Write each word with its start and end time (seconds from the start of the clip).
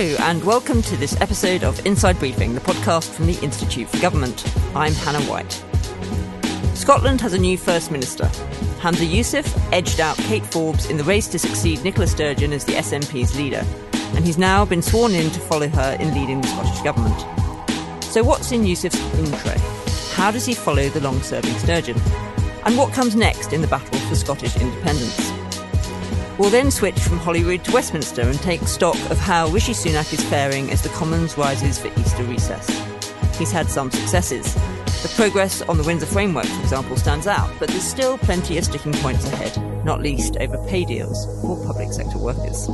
Hello, 0.00 0.16
and 0.20 0.44
welcome 0.44 0.80
to 0.82 0.96
this 0.96 1.20
episode 1.20 1.64
of 1.64 1.84
Inside 1.84 2.20
Briefing, 2.20 2.54
the 2.54 2.60
podcast 2.60 3.10
from 3.10 3.26
the 3.26 3.36
Institute 3.42 3.88
for 3.88 3.98
Government. 3.98 4.46
I'm 4.76 4.92
Hannah 4.92 5.22
White. 5.22 5.50
Scotland 6.76 7.20
has 7.20 7.32
a 7.32 7.38
new 7.38 7.58
First 7.58 7.90
Minister. 7.90 8.26
Humza 8.78 9.04
Yousaf 9.10 9.60
edged 9.72 9.98
out 9.98 10.16
Kate 10.18 10.46
Forbes 10.46 10.88
in 10.88 10.98
the 10.98 11.02
race 11.02 11.26
to 11.26 11.38
succeed 11.40 11.82
Nicola 11.82 12.06
Sturgeon 12.06 12.52
as 12.52 12.64
the 12.64 12.74
SNP's 12.74 13.36
leader, 13.36 13.64
and 14.14 14.24
he's 14.24 14.38
now 14.38 14.64
been 14.64 14.82
sworn 14.82 15.16
in 15.16 15.32
to 15.32 15.40
follow 15.40 15.66
her 15.66 15.96
in 15.98 16.14
leading 16.14 16.42
the 16.42 16.46
Scottish 16.46 16.80
Government. 16.82 18.04
So, 18.04 18.22
what's 18.22 18.52
in 18.52 18.62
Yousaf's 18.62 19.18
intro? 19.18 19.58
How 20.14 20.30
does 20.30 20.46
he 20.46 20.54
follow 20.54 20.88
the 20.90 21.00
long 21.00 21.20
serving 21.22 21.58
Sturgeon? 21.58 22.00
And 22.64 22.78
what 22.78 22.92
comes 22.92 23.16
next 23.16 23.52
in 23.52 23.62
the 23.62 23.66
battle 23.66 23.98
for 23.98 24.14
Scottish 24.14 24.56
independence? 24.58 25.37
We'll 26.38 26.50
then 26.50 26.70
switch 26.70 27.00
from 27.00 27.18
Holyrood 27.18 27.64
to 27.64 27.72
Westminster 27.72 28.22
and 28.22 28.38
take 28.38 28.62
stock 28.62 28.94
of 29.10 29.18
how 29.18 29.48
Rishi 29.48 29.72
Sunak 29.72 30.12
is 30.12 30.22
faring 30.22 30.70
as 30.70 30.82
the 30.82 30.88
Commons 30.90 31.36
rises 31.36 31.80
for 31.80 31.88
Easter 31.98 32.22
recess. 32.22 32.68
He's 33.36 33.50
had 33.50 33.68
some 33.68 33.90
successes. 33.90 34.54
The 35.02 35.12
progress 35.16 35.62
on 35.62 35.78
the 35.78 35.82
Windsor 35.82 36.06
framework, 36.06 36.46
for 36.46 36.60
example, 36.60 36.96
stands 36.96 37.26
out, 37.26 37.50
but 37.58 37.68
there's 37.68 37.82
still 37.82 38.18
plenty 38.18 38.56
of 38.56 38.64
sticking 38.64 38.92
points 38.94 39.24
ahead, 39.26 39.84
not 39.84 40.00
least 40.00 40.36
over 40.36 40.58
pay 40.68 40.84
deals 40.84 41.26
for 41.42 41.60
public 41.66 41.92
sector 41.92 42.18
workers. 42.18 42.68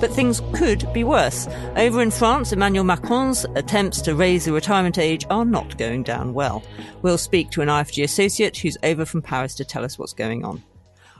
But 0.00 0.10
things 0.10 0.42
could 0.52 0.92
be 0.92 1.04
worse. 1.04 1.46
Over 1.76 2.02
in 2.02 2.10
France, 2.10 2.52
Emmanuel 2.52 2.84
Macron's 2.84 3.46
attempts 3.54 4.00
to 4.02 4.16
raise 4.16 4.44
the 4.44 4.52
retirement 4.52 4.98
age 4.98 5.24
are 5.30 5.44
not 5.44 5.78
going 5.78 6.02
down 6.02 6.34
well. 6.34 6.64
We'll 7.02 7.18
speak 7.18 7.50
to 7.50 7.62
an 7.62 7.68
IFG 7.68 8.02
associate 8.02 8.56
who's 8.56 8.78
over 8.82 9.04
from 9.04 9.22
Paris 9.22 9.54
to 9.56 9.64
tell 9.64 9.84
us 9.84 9.98
what's 10.00 10.14
going 10.14 10.44
on. 10.44 10.64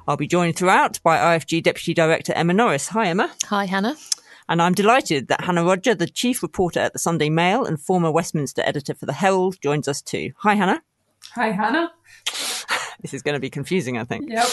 I'll 0.08 0.16
be 0.16 0.26
joined 0.26 0.56
throughout 0.56 1.02
by 1.02 1.18
IFG 1.18 1.62
Deputy 1.62 1.92
Director 1.92 2.32
Emma 2.32 2.54
Norris. 2.54 2.88
Hi, 2.88 3.08
Emma. 3.08 3.30
Hi, 3.44 3.66
Hannah. 3.66 3.94
And 4.48 4.62
I'm 4.62 4.72
delighted 4.72 5.28
that 5.28 5.42
Hannah 5.42 5.62
Rodger, 5.62 5.94
the 5.94 6.06
chief 6.06 6.42
reporter 6.42 6.80
at 6.80 6.94
the 6.94 6.98
Sunday 6.98 7.28
Mail 7.28 7.66
and 7.66 7.78
former 7.78 8.10
Westminster 8.10 8.62
editor 8.64 8.94
for 8.94 9.04
the 9.04 9.12
Herald, 9.12 9.60
joins 9.60 9.86
us 9.86 10.00
too. 10.00 10.32
Hi, 10.38 10.54
Hannah. 10.54 10.82
Hi, 11.34 11.50
Hannah. 11.50 11.92
this 13.02 13.12
is 13.12 13.20
going 13.20 13.34
to 13.34 13.38
be 13.38 13.50
confusing, 13.50 13.98
I 13.98 14.04
think. 14.04 14.30
Yep. 14.30 14.48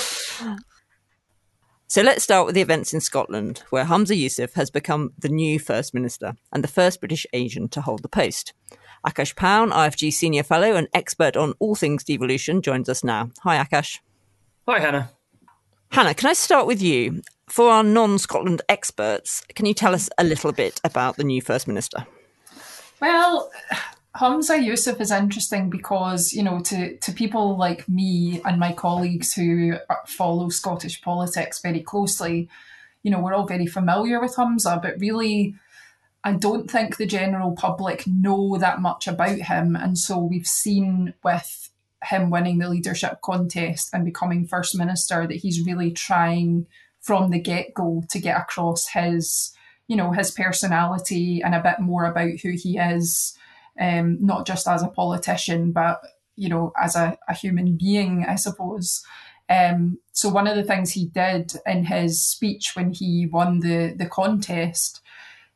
So 1.87 2.01
let's 2.01 2.25
start 2.25 2.47
with 2.47 2.55
the 2.55 2.61
events 2.61 2.93
in 2.93 2.99
Scotland, 2.99 3.63
where 3.69 3.85
Humza 3.85 4.21
Yousaf 4.21 4.55
has 4.55 4.69
become 4.69 5.13
the 5.17 5.29
new 5.29 5.57
First 5.57 5.93
Minister 5.93 6.35
and 6.51 6.65
the 6.65 6.67
first 6.67 6.99
British 6.99 7.25
Asian 7.31 7.69
to 7.69 7.79
hold 7.79 8.03
the 8.03 8.09
post. 8.09 8.51
Akash 9.07 9.37
Paun, 9.37 9.71
IFG 9.71 10.11
Senior 10.11 10.43
Fellow 10.43 10.75
and 10.75 10.89
expert 10.93 11.37
on 11.37 11.53
all 11.59 11.75
things 11.75 12.03
devolution, 12.03 12.61
joins 12.61 12.89
us 12.89 13.05
now. 13.05 13.31
Hi, 13.43 13.63
Akash. 13.63 13.99
Hi, 14.67 14.81
Hannah. 14.81 15.14
Hannah, 15.95 16.13
can 16.13 16.29
I 16.29 16.33
start 16.33 16.67
with 16.67 16.81
you? 16.81 17.21
For 17.47 17.69
our 17.69 17.81
non 17.81 18.19
Scotland 18.19 18.61
experts, 18.67 19.41
can 19.55 19.65
you 19.65 19.73
tell 19.73 19.95
us 19.95 20.09
a 20.17 20.25
little 20.25 20.51
bit 20.51 20.81
about 20.83 21.15
the 21.15 21.23
new 21.23 21.41
First 21.41 21.69
Minister? 21.69 22.05
Well, 22.99 23.49
Humza 24.17 24.59
Yousaf 24.61 24.99
is 24.99 25.09
interesting 25.09 25.69
because, 25.69 26.33
you 26.33 26.43
know, 26.43 26.59
to, 26.63 26.97
to 26.97 27.13
people 27.13 27.55
like 27.55 27.87
me 27.87 28.41
and 28.43 28.59
my 28.59 28.73
colleagues 28.73 29.33
who 29.33 29.77
follow 30.05 30.49
Scottish 30.49 31.01
politics 31.01 31.61
very 31.61 31.79
closely, 31.79 32.49
you 33.03 33.09
know, 33.09 33.21
we're 33.21 33.33
all 33.33 33.47
very 33.47 33.65
familiar 33.65 34.19
with 34.19 34.35
Humza, 34.35 34.81
but 34.81 34.99
really, 34.99 35.55
I 36.25 36.33
don't 36.33 36.69
think 36.69 36.97
the 36.97 37.05
general 37.05 37.53
public 37.53 38.05
know 38.05 38.57
that 38.57 38.81
much 38.81 39.07
about 39.07 39.37
him. 39.37 39.77
And 39.77 39.97
so 39.97 40.17
we've 40.19 40.45
seen 40.45 41.13
with 41.23 41.64
him 42.05 42.29
winning 42.29 42.59
the 42.59 42.69
leadership 42.69 43.21
contest 43.21 43.89
and 43.93 44.05
becoming 44.05 44.47
First 44.47 44.77
Minister 44.77 45.27
that 45.27 45.37
he's 45.37 45.65
really 45.65 45.91
trying 45.91 46.67
from 47.01 47.31
the 47.31 47.39
get 47.39 47.73
go 47.73 48.03
to 48.09 48.19
get 48.19 48.39
across 48.39 48.87
his, 48.87 49.55
you 49.87 49.95
know, 49.95 50.11
his 50.11 50.31
personality 50.31 51.41
and 51.43 51.53
a 51.53 51.61
bit 51.61 51.79
more 51.79 52.05
about 52.05 52.39
who 52.41 52.51
he 52.51 52.77
is, 52.77 53.37
um, 53.79 54.17
not 54.25 54.47
just 54.47 54.67
as 54.67 54.81
a 54.81 54.87
politician, 54.87 55.71
but, 55.71 56.01
you 56.35 56.49
know, 56.49 56.73
as 56.81 56.95
a, 56.95 57.17
a 57.27 57.33
human 57.33 57.77
being, 57.77 58.25
I 58.27 58.35
suppose. 58.35 59.03
Um, 59.47 59.99
so 60.11 60.29
one 60.29 60.47
of 60.47 60.55
the 60.55 60.63
things 60.63 60.91
he 60.91 61.05
did 61.05 61.53
in 61.65 61.85
his 61.85 62.25
speech 62.25 62.71
when 62.75 62.91
he 62.91 63.27
won 63.27 63.59
the 63.59 63.93
the 63.95 64.07
contest 64.07 65.01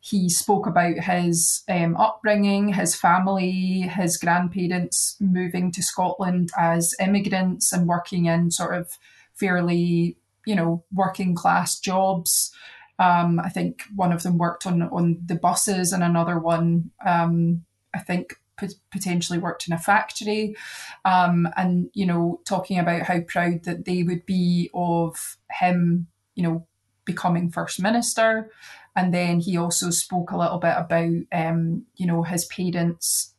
he 0.02 0.30
spoke 0.30 0.66
about 0.66 0.98
his 0.98 1.64
um, 1.68 1.98
upbringing, 1.98 2.74
his 2.74 2.96
family, 2.96 3.82
his 3.82 4.18
grandparents 4.18 5.18
moving 5.20 5.72
to 5.74 5.84
Scotland 5.84 6.52
as 6.58 6.96
immigrants 7.02 7.74
and 7.74 7.88
working 7.88 8.26
in 8.26 8.50
sort 8.50 8.76
of 8.76 8.98
fairly, 9.34 10.18
you 10.46 10.56
know, 10.56 10.84
working 10.94 11.36
class 11.36 11.80
jobs. 11.80 12.52
Um, 12.98 13.40
I 13.40 13.50
think 13.50 13.84
one 13.96 14.14
of 14.14 14.24
them 14.24 14.38
worked 14.38 14.66
on 14.66 14.84
on 14.84 15.20
the 15.26 15.36
buses, 15.36 15.92
and 15.92 16.04
another 16.04 16.40
one, 16.40 16.92
um, 17.06 17.66
I 17.94 18.00
think, 18.00 18.36
p- 18.58 18.68
potentially 18.92 19.40
worked 19.40 19.68
in 19.68 19.74
a 19.74 19.78
factory. 19.78 20.56
Um, 21.04 21.48
and 21.58 21.90
you 21.94 22.06
know, 22.06 22.42
talking 22.46 22.80
about 22.80 23.04
how 23.04 23.22
proud 23.22 23.64
that 23.64 23.86
they 23.86 24.04
would 24.04 24.26
be 24.26 24.70
of 24.74 25.38
him, 25.52 26.08
you 26.36 26.44
know, 26.44 26.68
becoming 27.06 27.50
first 27.50 27.82
minister. 27.82 28.52
And 28.96 29.14
then 29.14 29.40
he 29.40 29.58
also 29.58 29.90
spoke 29.90 30.32
a 30.32 30.38
little 30.38 30.58
bit 30.58 30.76
about, 30.76 31.14
um, 31.32 31.86
you 31.96 32.06
know, 32.06 32.24
his 32.24 32.46
parents. 32.46 33.34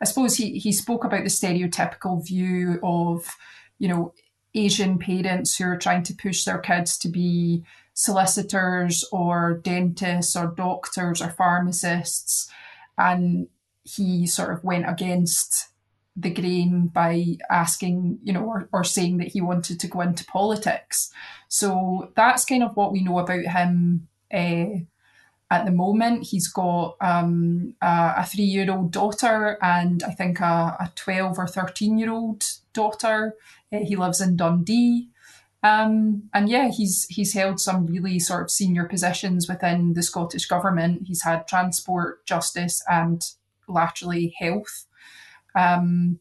I 0.00 0.04
suppose 0.04 0.36
he, 0.36 0.58
he 0.58 0.72
spoke 0.72 1.04
about 1.04 1.24
the 1.24 1.30
stereotypical 1.30 2.24
view 2.24 2.78
of, 2.82 3.26
you 3.78 3.88
know, 3.88 4.14
Asian 4.54 4.98
parents 4.98 5.56
who 5.56 5.64
are 5.64 5.76
trying 5.76 6.02
to 6.04 6.14
push 6.14 6.44
their 6.44 6.58
kids 6.58 6.98
to 6.98 7.08
be 7.08 7.64
solicitors 7.94 9.04
or 9.12 9.60
dentists 9.62 10.36
or 10.36 10.54
doctors 10.56 11.20
or 11.20 11.30
pharmacists. 11.30 12.50
And 12.96 13.48
he 13.84 14.26
sort 14.26 14.52
of 14.52 14.64
went 14.64 14.88
against 14.88 15.68
the 16.16 16.30
grain 16.30 16.88
by 16.88 17.38
asking, 17.48 18.18
you 18.24 18.32
know, 18.32 18.44
or, 18.44 18.68
or 18.72 18.82
saying 18.82 19.18
that 19.18 19.28
he 19.28 19.40
wanted 19.40 19.78
to 19.80 19.88
go 19.88 20.00
into 20.00 20.24
politics. 20.24 21.12
So 21.48 22.12
that's 22.16 22.44
kind 22.44 22.64
of 22.64 22.76
what 22.76 22.92
we 22.92 23.02
know 23.02 23.18
about 23.18 23.44
him 23.44 24.07
uh, 24.32 24.80
at 25.50 25.64
the 25.64 25.70
moment. 25.70 26.24
He's 26.24 26.48
got 26.48 26.96
um, 27.00 27.74
a, 27.80 28.14
a 28.18 28.26
three 28.26 28.44
year 28.44 28.70
old 28.70 28.92
daughter 28.92 29.58
and 29.62 30.02
I 30.02 30.12
think 30.12 30.40
a, 30.40 30.76
a 30.80 30.92
12 30.94 31.38
or 31.38 31.46
13 31.46 31.98
year 31.98 32.12
old 32.12 32.44
daughter. 32.72 33.34
Uh, 33.72 33.78
he 33.78 33.96
lives 33.96 34.20
in 34.20 34.36
Dundee. 34.36 35.08
Um, 35.62 36.30
and 36.32 36.48
yeah, 36.48 36.70
he's 36.70 37.06
he's 37.10 37.34
held 37.34 37.60
some 37.60 37.86
really 37.86 38.20
sort 38.20 38.42
of 38.42 38.50
senior 38.50 38.84
positions 38.84 39.48
within 39.48 39.94
the 39.94 40.04
Scottish 40.04 40.46
government. 40.46 41.02
He's 41.06 41.24
had 41.24 41.48
transport, 41.48 42.24
justice, 42.26 42.80
and 42.88 43.22
laterally 43.66 44.34
health. 44.38 44.86
Um, 45.56 46.20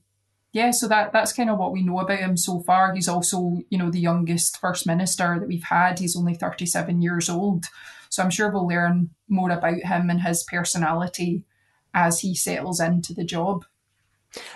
yeah, 0.53 0.71
so 0.71 0.87
that 0.87 1.13
that's 1.13 1.33
kind 1.33 1.51
of 1.51 1.59
what 1.59 1.71
we 1.71 1.83
know 1.83 1.99
about 1.99 2.17
him 2.17 2.35
so 2.35 2.61
far. 2.61 2.95
He's 2.95 3.07
also, 3.07 3.59
you 3.69 3.77
know, 3.77 3.91
the 3.91 3.99
youngest 3.99 4.59
first 4.59 4.87
minister 4.87 5.37
that 5.39 5.47
we've 5.47 5.63
had. 5.63 5.99
He's 5.99 6.17
only 6.17 6.33
37 6.33 7.01
years 7.03 7.29
old. 7.29 7.65
So 8.09 8.23
I'm 8.23 8.29
sure 8.29 8.49
we'll 8.49 8.67
learn 8.67 9.09
more 9.27 9.51
about 9.51 9.81
him 9.83 10.09
and 10.09 10.21
his 10.21 10.43
personality 10.43 11.43
as 11.93 12.19
he 12.19 12.35
settles 12.35 12.79
into 12.79 13.13
the 13.13 13.23
job. 13.23 13.65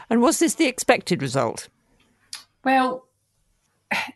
And 0.10 0.22
was 0.22 0.40
this 0.40 0.56
the 0.56 0.68
expected 0.68 1.22
result? 1.22 1.70
Well, 2.64 3.08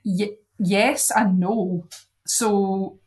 y- 0.04 0.38
yes 0.60 1.12
and 1.16 1.40
no. 1.40 1.88
So 2.26 3.00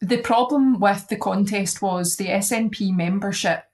the 0.00 0.18
problem 0.18 0.80
with 0.80 1.08
the 1.08 1.16
contest 1.16 1.80
was 1.82 2.16
the 2.16 2.28
SNP 2.28 2.94
membership 2.94 3.64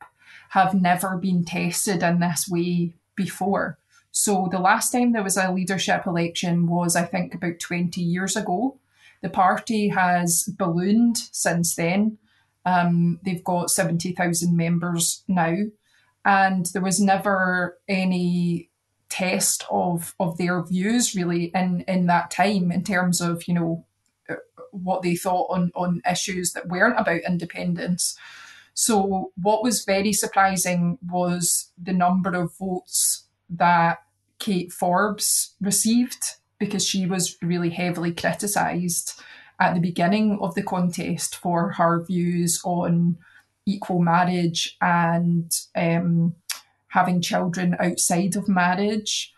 have 0.51 0.75
never 0.75 1.17
been 1.17 1.45
tested 1.45 2.03
in 2.03 2.21
this 2.21 2.49
way 2.49 2.95
before. 3.15 3.79
So 4.11 4.49
the 4.51 4.59
last 4.59 4.91
time 4.91 5.13
there 5.13 5.23
was 5.23 5.37
a 5.37 5.53
leadership 5.53 6.07
election 6.07 6.67
was, 6.67 6.97
I 6.97 7.05
think, 7.05 7.35
about 7.35 7.61
20 7.61 8.01
years 8.01 8.37
ago. 8.37 8.77
The 9.23 9.31
party 9.31 9.89
has 9.89 10.45
ballooned 10.57 11.19
since 11.33 11.75
then. 11.75 12.19
Um, 12.65 13.19
they've 13.25 13.45
got 13.45 13.71
70,000 13.71 14.57
members 14.57 15.25
now. 15.27 15.57
And 16.25 16.67
there 16.67 16.83
was 16.83 17.01
never 17.01 17.79
any 17.89 18.71
test 19.09 19.65
of, 19.71 20.15
of 20.21 20.37
their 20.37 20.63
views 20.63 21.15
really 21.15 21.51
in, 21.55 21.85
in 21.89 22.07
that 22.07 22.31
time 22.31 22.71
in 22.71 22.85
terms 22.85 23.21
of, 23.21 23.49
you 23.49 23.55
know, 23.55 23.87
what 24.71 25.03
they 25.03 25.17
thought 25.17 25.47
on, 25.51 25.71
on 25.75 26.03
issues 26.09 26.53
that 26.53 26.69
weren't 26.69 26.99
about 26.99 27.21
independence. 27.27 28.17
So, 28.75 29.33
what 29.37 29.63
was 29.63 29.85
very 29.85 30.13
surprising 30.13 30.99
was 31.03 31.73
the 31.81 31.93
number 31.93 32.35
of 32.35 32.57
votes 32.57 33.27
that 33.51 33.99
Kate 34.39 34.73
Forbes 34.73 35.57
received 35.61 36.37
because 36.59 36.85
she 36.87 37.07
was 37.07 37.37
really 37.43 37.71
heavily 37.71 38.13
criticised 38.13 39.21
at 39.61 39.75
the 39.75 39.81
beginning 39.81 40.39
of 40.41 40.55
the 40.55 40.63
contest 40.63 41.37
for 41.37 41.73
her 41.73 42.05
views 42.05 42.61
on 42.65 43.19
equal 43.67 44.01
marriage 44.01 44.77
and 44.81 45.53
um, 45.77 46.35
having 46.89 47.21
children 47.21 47.77
outside 47.79 48.37
of 48.37 48.49
marriage. 48.49 49.33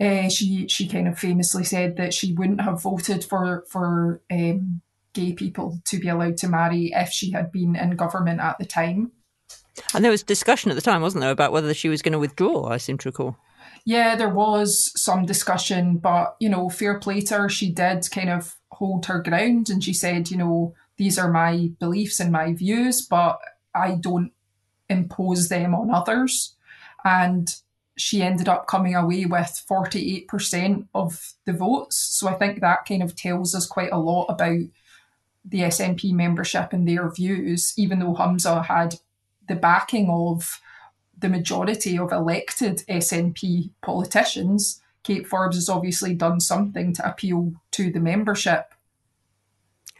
Uh, 0.00 0.28
she 0.28 0.66
she 0.68 0.88
kind 0.88 1.06
of 1.06 1.18
famously 1.18 1.62
said 1.62 1.96
that 1.96 2.14
she 2.14 2.32
wouldn't 2.32 2.60
have 2.60 2.82
voted 2.82 3.22
for 3.22 3.64
for 3.68 4.20
um, 4.32 4.80
gay 5.12 5.32
people 5.32 5.80
to 5.84 5.98
be 5.98 6.08
allowed 6.08 6.36
to 6.38 6.48
marry 6.48 6.90
if 6.94 7.10
she 7.10 7.30
had 7.30 7.52
been 7.52 7.76
in 7.76 7.90
government 7.96 8.40
at 8.40 8.58
the 8.58 8.64
time. 8.64 9.12
And 9.94 10.04
there 10.04 10.10
was 10.10 10.22
discussion 10.22 10.70
at 10.70 10.74
the 10.74 10.80
time, 10.80 11.02
wasn't 11.02 11.22
there, 11.22 11.30
about 11.30 11.52
whether 11.52 11.72
she 11.72 11.88
was 11.88 12.02
going 12.02 12.12
to 12.12 12.18
withdraw, 12.18 12.68
I 12.68 12.78
seem 12.78 12.98
to 12.98 13.08
recall. 13.08 13.36
Yeah, 13.84 14.14
there 14.14 14.28
was 14.28 14.92
some 15.00 15.26
discussion, 15.26 15.96
but, 15.96 16.36
you 16.38 16.48
know, 16.48 16.68
fair 16.68 16.98
play 16.98 17.20
to 17.22 17.34
her, 17.34 17.48
she 17.48 17.70
did 17.70 18.08
kind 18.10 18.30
of 18.30 18.56
hold 18.70 19.06
her 19.06 19.20
ground 19.20 19.70
and 19.70 19.82
she 19.82 19.92
said, 19.92 20.30
you 20.30 20.36
know, 20.36 20.74
these 20.96 21.18
are 21.18 21.30
my 21.30 21.70
beliefs 21.80 22.20
and 22.20 22.30
my 22.30 22.52
views, 22.52 23.02
but 23.02 23.40
I 23.74 23.96
don't 23.96 24.32
impose 24.88 25.48
them 25.48 25.74
on 25.74 25.90
others. 25.90 26.54
And 27.04 27.54
she 27.96 28.22
ended 28.22 28.48
up 28.48 28.66
coming 28.66 28.94
away 28.94 29.24
with 29.26 29.64
48% 29.68 30.86
of 30.94 31.34
the 31.44 31.52
votes. 31.52 31.96
So 31.96 32.28
I 32.28 32.34
think 32.34 32.60
that 32.60 32.86
kind 32.86 33.02
of 33.02 33.16
tells 33.16 33.54
us 33.54 33.66
quite 33.66 33.92
a 33.92 33.98
lot 33.98 34.26
about 34.26 34.60
the 35.44 35.60
SNP 35.60 36.12
membership 36.12 36.72
and 36.72 36.86
their 36.86 37.10
views, 37.10 37.74
even 37.76 37.98
though 37.98 38.14
Humza 38.14 38.64
had 38.66 38.96
the 39.48 39.56
backing 39.56 40.08
of 40.08 40.60
the 41.22 41.28
majority 41.28 41.98
of 41.98 42.12
elected 42.12 42.82
SNP 42.88 43.70
politicians. 43.80 44.80
Kate 45.02 45.26
Forbes 45.26 45.56
has 45.56 45.68
obviously 45.68 46.14
done 46.14 46.38
something 46.38 46.92
to 46.94 47.08
appeal 47.08 47.54
to 47.72 47.90
the 47.90 48.00
membership 48.00 48.72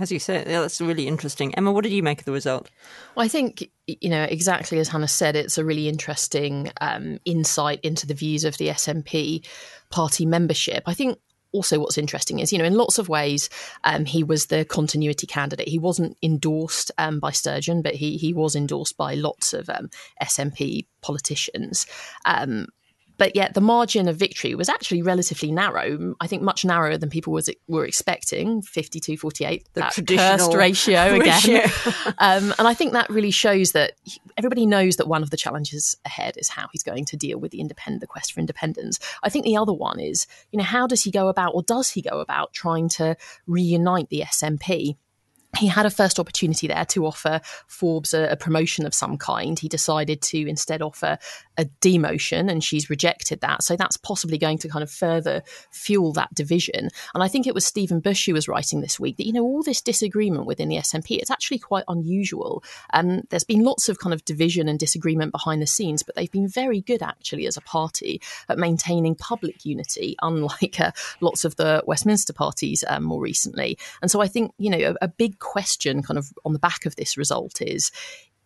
as 0.03 0.11
you 0.11 0.19
say, 0.19 0.39
yeah, 0.47 0.61
that's 0.61 0.81
really 0.81 1.07
interesting. 1.07 1.55
Emma, 1.55 1.71
what 1.71 1.85
did 1.85 1.93
you 1.93 2.03
make 2.03 2.19
of 2.19 2.25
the 2.25 2.33
result? 2.33 2.71
Well, 3.15 3.25
I 3.25 3.29
think, 3.29 3.71
you 3.87 4.09
know, 4.09 4.25
exactly 4.25 4.79
as 4.79 4.89
Hannah 4.89 5.07
said, 5.07 5.37
it's 5.37 5.59
a 5.59 5.65
really 5.65 5.89
interesting 5.89 6.71
um, 6.81 7.19
insight 7.25 7.81
into 7.83 8.07
the 8.07 8.15
views 8.15 8.45
of 8.45 8.57
the 8.57 8.69
SNP 8.69 9.47
party 9.91 10.27
membership. 10.27 10.83
I 10.87 10.95
think 10.95 11.19
also 11.53 11.79
what's 11.79 11.99
interesting 11.99 12.39
is, 12.39 12.53
you 12.53 12.59
know, 12.59 12.65
in 12.65 12.75
lots 12.75 12.99
of 12.99 13.09
ways, 13.09 13.49
um, 13.85 14.05
he 14.05 14.25
was 14.25 14.47
the 14.47 14.65
continuity 14.65 15.27
candidate. 15.27 15.69
He 15.69 15.79
wasn't 15.79 16.17
endorsed 16.23 16.91
um, 16.99 17.21
by 17.21 17.31
Sturgeon, 17.31 17.83
but 17.83 17.95
he 17.95 18.17
he 18.17 18.33
was 18.33 18.57
endorsed 18.57 18.97
by 18.97 19.15
lots 19.15 19.53
of 19.53 19.69
um, 19.69 19.91
SNP 20.23 20.87
politicians. 21.01 21.87
But 23.23 23.37
yet 23.37 23.55
the 23.55 23.61
margin 23.61 24.09
of 24.09 24.17
victory 24.17 24.57
was 24.57 24.69
actually 24.69 25.01
relatively 25.01 25.53
narrow. 25.53 26.17
I 26.21 26.27
think 26.27 26.43
much 26.43 26.65
narrower 26.65 26.99
than 26.99 27.09
people 27.09 27.33
was, 27.33 27.49
were 27.69 27.87
expecting. 27.87 28.63
52 28.63 29.17
48, 29.17 29.65
the 29.75 29.81
that 29.81 30.07
cursed 30.09 30.53
ratio 30.57 31.15
again. 31.15 31.71
um, 32.19 32.53
and 32.59 32.67
I 32.67 32.75
think 32.75 32.95
that 32.95 33.09
really 33.09 33.31
shows 33.31 33.71
that 33.73 33.93
everybody 34.37 34.67
knows 34.67 34.97
that 34.97 35.07
one 35.07 35.23
of 35.23 35.31
the 35.31 35.37
challenges 35.37 35.97
ahead 36.05 36.35
is 36.37 36.49
how 36.49 36.67
he's 36.73 36.83
going 36.83 37.05
to 37.05 37.17
deal 37.17 37.39
with 37.39 37.53
the 37.53 37.61
independent 37.61 38.01
the 38.01 38.09
quest 38.09 38.33
for 38.33 38.41
independence. 38.41 38.99
I 39.23 39.29
think 39.29 39.45
the 39.45 39.57
other 39.57 39.73
one 39.73 40.01
is, 40.01 40.27
you 40.51 40.57
know, 40.57 40.65
how 40.65 40.89
does 40.89 41.05
he 41.05 41.13
go 41.13 41.29
about, 41.29 41.55
or 41.55 41.63
does 41.63 41.91
he 41.91 42.03
go 42.03 42.19
about 42.19 42.53
trying 42.53 42.89
to 42.89 43.17
reunite 43.47 44.09
the 44.09 44.23
SNP? 44.23 44.97
he 45.59 45.67
had 45.67 45.87
a 45.87 45.91
first 45.91 46.19
opportunity 46.19 46.67
there 46.67 46.85
to 46.87 47.07
offer 47.07 47.41
Forbes 47.67 48.15
a, 48.15 48.29
a, 48.29 48.37
promotion 48.37 48.87
of 48.87 48.95
some 48.95 49.19
kind. 49.19 49.59
He 49.59 49.69
decided 49.69 50.23
to 50.23 50.49
instead 50.49 50.81
offer 50.81 51.19
a 51.59 51.65
demotion, 51.81 52.51
and 52.51 52.65
she's 52.65 52.91
rejected 52.91 53.41
that. 53.41 53.63
So 53.63 53.77
that's 53.77 53.97
possibly 53.97 54.39
going 54.39 54.59
to 54.59 54.69
kind 54.69 54.83
of 54.83 54.91
further 54.91 55.43
fuel 55.71 56.13
that 56.13 56.35
division. 56.35 56.89
And 57.15 57.23
I 57.23 57.29
think 57.29 57.47
it 57.47 57.55
was 57.55 57.67
Stephen 57.67 58.01
Bush 58.01 58.27
who 58.27 58.35
was 58.35 58.49
writing 58.49 58.81
this 58.81 58.99
week 58.99 59.17
that, 59.17 59.27
you 59.27 59.33
know, 59.33 59.43
all 59.43 59.63
this 59.63 59.81
disagreement 59.81 60.47
within 60.47 60.69
the 60.69 60.77
SNP, 60.77 61.19
it's 61.19 61.31
actually 61.31 61.59
quite 61.59 61.85
unusual. 61.89 62.63
Um, 62.93 63.23
there's 63.31 63.45
been 63.45 63.65
lots 63.65 63.89
of 63.89 63.99
kind 63.99 64.15
of 64.15 64.25
division 64.25 64.69
and 64.69 64.79
disagreement 64.79 65.33
behind 65.33 65.61
the 65.61 65.67
scenes, 65.67 66.03
but 66.03 66.15
they've 66.15 66.31
been 66.31 66.49
very 66.49 66.81
good 66.81 67.03
actually 67.03 67.47
as 67.47 67.57
a 67.57 67.63
party 67.63 68.21
at 68.49 68.59
maintaining 68.59 69.15
public 69.15 69.65
unity, 69.65 70.17
unlike 70.23 70.81
uh, 70.81 70.93
lots 71.21 71.45
of 71.45 71.57
the 71.57 71.83
Westminster 71.87 72.33
parties 72.33 72.85
um, 72.89 73.05
more 73.05 73.21
recently. 73.21 73.79
And 74.01 74.11
so 74.11 74.21
I 74.21 74.29
think, 74.29 74.53
you 74.59 74.71
know, 74.71 74.95
a, 75.01 75.05
a 75.05 75.09
big 75.09 75.39
question 75.39 76.03
kind 76.03 76.19
of 76.19 76.33
on 76.45 76.53
the 76.53 76.59
back 76.59 76.87
of 76.87 76.97
this 76.97 77.17
result 77.17 77.61
is 77.61 77.93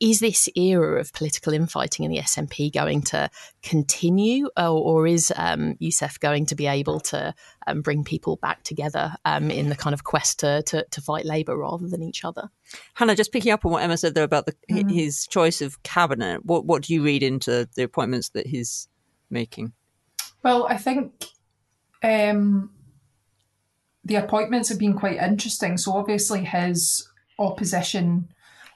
is 0.01 0.21
this 0.21 0.49
era 0.57 1.01
of 1.01 1.13
political 1.13 1.53
infighting 1.53 2.05
in 2.05 2.11
the 2.11 2.19
SNP 2.19 2.73
going 2.73 3.03
to 3.03 3.31
continue, 3.63 4.49
or, 4.57 4.69
or 4.69 5.07
is 5.07 5.33
um, 5.37 5.75
Yousaf 5.81 6.21
going 6.21 6.47
to 6.47 6.55
be 6.55 6.67
able 6.67 7.01
to 7.01 7.35
um, 7.67 7.83
bring 7.83 8.05
people 8.05 8.37
back 8.37 8.63
together 8.63 9.15
um, 9.25 9.51
in 9.51 9.69
the 9.69 9.77
kind 9.77 9.95
of 9.95 10.05
quest 10.05 10.41
to, 10.41 10.63
to, 10.65 10.85
to, 10.91 11.01
fight 11.01 11.25
Labour 11.25 11.57
rather 11.57 11.89
than 11.89 12.03
each 12.03 12.25
other? 12.25 12.51
Hannah, 12.95 13.15
just 13.15 13.33
picking 13.33 13.53
up 13.53 13.65
on 13.65 13.73
what 13.73 13.83
Emma 13.83 13.97
said 13.97 14.15
there 14.15 14.25
about 14.25 14.47
the, 14.47 14.53
mm-hmm. 14.71 14.89
his 14.89 15.27
choice 15.27 15.63
of 15.63 15.83
cabinet, 15.83 16.45
what, 16.45 16.67
what 16.67 16.83
do 16.83 16.93
you 16.93 17.03
read 17.03 17.23
into 17.23 17.69
the 17.75 17.83
appointments 17.83 18.31
that 18.31 18.47
he's 18.47 18.89
making? 19.31 19.73
Well, 20.43 20.67
I 20.69 20.77
think 20.77 21.27
um, 22.03 22.71
the 24.05 24.17
appointments 24.17 24.69
have 24.69 24.79
been 24.79 24.95
quite 24.95 25.17
interesting. 25.17 25.77
So 25.79 25.93
obviously 25.93 26.45
his 26.45 27.09
opposition 27.39 28.29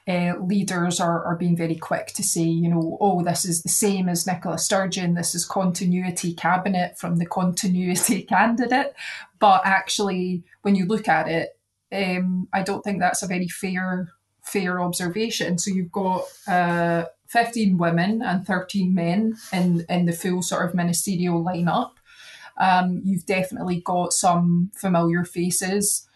uh, 0.09 0.35
leaders 0.41 1.01
are, 1.01 1.25
are 1.25 1.37
being 1.37 1.57
very 1.57 1.77
quick 1.77 2.09
to 2.09 2.23
say, 2.23 2.43
you 2.43 2.69
know, 2.69 2.99
oh, 3.01 3.23
this 3.23 3.45
is 3.45 3.63
the 3.63 3.69
same 3.69 4.09
as 4.09 4.27
Nicola 4.27 4.59
Sturgeon, 4.59 5.15
this 5.15 5.35
is 5.35 5.45
continuity 5.45 6.35
cabinet 6.35 6.99
from 6.99 7.17
the 7.17 7.27
continuity 7.27 8.23
candidate. 8.29 8.95
But 9.39 9.63
actually, 9.65 10.43
when 10.63 10.75
you 10.75 10.87
look 10.87 11.09
at 11.09 11.29
it, 11.29 11.59
um, 11.93 12.49
I 12.53 12.63
don't 12.63 12.83
think 12.83 13.01
that's 13.01 13.23
a 13.23 13.27
very 13.27 13.49
fair 13.49 14.09
fair 14.43 14.81
observation. 14.81 15.59
So 15.59 15.71
you've 15.71 15.93
got 15.93 16.25
uh, 16.49 17.05
15 17.29 17.79
women 17.79 18.23
and 18.23 18.47
13 18.47 18.95
men 18.95 19.37
in, 19.53 19.85
in 19.89 20.07
the 20.07 20.13
full 20.13 20.43
sort 20.43 20.69
of 20.69 20.75
ministerial 20.75 21.45
lineup. 21.45 21.93
Um, 22.59 23.01
you've 23.05 23.27
definitely 23.27 23.81
got 23.81 24.13
some 24.13 24.71
familiar 24.75 25.25
faces, 25.25 26.09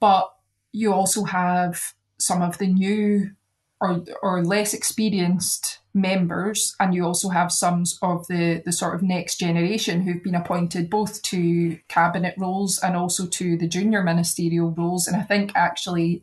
but 0.00 0.32
you 0.72 0.92
also 0.92 1.24
have 1.24 1.94
some 2.20 2.42
of 2.42 2.58
the 2.58 2.66
new 2.66 3.30
or 3.80 4.04
or 4.22 4.44
less 4.44 4.74
experienced 4.74 5.78
members, 5.94 6.76
and 6.78 6.94
you 6.94 7.04
also 7.04 7.30
have 7.30 7.50
some 7.50 7.84
of 8.02 8.26
the 8.28 8.62
the 8.64 8.72
sort 8.72 8.94
of 8.94 9.02
next 9.02 9.36
generation 9.36 10.02
who've 10.02 10.22
been 10.22 10.34
appointed 10.34 10.90
both 10.90 11.22
to 11.22 11.78
cabinet 11.88 12.34
roles 12.36 12.78
and 12.78 12.96
also 12.96 13.26
to 13.26 13.56
the 13.56 13.68
junior 13.68 14.02
ministerial 14.02 14.70
roles. 14.70 15.06
And 15.06 15.16
I 15.16 15.22
think 15.22 15.52
actually 15.54 16.22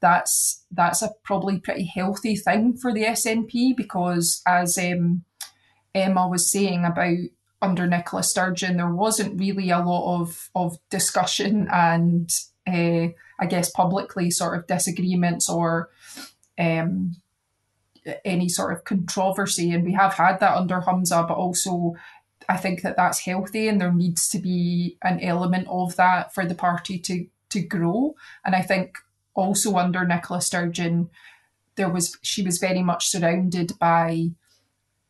that's 0.00 0.64
that's 0.70 1.02
a 1.02 1.12
probably 1.22 1.58
pretty 1.58 1.84
healthy 1.84 2.36
thing 2.36 2.76
for 2.76 2.92
the 2.92 3.04
SNP 3.04 3.76
because 3.76 4.42
as 4.46 4.78
um, 4.78 5.24
Emma 5.94 6.28
was 6.28 6.50
saying 6.50 6.84
about 6.84 7.16
under 7.62 7.86
Nicola 7.86 8.22
Sturgeon, 8.22 8.76
there 8.76 8.92
wasn't 8.92 9.40
really 9.40 9.70
a 9.70 9.78
lot 9.78 10.20
of, 10.20 10.50
of 10.54 10.78
discussion 10.90 11.68
and, 11.72 12.30
uh, 12.66 13.08
I 13.38 13.46
guess, 13.48 13.70
publicly 13.70 14.30
sort 14.30 14.58
of 14.58 14.66
disagreements 14.66 15.48
or 15.48 15.90
um, 16.58 17.16
any 18.24 18.48
sort 18.48 18.72
of 18.72 18.84
controversy. 18.84 19.70
And 19.72 19.84
we 19.84 19.92
have 19.92 20.14
had 20.14 20.40
that 20.40 20.56
under 20.56 20.80
Humza, 20.80 21.26
but 21.26 21.36
also 21.36 21.94
I 22.48 22.56
think 22.56 22.82
that 22.82 22.96
that's 22.96 23.20
healthy 23.20 23.68
and 23.68 23.80
there 23.80 23.92
needs 23.92 24.28
to 24.30 24.38
be 24.38 24.98
an 25.02 25.20
element 25.20 25.66
of 25.68 25.96
that 25.96 26.32
for 26.32 26.44
the 26.46 26.54
party 26.54 26.98
to, 27.00 27.26
to 27.50 27.60
grow. 27.60 28.14
And 28.44 28.54
I 28.54 28.62
think 28.62 28.98
also 29.34 29.76
under 29.76 30.04
Nicola 30.04 30.40
Sturgeon, 30.40 31.10
there 31.76 31.90
was 31.90 32.16
she 32.22 32.42
was 32.42 32.58
very 32.58 32.82
much 32.82 33.06
surrounded 33.06 33.78
by 33.78 34.30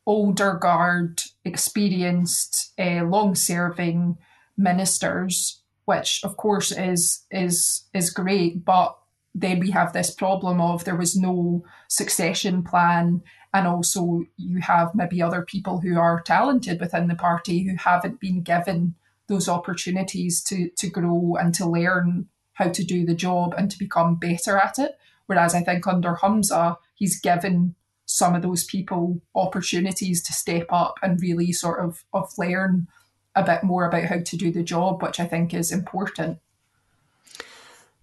older 0.05 0.53
guard, 0.53 1.21
experienced, 1.43 2.73
uh, 2.79 3.03
long-serving 3.03 4.17
ministers, 4.57 5.61
which 5.87 6.19
of 6.25 6.35
course 6.35 6.71
is 6.71 7.25
is 7.31 7.85
is 7.93 8.09
great, 8.09 8.65
but 8.65 8.97
then 9.33 9.59
we 9.59 9.71
have 9.71 9.93
this 9.93 10.11
problem 10.11 10.59
of 10.59 10.83
there 10.83 10.97
was 10.97 11.15
no 11.15 11.63
succession 11.87 12.61
plan 12.61 13.21
and 13.53 13.65
also 13.67 14.25
you 14.35 14.59
have 14.59 14.93
maybe 14.93 15.21
other 15.21 15.43
people 15.43 15.79
who 15.79 15.97
are 15.97 16.21
talented 16.21 16.81
within 16.81 17.07
the 17.07 17.15
party 17.15 17.63
who 17.63 17.75
haven't 17.77 18.19
been 18.19 18.41
given 18.41 18.95
those 19.27 19.47
opportunities 19.47 20.43
to 20.43 20.69
to 20.75 20.89
grow 20.89 21.37
and 21.39 21.53
to 21.53 21.65
learn 21.65 22.27
how 22.53 22.67
to 22.67 22.83
do 22.83 23.05
the 23.05 23.15
job 23.15 23.55
and 23.57 23.71
to 23.71 23.79
become 23.79 24.15
better 24.15 24.57
at 24.57 24.77
it. 24.77 24.97
Whereas 25.27 25.55
i 25.55 25.61
think 25.61 25.87
under 25.87 26.15
humza 26.15 26.75
he's 26.95 27.21
given 27.21 27.75
some 28.05 28.35
of 28.35 28.41
those 28.41 28.65
people 28.65 29.21
opportunities 29.35 30.21
to 30.23 30.33
step 30.33 30.65
up 30.69 30.95
and 31.01 31.21
really 31.21 31.51
sort 31.51 31.79
of, 31.83 32.03
of 32.13 32.31
learn 32.37 32.87
a 33.37 33.43
bit 33.43 33.63
more 33.63 33.85
about 33.85 34.05
how 34.05 34.19
to 34.19 34.37
do 34.37 34.51
the 34.51 34.63
job, 34.63 35.01
which 35.01 35.19
I 35.19 35.25
think 35.25 35.53
is 35.53 35.71
important. 35.71 36.39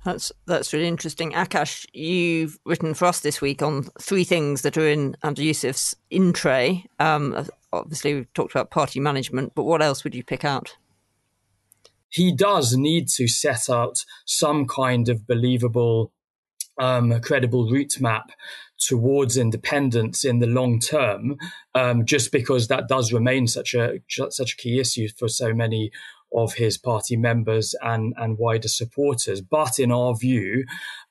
That's 0.04 0.30
that's 0.46 0.72
really 0.72 0.86
interesting. 0.86 1.32
Akash, 1.32 1.86
you've 1.94 2.58
written 2.66 2.92
for 2.92 3.06
us 3.06 3.20
this 3.20 3.40
week 3.40 3.62
on 3.62 3.84
three 4.00 4.24
things 4.24 4.60
that 4.62 4.76
are 4.76 4.86
in 4.86 5.16
Humza 5.24 5.48
Yousaf's 5.48 5.96
in 6.10 6.34
tray. 6.34 6.84
Um, 7.00 7.46
obviously, 7.72 8.14
we've 8.14 8.32
talked 8.34 8.52
about 8.52 8.70
party 8.70 9.00
management, 9.00 9.54
but 9.54 9.64
what 9.64 9.80
else 9.80 10.04
would 10.04 10.14
you 10.14 10.22
pick 10.22 10.44
out? 10.44 10.76
He 12.10 12.32
does 12.32 12.76
need 12.76 13.08
to 13.16 13.26
set 13.26 13.70
out 13.70 14.04
some 14.26 14.66
kind 14.68 15.08
of 15.08 15.26
believable, 15.26 16.12
um, 16.78 17.18
credible 17.22 17.68
route 17.70 17.98
map 17.98 18.30
towards 18.86 19.36
independence 19.36 20.24
in 20.24 20.38
the 20.38 20.46
long 20.46 20.78
term, 20.78 21.36
um, 21.74 22.04
just 22.04 22.32
because 22.32 22.68
that 22.68 22.88
does 22.88 23.12
remain 23.12 23.46
such 23.46 23.74
a 23.74 24.00
such 24.08 24.52
a 24.52 24.56
key 24.56 24.78
issue 24.80 25.08
for 25.18 25.28
so 25.28 25.52
many 25.52 25.90
of 26.34 26.54
his 26.54 26.76
party 26.76 27.16
members 27.16 27.74
and, 27.80 28.12
and 28.16 28.38
wider 28.38 28.68
supporters. 28.68 29.40
But 29.40 29.78
in 29.78 29.92
our 29.92 30.16
view, 30.16 30.64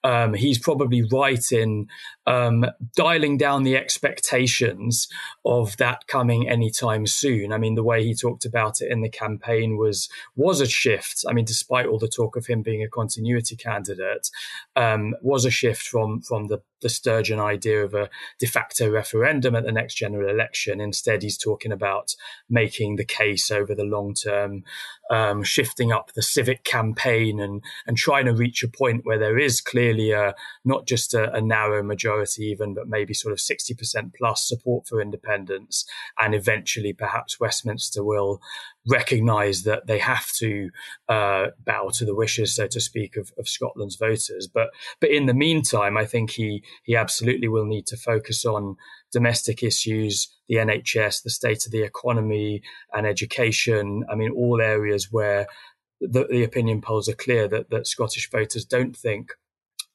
um, 0.04 0.34
he's 0.34 0.60
probably 0.60 1.02
right 1.12 1.52
in 1.52 1.88
um, 2.28 2.66
dialing 2.96 3.38
down 3.38 3.64
the 3.64 3.78
expectations 3.78 5.08
of 5.46 5.78
that 5.78 6.08
coming 6.08 6.50
anytime 6.50 7.06
soon. 7.06 7.54
I 7.54 7.58
mean, 7.58 7.76
the 7.76 7.84
way 7.84 8.04
he 8.04 8.14
talked 8.14 8.46
about 8.46 8.82
it 8.82 8.92
in 8.92 9.02
the 9.02 9.10
campaign 9.10 9.78
was 9.78 10.10
was 10.36 10.62
a 10.62 10.68
shift. 10.68 11.24
I 11.28 11.34
mean, 11.34 11.46
despite 11.46 11.86
all 11.86 12.00
the 12.00 12.08
talk 12.08 12.36
of 12.36 12.48
him 12.48 12.62
being 12.62 12.84
a 12.84 12.90
continuity 12.90 13.56
candidate, 13.56 14.30
um, 14.76 15.16
was 15.22 15.46
a 15.46 15.52
shift 15.52 15.84
from 15.84 16.22
from 16.22 16.48
the 16.48 16.62
the 16.84 16.90
Sturgeon 16.90 17.40
idea 17.40 17.84
of 17.84 17.96
a 17.96 18.10
de 18.38 18.46
facto 18.46 18.92
referendum 18.92 19.56
at 19.56 19.64
the 19.64 19.72
next 19.72 19.96
general 19.96 20.30
election. 20.30 20.80
Instead, 20.80 21.24
he's 21.24 21.38
talking 21.38 21.72
about 21.72 22.14
making 22.50 22.98
the 22.98 23.06
case 23.06 23.50
over 23.50 23.74
the 23.74 23.86
long 23.86 24.14
term, 24.14 24.64
um, 25.10 25.42
shifting 25.44 25.92
up 25.92 26.12
the 26.14 26.22
civic 26.22 26.64
campaign 26.64 27.40
and, 27.40 27.64
and 27.88 27.98
trying 27.98 28.26
to 28.26 28.34
reach 28.34 28.64
a 28.64 28.68
point 28.68 29.06
where 29.06 29.18
there 29.18 29.40
is 29.40 29.62
clearly 29.94 30.12
a, 30.12 30.34
not 30.66 30.88
just 30.88 31.14
a, 31.14 31.32
a 31.34 31.42
narrow 31.42 31.84
majority, 31.84 32.44
even, 32.44 32.74
but 32.74 32.88
maybe 32.88 33.14
sort 33.14 33.32
of 33.32 33.40
60% 33.40 34.12
plus 34.18 34.48
support 34.48 34.88
for 34.88 35.02
independence. 35.02 35.86
And 36.20 36.34
eventually, 36.34 36.94
perhaps 36.94 37.40
Westminster 37.40 38.04
will 38.04 38.42
recognize 38.90 39.64
that 39.64 39.88
they 39.88 40.00
have 40.00 40.32
to 40.34 40.70
uh, 41.08 41.48
bow 41.66 41.90
to 41.94 42.06
the 42.06 42.16
wishes, 42.16 42.56
so 42.56 42.68
to 42.68 42.82
speak, 42.82 43.16
of, 43.16 43.32
of 43.38 43.48
Scotland's 43.48 43.96
voters. 43.96 44.50
But 44.54 44.70
but 45.00 45.10
in 45.10 45.26
the 45.26 45.34
meantime, 45.34 45.98
I 45.98 46.06
think 46.06 46.32
he 46.32 46.64
he 46.84 46.96
absolutely 46.96 47.48
will 47.48 47.66
need 47.66 47.88
to 47.88 47.98
focus 47.98 48.46
on 48.46 48.76
domestic 49.12 49.64
issues, 49.64 50.28
the 50.50 50.56
NHS, 50.56 51.24
the 51.24 51.30
state 51.30 51.66
of 51.66 51.72
the 51.72 51.84
economy, 51.84 52.62
and 52.92 53.06
education. 53.06 54.04
I 54.12 54.16
mean, 54.16 54.32
all 54.32 54.60
areas 54.60 55.10
where 55.12 55.48
the, 56.02 56.26
the 56.30 56.44
opinion 56.44 56.82
polls 56.82 57.08
are 57.08 57.16
clear 57.16 57.48
that 57.48 57.70
that 57.70 57.88
Scottish 57.88 58.30
voters 58.30 58.66
don't 58.66 58.96
think 58.96 59.32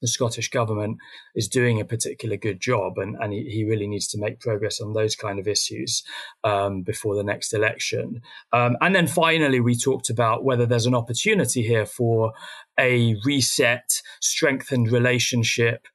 the 0.01 0.09
Scottish 0.09 0.51
government 0.51 0.99
is 1.35 1.49
doing 1.49 1.81
a 1.81 1.85
particular 1.85 2.37
good 2.37 2.61
job, 2.61 2.99
and, 2.99 3.17
and 3.21 3.33
he, 3.33 3.45
he 3.45 3.65
really 3.65 3.87
needs 3.87 4.09
to 4.09 4.19
make 4.19 4.41
progress 4.41 4.81
on 4.81 4.93
those 4.93 5.17
kind 5.17 5.39
of 5.39 5.49
issues 5.49 6.03
um, 6.45 6.83
before 6.83 7.15
the 7.15 7.25
next 7.25 7.53
election. 7.53 8.21
Um, 8.53 8.77
and 8.81 8.95
then 8.95 9.07
finally, 9.07 9.61
we 9.61 9.77
talked 9.77 10.11
about 10.11 10.45
whether 10.45 10.67
there's 10.67 10.87
an 10.87 10.95
opportunity 10.95 11.63
here 11.63 11.87
for 11.87 12.33
a 12.79 13.17
reset, 13.25 14.01
strengthened 14.21 14.91
relationship 14.93 15.87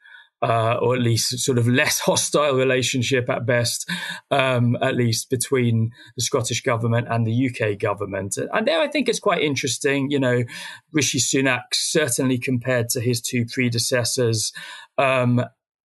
uh, 0.44 0.78
or 0.82 0.94
at 0.94 1.02
least 1.02 1.40
sort 1.40 1.58
of 1.58 1.68
less 1.68 2.00
hostile 2.06 2.54
relationship 2.54 3.30
at 3.30 3.46
best, 3.46 3.90
um, 4.30 4.78
at 4.82 4.96
least 4.96 5.30
between 5.30 5.92
the 6.18 6.24
Scottish 6.24 6.62
government 6.62 7.08
and 7.10 7.26
the 7.26 7.50
UK 7.50 7.80
government. 7.80 8.38
And 8.38 8.68
there 8.68 8.82
I 8.82 8.90
think 8.90 9.08
it's 9.08 9.20
quite 9.20 9.42
interesting. 9.42 10.12
You 10.12 10.20
know, 10.20 10.44
Rishi 10.92 11.20
Sunak, 11.20 11.64
certainly 11.74 12.38
compared 12.38 12.90
to 12.90 13.00
his 13.00 13.22
two 13.22 13.46
predecessors, 13.46 14.52
um, 14.98 15.42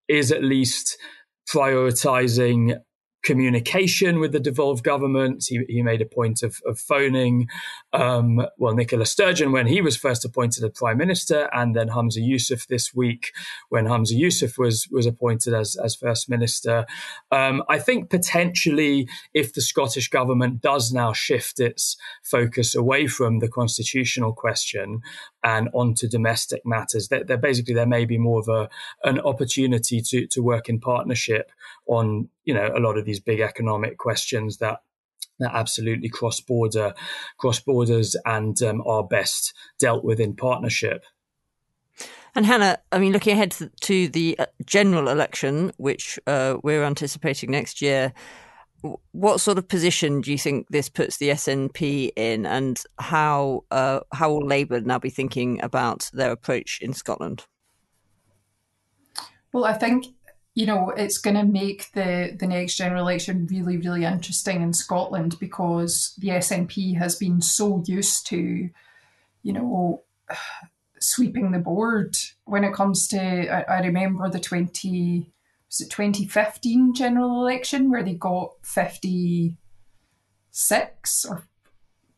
is 0.07 0.31
at 0.31 0.43
least 0.43 0.97
prioritizing 1.49 2.79
communication 3.23 4.19
with 4.19 4.31
the 4.31 4.39
devolved 4.39 4.83
governments. 4.83 5.47
He, 5.47 5.63
he 5.67 5.81
made 5.81 6.01
a 6.01 6.05
point 6.05 6.43
of, 6.43 6.61
of 6.65 6.79
phoning, 6.79 7.47
um, 7.93 8.45
well, 8.57 8.73
Nicola 8.73 9.05
Sturgeon 9.05 9.51
when 9.51 9.67
he 9.67 9.81
was 9.81 9.97
first 9.97 10.25
appointed 10.25 10.63
as 10.63 10.71
prime 10.71 10.97
minister, 10.97 11.49
and 11.53 11.75
then 11.75 11.89
Humza 11.89 12.19
Yousaf 12.19 12.67
this 12.67 12.93
week 12.93 13.31
when 13.69 13.85
Humza 13.85 14.19
Yousaf 14.19 14.57
was 14.57 14.87
was 14.91 15.05
appointed 15.05 15.53
as 15.53 15.75
as 15.83 15.95
first 15.95 16.29
minister. 16.29 16.85
Um, 17.31 17.63
I 17.69 17.79
think 17.79 18.09
potentially, 18.09 19.07
if 19.33 19.53
the 19.53 19.61
Scottish 19.61 20.09
government 20.09 20.61
does 20.61 20.91
now 20.91 21.13
shift 21.13 21.59
its 21.59 21.97
focus 22.23 22.75
away 22.75 23.07
from 23.07 23.39
the 23.39 23.47
constitutional 23.47 24.33
question 24.33 25.01
and 25.43 25.69
onto 25.73 26.07
domestic 26.07 26.65
matters, 26.65 27.07
that, 27.09 27.27
that 27.27 27.41
basically 27.41 27.73
there 27.73 27.85
may 27.85 28.05
be 28.05 28.17
more 28.17 28.39
of 28.39 28.47
a 28.47 28.69
an 29.07 29.19
opportunity 29.19 30.01
to 30.01 30.27
to 30.27 30.41
work 30.41 30.69
in 30.69 30.79
partnership 30.79 31.51
on 31.87 32.29
you 32.43 32.53
know 32.53 32.71
a 32.75 32.79
lot 32.79 32.97
of 32.97 33.05
these 33.05 33.19
big 33.19 33.39
economic 33.39 33.97
questions 33.97 34.57
that 34.57 34.81
that 35.39 35.51
absolutely 35.53 36.09
cross 36.09 36.39
border 36.39 36.93
cross 37.37 37.59
borders 37.59 38.15
and 38.25 38.61
um, 38.61 38.81
are 38.85 39.03
best 39.03 39.53
dealt 39.77 40.03
with 40.03 40.19
in 40.19 40.35
partnership. 40.35 41.05
And 42.35 42.45
Hannah, 42.45 42.77
I 42.91 42.99
mean, 42.99 43.11
looking 43.11 43.33
ahead 43.33 43.55
to 43.81 44.07
the 44.07 44.37
uh, 44.37 44.45
general 44.63 45.09
election, 45.09 45.71
which 45.77 46.19
uh, 46.27 46.57
we're 46.61 46.83
anticipating 46.83 47.49
next 47.49 47.81
year, 47.81 48.13
what 49.11 49.41
sort 49.41 49.57
of 49.57 49.67
position 49.67 50.21
do 50.21 50.31
you 50.31 50.37
think 50.37 50.67
this 50.69 50.89
puts 50.89 51.17
the 51.17 51.29
SNP 51.29 52.11
in, 52.15 52.45
and 52.45 52.81
how 52.99 53.63
uh, 53.71 54.01
how 54.13 54.31
will 54.31 54.45
Labour 54.45 54.79
now 54.81 54.99
be 54.99 55.09
thinking 55.09 55.61
about 55.61 56.09
their 56.13 56.31
approach 56.31 56.79
in 56.81 56.93
Scotland? 56.93 57.45
Well, 59.51 59.65
I 59.65 59.73
think 59.73 60.05
you 60.55 60.65
know 60.65 60.91
it's 60.91 61.17
going 61.17 61.35
to 61.35 61.43
make 61.43 61.91
the 61.93 62.35
the 62.39 62.47
next 62.47 62.75
general 62.75 63.01
election 63.01 63.47
really 63.49 63.77
really 63.77 64.05
interesting 64.05 64.61
in 64.61 64.73
Scotland 64.73 65.37
because 65.39 66.13
the 66.17 66.29
SNP 66.29 66.97
has 66.97 67.15
been 67.15 67.41
so 67.41 67.83
used 67.85 68.27
to, 68.27 68.69
you 69.43 69.53
know, 69.53 70.03
sweeping 70.99 71.51
the 71.51 71.59
board 71.59 72.15
when 72.45 72.63
it 72.63 72.73
comes 72.73 73.07
to. 73.09 73.19
I, 73.19 73.77
I 73.77 73.85
remember 73.85 74.29
the 74.29 74.39
twenty 74.39 75.33
was 75.69 75.81
it 75.81 75.91
2015 75.91 76.95
general 76.95 77.41
election 77.41 77.91
where 77.91 78.03
they 78.03 78.15
got 78.15 78.53
56 78.63 81.25
or 81.25 81.43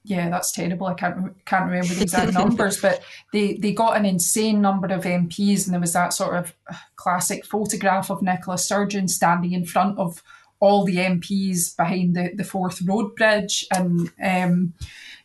yeah, 0.03 0.29
that's 0.29 0.51
terrible. 0.51 0.87
I 0.87 0.95
can't 0.95 1.45
can't 1.45 1.65
remember 1.65 1.93
the 1.93 2.01
exact 2.01 2.33
numbers, 2.33 2.81
but 2.81 3.03
they 3.33 3.53
they 3.53 3.71
got 3.71 3.97
an 3.97 4.05
insane 4.05 4.59
number 4.59 4.87
of 4.87 5.03
MPs, 5.03 5.65
and 5.65 5.73
there 5.73 5.79
was 5.79 5.93
that 5.93 6.13
sort 6.13 6.37
of 6.37 6.55
classic 6.95 7.45
photograph 7.45 8.09
of 8.09 8.23
Nicola 8.23 8.57
Sturgeon 8.57 9.07
standing 9.07 9.51
in 9.51 9.63
front 9.63 9.99
of 9.99 10.23
all 10.59 10.85
the 10.85 10.97
MPs 10.97 11.77
behind 11.77 12.15
the 12.15 12.31
the 12.35 12.43
Forth 12.43 12.81
Road 12.81 13.15
Bridge, 13.15 13.67
and 13.71 14.09
um, 14.23 14.73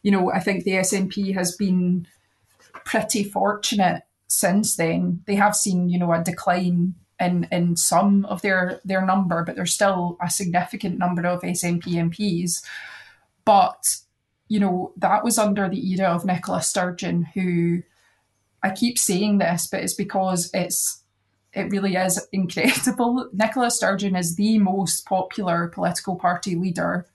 you 0.02 0.10
know 0.10 0.30
I 0.30 0.40
think 0.40 0.64
the 0.64 0.72
SNP 0.72 1.32
has 1.32 1.56
been 1.56 2.06
pretty 2.84 3.24
fortunate 3.24 4.02
since 4.28 4.76
then. 4.76 5.22
They 5.26 5.36
have 5.36 5.56
seen 5.56 5.88
you 5.88 5.98
know 5.98 6.12
a 6.12 6.22
decline 6.22 6.96
in 7.20 7.48
in 7.50 7.76
some 7.76 8.24
of 8.26 8.42
their 8.42 8.80
their 8.84 9.04
number, 9.04 9.44
but 9.44 9.56
there's 9.56 9.74
still 9.74 10.16
a 10.22 10.30
significant 10.30 10.98
number 10.98 11.26
of 11.26 11.42
SNP 11.42 11.84
MPs. 11.84 12.62
But 13.44 13.96
you 14.48 14.60
know 14.60 14.92
that 14.96 15.24
was 15.24 15.38
under 15.38 15.68
the 15.68 15.90
era 15.92 16.08
of 16.08 16.24
Nicola 16.24 16.62
Sturgeon, 16.62 17.22
who 17.34 17.82
I 18.62 18.70
keep 18.70 18.98
saying 18.98 19.38
this, 19.38 19.66
but 19.66 19.80
it's 19.80 19.94
because 19.94 20.50
it's 20.52 21.02
it 21.52 21.70
really 21.70 21.96
is 21.96 22.26
incredible. 22.32 23.30
Nicola 23.32 23.70
Sturgeon 23.70 24.14
is 24.14 24.36
the 24.36 24.58
most 24.58 25.06
popular 25.06 25.68
political 25.68 26.16
party 26.16 26.54
leader 26.54 27.06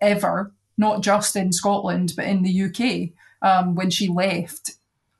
ever, 0.00 0.52
not 0.78 1.02
just 1.02 1.34
in 1.34 1.52
Scotland 1.52 2.12
but 2.16 2.26
in 2.26 2.42
the 2.42 2.62
UK. 2.62 3.10
Um, 3.42 3.74
when 3.74 3.90
she 3.90 4.06
left 4.08 4.72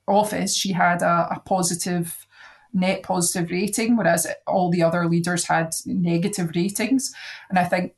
office, 0.07 0.55
she 0.55 0.73
had 0.73 1.03
a, 1.03 1.29
a 1.37 1.43
positive 1.45 2.27
net 2.73 3.03
positive 3.03 3.51
rating, 3.51 3.97
whereas 3.97 4.27
all 4.47 4.71
the 4.71 4.83
other 4.83 5.07
leaders 5.09 5.45
had 5.45 5.71
negative 5.87 6.53
ratings. 6.55 7.13
And 7.49 7.59
I 7.59 7.65
think, 7.65 7.95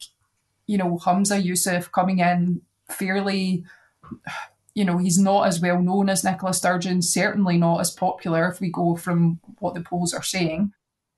you 0.67 0.79
know, 0.79 0.99
Humza 0.99 1.43
Yousaf 1.43 1.91
coming 1.93 2.21
in 2.21 2.63
fairly, 2.89 3.65
you 4.75 4.85
know, 4.85 4.99
he's 4.99 5.19
not 5.19 5.47
as 5.47 5.61
well 5.61 5.81
known 5.81 6.09
as 6.09 6.25
Nicola 6.25 6.55
Sturgeon, 6.55 7.03
certainly 7.03 7.59
not 7.59 7.81
as 7.81 7.91
popular 7.91 8.49
if 8.49 8.61
we 8.61 8.71
go 8.71 8.97
from 8.97 9.41
what 9.59 9.75
the 9.75 9.83
polls 9.83 10.15
are 10.15 10.23
saying. 10.23 10.73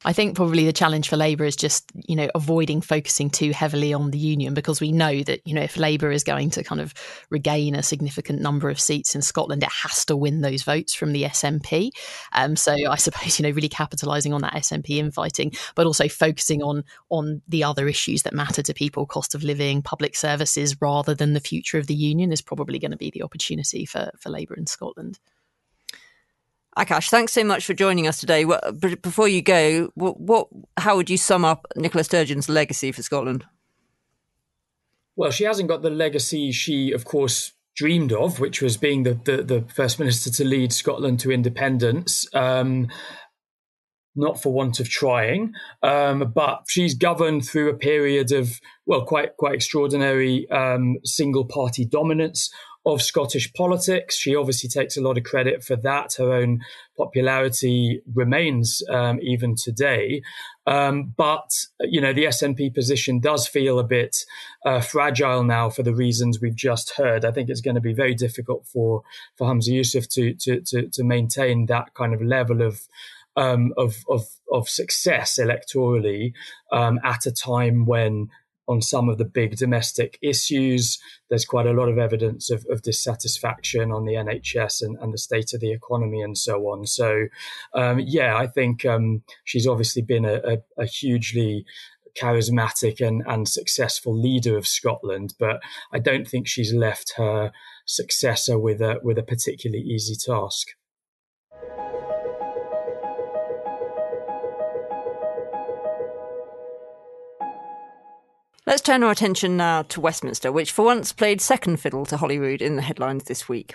I 0.04 0.12
think 0.12 0.36
probably 0.36 0.66
the 0.66 0.72
challenge 0.72 1.08
for 1.08 1.16
Labour 1.16 1.44
is 1.44 1.56
just, 1.56 1.90
you 1.94 2.14
know, 2.14 2.28
avoiding 2.34 2.82
focusing 2.82 3.30
too 3.30 3.52
heavily 3.52 3.94
on 3.94 4.10
the 4.10 4.18
union 4.18 4.52
because 4.52 4.80
we 4.80 4.92
know 4.92 5.22
that, 5.22 5.40
you 5.46 5.54
know, 5.54 5.62
if 5.62 5.78
Labour 5.78 6.10
is 6.10 6.22
going 6.22 6.50
to 6.50 6.62
kind 6.62 6.80
of 6.80 6.92
regain 7.30 7.74
a 7.74 7.82
significant 7.82 8.40
number 8.40 8.68
of 8.68 8.78
seats 8.78 9.14
in 9.14 9.22
Scotland, 9.22 9.62
it 9.62 9.72
has 9.72 10.04
to 10.06 10.16
win 10.16 10.42
those 10.42 10.62
votes 10.62 10.94
from 10.94 11.12
the 11.12 11.22
SNP. 11.22 11.90
Um, 12.32 12.54
so 12.54 12.72
I 12.90 12.96
suppose, 12.96 13.38
you 13.38 13.44
know, 13.44 13.54
really 13.54 13.68
capitalising 13.68 14.34
on 14.34 14.42
that 14.42 14.54
SNP 14.54 14.90
infighting, 14.90 15.52
but 15.74 15.86
also 15.86 16.08
focusing 16.08 16.62
on 16.62 16.84
on 17.08 17.40
the 17.48 17.64
other 17.64 17.88
issues 17.88 18.24
that 18.24 18.34
matter 18.34 18.62
to 18.62 18.74
people, 18.74 19.06
cost 19.06 19.34
of 19.34 19.42
living, 19.42 19.80
public 19.80 20.16
services, 20.16 20.80
rather 20.82 21.14
than 21.14 21.32
the 21.32 21.40
future 21.40 21.78
of 21.78 21.86
the 21.86 21.94
union 21.94 22.30
is 22.30 22.42
probably 22.42 22.78
going 22.78 22.90
to 22.90 22.96
be 22.96 23.10
the 23.10 23.22
opportunity 23.22 23.86
for, 23.86 24.10
for 24.18 24.28
Labour 24.28 24.54
in 24.54 24.66
Scotland. 24.66 25.18
Akash, 26.76 27.08
thanks 27.08 27.32
so 27.32 27.44
much 27.44 27.64
for 27.64 27.74
joining 27.74 28.08
us 28.08 28.18
today. 28.18 28.44
Before 29.02 29.28
you 29.28 29.42
go, 29.42 29.90
what, 29.94 30.20
what, 30.20 30.48
how 30.76 30.96
would 30.96 31.08
you 31.08 31.16
sum 31.16 31.44
up 31.44 31.66
Nicola 31.76 32.02
Sturgeon's 32.02 32.48
legacy 32.48 32.90
for 32.90 33.02
Scotland? 33.02 33.44
Well, 35.16 35.30
she 35.30 35.44
hasn't 35.44 35.68
got 35.68 35.82
the 35.82 35.90
legacy 35.90 36.50
she, 36.50 36.90
of 36.90 37.04
course, 37.04 37.52
dreamed 37.76 38.12
of, 38.12 38.40
which 38.40 38.60
was 38.60 38.76
being 38.76 39.04
the, 39.04 39.14
the, 39.14 39.42
the 39.42 39.64
first 39.72 40.00
minister 40.00 40.30
to 40.30 40.44
lead 40.44 40.72
Scotland 40.72 41.20
to 41.20 41.30
independence. 41.30 42.26
Um, 42.34 42.88
not 44.16 44.40
for 44.40 44.52
want 44.52 44.80
of 44.80 44.88
trying, 44.88 45.54
um, 45.82 46.32
but 46.34 46.64
she's 46.68 46.94
governed 46.94 47.44
through 47.44 47.68
a 47.68 47.76
period 47.76 48.30
of 48.32 48.60
well, 48.86 49.04
quite 49.04 49.36
quite 49.36 49.54
extraordinary 49.54 50.48
um, 50.50 50.98
single 51.04 51.44
party 51.44 51.84
dominance 51.84 52.50
of 52.86 53.02
Scottish 53.02 53.52
politics. 53.54 54.16
She 54.16 54.36
obviously 54.36 54.68
takes 54.68 54.96
a 54.96 55.00
lot 55.00 55.16
of 55.16 55.24
credit 55.24 55.64
for 55.64 55.76
that. 55.76 56.14
Her 56.18 56.32
own 56.32 56.60
popularity 56.96 58.02
remains 58.14 58.82
um, 58.90 59.18
even 59.22 59.54
today. 59.56 60.22
Um, 60.66 61.12
but 61.16 61.50
you 61.80 62.00
know 62.00 62.12
the 62.12 62.24
SNP 62.24 62.74
position 62.74 63.20
does 63.20 63.46
feel 63.46 63.78
a 63.78 63.84
bit 63.84 64.16
uh, 64.64 64.80
fragile 64.80 65.44
now 65.44 65.68
for 65.68 65.82
the 65.82 65.94
reasons 65.94 66.40
we've 66.40 66.54
just 66.54 66.94
heard. 66.96 67.24
I 67.24 67.32
think 67.32 67.50
it's 67.50 67.60
going 67.60 67.74
to 67.74 67.80
be 67.80 67.92
very 67.92 68.14
difficult 68.14 68.66
for 68.66 69.02
for 69.36 69.48
Humza 69.48 69.74
Yousaf 69.74 70.08
to 70.14 70.34
to 70.34 70.60
to, 70.60 70.88
to 70.88 71.04
maintain 71.04 71.66
that 71.66 71.94
kind 71.94 72.14
of 72.14 72.22
level 72.22 72.62
of 72.62 72.80
um, 73.36 73.74
of, 73.76 74.04
of 74.08 74.26
of 74.52 74.68
success 74.68 75.38
electorally 75.38 76.32
um, 76.72 76.98
at 77.04 77.26
a 77.26 77.32
time 77.32 77.84
when 77.84 78.28
on 78.68 78.80
some 78.80 79.08
of 79.08 79.18
the 79.18 79.24
big 79.24 79.56
domestic 79.56 80.18
issues. 80.22 80.98
There's 81.28 81.44
quite 81.44 81.66
a 81.66 81.72
lot 81.72 81.88
of 81.88 81.98
evidence 81.98 82.50
of, 82.50 82.64
of 82.70 82.82
dissatisfaction 82.82 83.92
on 83.92 84.04
the 84.04 84.14
NHS 84.14 84.82
and, 84.82 84.96
and, 85.00 85.12
the 85.12 85.18
state 85.18 85.52
of 85.52 85.60
the 85.60 85.72
economy 85.72 86.22
and 86.22 86.36
so 86.36 86.62
on. 86.68 86.86
So, 86.86 87.26
um, 87.74 88.00
yeah, 88.00 88.36
I 88.36 88.46
think 88.46 88.84
um, 88.84 89.22
she's 89.44 89.66
obviously 89.66 90.02
been 90.02 90.24
a, 90.24 90.40
a, 90.44 90.82
a 90.82 90.86
hugely 90.86 91.64
charismatic 92.20 93.04
and, 93.06 93.22
and 93.26 93.48
successful 93.48 94.18
leader 94.18 94.56
of 94.56 94.66
Scotland, 94.66 95.34
but 95.38 95.60
I 95.92 95.98
don't 95.98 96.26
think 96.26 96.46
she's 96.46 96.72
left 96.72 97.14
her 97.16 97.52
successor 97.86 98.58
with 98.58 98.80
a 98.80 99.00
with 99.02 99.18
a 99.18 99.22
particularly 99.22 99.82
easy 99.82 100.14
task. 100.14 100.68
Let's 108.66 108.80
turn 108.80 109.02
our 109.02 109.10
attention 109.10 109.58
now 109.58 109.82
to 109.82 110.00
Westminster, 110.00 110.50
which 110.50 110.72
for 110.72 110.86
once 110.86 111.12
played 111.12 111.42
second 111.42 111.80
fiddle 111.80 112.06
to 112.06 112.16
Holyrood 112.16 112.62
in 112.62 112.76
the 112.76 112.82
headlines 112.82 113.24
this 113.24 113.46
week. 113.46 113.74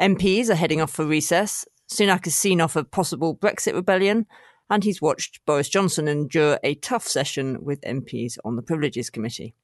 MPs 0.00 0.48
are 0.48 0.54
heading 0.54 0.80
off 0.80 0.90
for 0.90 1.04
recess. 1.04 1.66
Sunak 1.92 2.24
has 2.24 2.34
seen 2.34 2.58
off 2.58 2.74
a 2.74 2.82
possible 2.82 3.36
Brexit 3.36 3.74
rebellion, 3.74 4.24
and 4.70 4.84
he's 4.84 5.02
watched 5.02 5.44
Boris 5.44 5.68
Johnson 5.68 6.08
endure 6.08 6.58
a 6.64 6.76
tough 6.76 7.06
session 7.06 7.62
with 7.62 7.82
MPs 7.82 8.38
on 8.42 8.56
the 8.56 8.62
Privileges 8.62 9.10
Committee. 9.10 9.54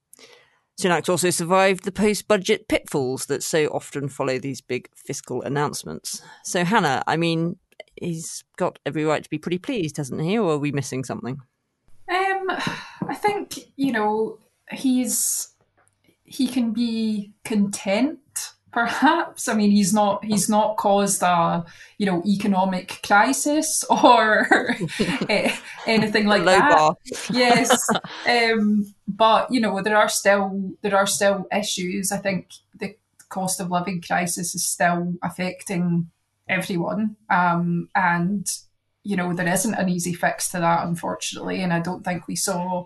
Sunak's 0.78 1.08
also 1.08 1.30
survived 1.30 1.84
the 1.84 1.90
post 1.90 2.28
budget 2.28 2.68
pitfalls 2.68 3.24
that 3.24 3.42
so 3.42 3.68
often 3.68 4.06
follow 4.10 4.38
these 4.38 4.60
big 4.60 4.90
fiscal 4.94 5.40
announcements. 5.40 6.20
So, 6.44 6.66
Hannah, 6.66 7.02
I 7.06 7.16
mean, 7.16 7.56
he's 7.96 8.44
got 8.58 8.78
every 8.84 9.06
right 9.06 9.24
to 9.24 9.30
be 9.30 9.38
pretty 9.38 9.58
pleased, 9.58 9.96
hasn't 9.96 10.20
he? 10.20 10.36
Or 10.36 10.52
are 10.52 10.58
we 10.58 10.72
missing 10.72 11.04
something? 11.04 11.38
Um, 12.10 12.50
I 13.08 13.14
think, 13.14 13.58
you 13.76 13.92
know, 13.92 14.38
he's 14.72 15.54
he 16.24 16.46
can 16.46 16.72
be 16.72 17.32
content 17.44 18.18
perhaps. 18.70 19.48
I 19.48 19.54
mean 19.54 19.70
he's 19.70 19.92
not 19.92 20.24
he's 20.24 20.48
not 20.48 20.76
caused 20.76 21.22
a 21.22 21.64
you 21.96 22.06
know 22.06 22.22
economic 22.26 23.00
crisis 23.06 23.84
or 23.90 24.46
anything 25.86 26.26
like 26.26 26.44
that. 26.44 26.94
yes 27.30 27.88
um, 28.28 28.94
but 29.06 29.50
you 29.50 29.60
know 29.60 29.82
there 29.82 29.96
are 29.96 30.08
still 30.08 30.72
there 30.82 30.96
are 30.96 31.06
still 31.06 31.46
issues. 31.52 32.12
I 32.12 32.18
think 32.18 32.50
the 32.78 32.94
cost 33.28 33.60
of 33.60 33.70
living 33.70 34.02
crisis 34.02 34.54
is 34.54 34.66
still 34.66 35.14
affecting 35.22 36.10
everyone. 36.48 37.16
Um, 37.30 37.88
and 37.94 38.46
you 39.02 39.16
know 39.16 39.32
there 39.32 39.48
isn't 39.48 39.74
an 39.74 39.88
easy 39.88 40.12
fix 40.12 40.50
to 40.50 40.58
that 40.60 40.86
unfortunately. 40.86 41.62
And 41.62 41.72
i 41.72 41.80
don't 41.80 42.04
think 42.04 42.28
we 42.28 42.36
saw 42.36 42.84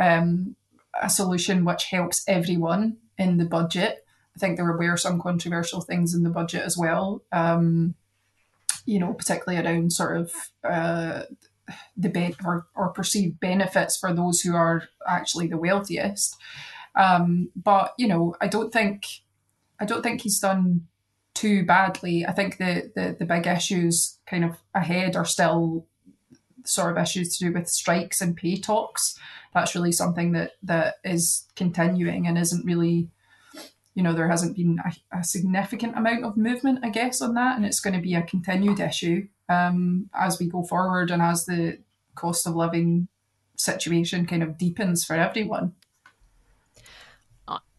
um, 0.00 0.54
a 1.00 1.10
solution 1.10 1.64
which 1.64 1.84
helps 1.84 2.24
everyone 2.28 2.98
in 3.16 3.38
the 3.38 3.44
budget. 3.44 4.04
I 4.36 4.38
think 4.38 4.56
there 4.56 4.64
were 4.64 4.96
some 4.96 5.20
controversial 5.20 5.80
things 5.80 6.14
in 6.14 6.22
the 6.22 6.30
budget 6.30 6.62
as 6.62 6.76
well. 6.76 7.22
Um, 7.32 7.94
you 8.86 8.98
know, 8.98 9.12
particularly 9.12 9.62
around 9.62 9.92
sort 9.92 10.16
of 10.16 10.32
uh, 10.64 11.22
the 11.96 12.08
ben- 12.08 12.36
or, 12.44 12.66
or 12.74 12.88
perceived 12.90 13.40
benefits 13.40 13.96
for 13.96 14.12
those 14.12 14.40
who 14.40 14.54
are 14.54 14.84
actually 15.06 15.48
the 15.48 15.58
wealthiest. 15.58 16.36
Um, 16.94 17.50
but 17.54 17.94
you 17.98 18.08
know, 18.08 18.34
I 18.40 18.48
don't 18.48 18.72
think 18.72 19.04
I 19.80 19.84
don't 19.84 20.02
think 20.02 20.22
he's 20.22 20.40
done 20.40 20.86
too 21.34 21.64
badly. 21.64 22.26
I 22.26 22.32
think 22.32 22.58
the, 22.58 22.90
the 22.94 23.16
the 23.18 23.24
big 23.24 23.46
issues 23.46 24.18
kind 24.26 24.44
of 24.44 24.56
ahead 24.74 25.16
are 25.16 25.24
still 25.24 25.86
sort 26.68 26.90
of 26.92 27.02
issues 27.02 27.36
to 27.36 27.46
do 27.46 27.52
with 27.52 27.68
strikes 27.68 28.20
and 28.20 28.36
pay 28.36 28.56
talks. 28.56 29.18
That's 29.54 29.74
really 29.74 29.92
something 29.92 30.32
that 30.32 30.52
that 30.62 30.96
is 31.04 31.46
continuing 31.56 32.26
and 32.26 32.38
isn't 32.38 32.64
really 32.64 33.08
you 33.94 34.04
know 34.04 34.12
there 34.12 34.28
hasn't 34.28 34.54
been 34.54 34.78
a, 34.84 35.18
a 35.18 35.24
significant 35.24 35.98
amount 35.98 36.24
of 36.24 36.36
movement 36.36 36.78
i 36.84 36.88
guess 36.88 37.20
on 37.20 37.34
that 37.34 37.56
and 37.56 37.66
it's 37.66 37.80
going 37.80 37.94
to 37.94 38.00
be 38.00 38.14
a 38.14 38.22
continued 38.22 38.78
issue 38.78 39.26
um, 39.48 40.08
as 40.14 40.38
we 40.38 40.46
go 40.46 40.62
forward 40.62 41.10
and 41.10 41.20
as 41.20 41.46
the 41.46 41.78
cost 42.14 42.46
of 42.46 42.54
living 42.54 43.08
situation 43.56 44.24
kind 44.24 44.44
of 44.44 44.56
deepens 44.56 45.04
for 45.04 45.16
everyone 45.16 45.72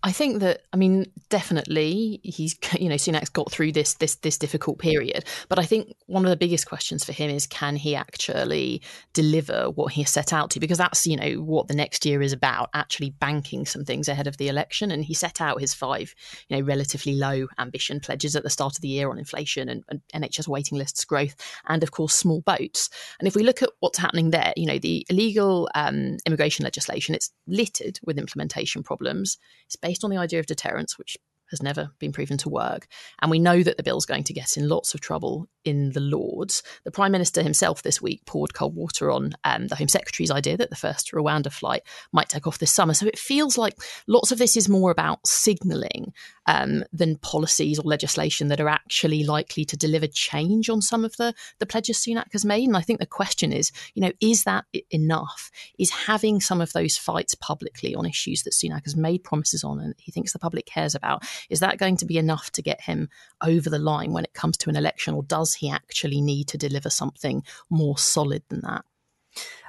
I 0.01 0.13
think 0.13 0.39
that 0.39 0.62
I 0.71 0.77
mean 0.77 1.12
definitely 1.29 2.21
he's 2.23 2.55
you 2.79 2.89
know 2.89 2.95
Sunak's 2.95 3.29
got 3.29 3.51
through 3.51 3.73
this 3.73 3.95
this 3.95 4.15
this 4.15 4.38
difficult 4.38 4.79
period, 4.79 5.25
but 5.49 5.59
I 5.59 5.65
think 5.65 5.93
one 6.05 6.25
of 6.25 6.29
the 6.29 6.38
biggest 6.38 6.67
questions 6.67 7.03
for 7.03 7.12
him 7.12 7.29
is 7.29 7.45
can 7.47 7.75
he 7.75 7.95
actually 7.95 8.81
deliver 9.13 9.69
what 9.69 9.93
he 9.93 10.03
set 10.05 10.31
out 10.31 10.51
to? 10.51 10.59
Because 10.59 10.77
that's 10.77 11.05
you 11.05 11.17
know 11.17 11.41
what 11.41 11.67
the 11.67 11.75
next 11.75 12.05
year 12.05 12.21
is 12.21 12.31
about, 12.31 12.69
actually 12.73 13.09
banking 13.09 13.65
some 13.65 13.83
things 13.83 14.07
ahead 14.07 14.27
of 14.27 14.38
the 14.38 14.47
election. 14.47 14.91
And 14.91 15.03
he 15.03 15.13
set 15.13 15.41
out 15.41 15.59
his 15.59 15.73
five 15.73 16.15
you 16.47 16.57
know 16.57 16.63
relatively 16.63 17.15
low 17.15 17.47
ambition 17.57 17.99
pledges 17.99 18.35
at 18.35 18.43
the 18.43 18.49
start 18.49 18.77
of 18.77 18.81
the 18.81 18.88
year 18.88 19.09
on 19.09 19.19
inflation 19.19 19.67
and, 19.67 19.83
and 19.89 20.01
NHS 20.15 20.47
waiting 20.47 20.77
lists 20.77 21.03
growth, 21.03 21.35
and 21.67 21.83
of 21.83 21.91
course 21.91 22.15
small 22.15 22.39
boats. 22.41 22.89
And 23.19 23.27
if 23.27 23.35
we 23.35 23.43
look 23.43 23.62
at 23.62 23.69
what's 23.81 23.99
happening 23.99 24.31
there, 24.31 24.53
you 24.55 24.65
know 24.65 24.79
the 24.79 25.05
illegal 25.09 25.69
um, 25.75 26.15
immigration 26.25 26.63
legislation, 26.63 27.15
it's 27.15 27.31
littered 27.47 27.99
with 28.05 28.17
implementation 28.17 28.81
problems. 28.81 29.38
It's 29.65 29.75
based 29.89 30.04
on 30.04 30.12
the 30.12 30.17
idea 30.17 30.39
of 30.39 30.45
deterrence, 30.45 30.99
which 30.99 31.17
has 31.49 31.62
never 31.62 31.91
been 31.99 32.12
proven 32.12 32.38
to 32.39 32.49
work. 32.49 32.88
And 33.21 33.31
we 33.31 33.39
know 33.39 33.63
that 33.63 33.77
the 33.77 33.83
bill's 33.83 34.05
going 34.05 34.23
to 34.25 34.33
get 34.33 34.57
in 34.57 34.69
lots 34.69 34.93
of 34.93 35.01
trouble 35.01 35.47
in 35.65 35.91
the 35.91 35.99
Lords. 35.99 36.63
The 36.83 36.91
Prime 36.91 37.12
Minister 37.12 37.43
himself 37.43 37.83
this 37.83 38.01
week 38.01 38.25
poured 38.25 38.53
cold 38.53 38.75
water 38.75 39.12
on 39.12 39.33
um, 39.43 39.67
the 39.67 39.75
Home 39.75 39.88
Secretary's 39.88 40.31
idea 40.31 40.57
that 40.57 40.69
the 40.69 40.75
first 40.75 41.12
Rwanda 41.12 41.51
flight 41.51 41.83
might 42.12 42.29
take 42.29 42.47
off 42.47 42.59
this 42.59 42.73
summer. 42.73 42.93
So 42.93 43.07
it 43.07 43.19
feels 43.19 43.57
like 43.57 43.75
lots 44.07 44.31
of 44.31 44.38
this 44.38 44.55
is 44.55 44.69
more 44.69 44.91
about 44.91 45.25
signalling 45.27 46.13
um, 46.45 46.83
than 46.91 47.17
policies 47.17 47.79
or 47.79 47.83
legislation 47.83 48.47
that 48.47 48.62
are 48.62 48.69
actually 48.69 49.23
likely 49.23 49.65
to 49.65 49.77
deliver 49.77 50.07
change 50.07 50.69
on 50.69 50.81
some 50.81 51.05
of 51.05 51.15
the, 51.17 51.33
the 51.59 51.65
pledges 51.65 51.97
Sunak 51.97 52.31
has 52.31 52.45
made. 52.45 52.67
And 52.67 52.77
I 52.77 52.81
think 52.81 52.99
the 52.99 53.05
question 53.05 53.51
is, 53.53 53.71
you 53.93 54.01
know, 54.01 54.12
is 54.19 54.43
that 54.45 54.65
enough? 54.89 55.51
Is 55.77 55.91
having 55.91 56.39
some 56.39 56.62
of 56.62 56.73
those 56.73 56.97
fights 56.97 57.35
publicly 57.35 57.93
on 57.95 58.05
issues 58.05 58.43
that 58.43 58.53
Sunak 58.53 58.85
has 58.85 58.95
made 58.95 59.23
promises 59.23 59.63
on 59.63 59.79
and 59.79 59.93
he 59.97 60.12
thinks 60.12 60.33
the 60.33 60.39
public 60.39 60.65
cares 60.65 60.95
about, 60.95 61.23
is 61.49 61.60
that 61.60 61.78
going 61.78 61.97
to 61.97 62.06
be 62.06 62.17
enough 62.17 62.52
to 62.52 62.62
get 62.62 62.82
him 62.82 63.10
over 63.41 63.69
the 63.69 63.80
line 63.80 64.13
when 64.13 64.23
it 64.23 64.34
comes 64.34 64.58
to 64.58 64.69
an 64.69 64.75
election, 64.75 65.13
or 65.13 65.23
does 65.23 65.54
he 65.54 65.69
actually 65.69 66.21
need 66.21 66.47
to 66.49 66.58
deliver 66.58 66.89
something 66.89 67.43
more 67.69 67.97
solid 67.97 68.43
than 68.49 68.62
that? 68.62 68.86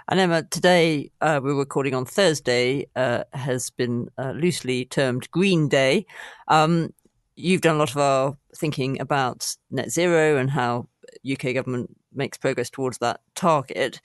And 0.09 0.19
Emma, 0.19 0.43
today 0.43 1.13
uh, 1.21 1.41
we're 1.43 1.55
recording 1.55 1.95
on 1.95 2.05
Thursday, 2.05 2.89
uh, 2.97 3.25
has 3.33 3.71
been 3.71 4.09
uh, 4.19 4.33
loosely 4.33 4.85
termed 4.85 5.31
Green 5.31 5.69
Day. 5.69 6.07
Um, 6.49 6.93
you've 7.37 7.61
done 7.61 7.77
a 7.77 7.79
lot 7.79 7.91
of 7.91 7.97
our 7.97 8.37
thinking 8.57 9.01
about 9.01 9.57
net 9.71 9.91
zero 9.91 10.37
and 10.37 10.51
how 10.51 10.89
UK 11.31 11.55
government 11.55 11.97
makes 12.13 12.39
progress 12.39 12.71
towards 12.71 12.99
that 12.99 13.21
target. 13.35 14.01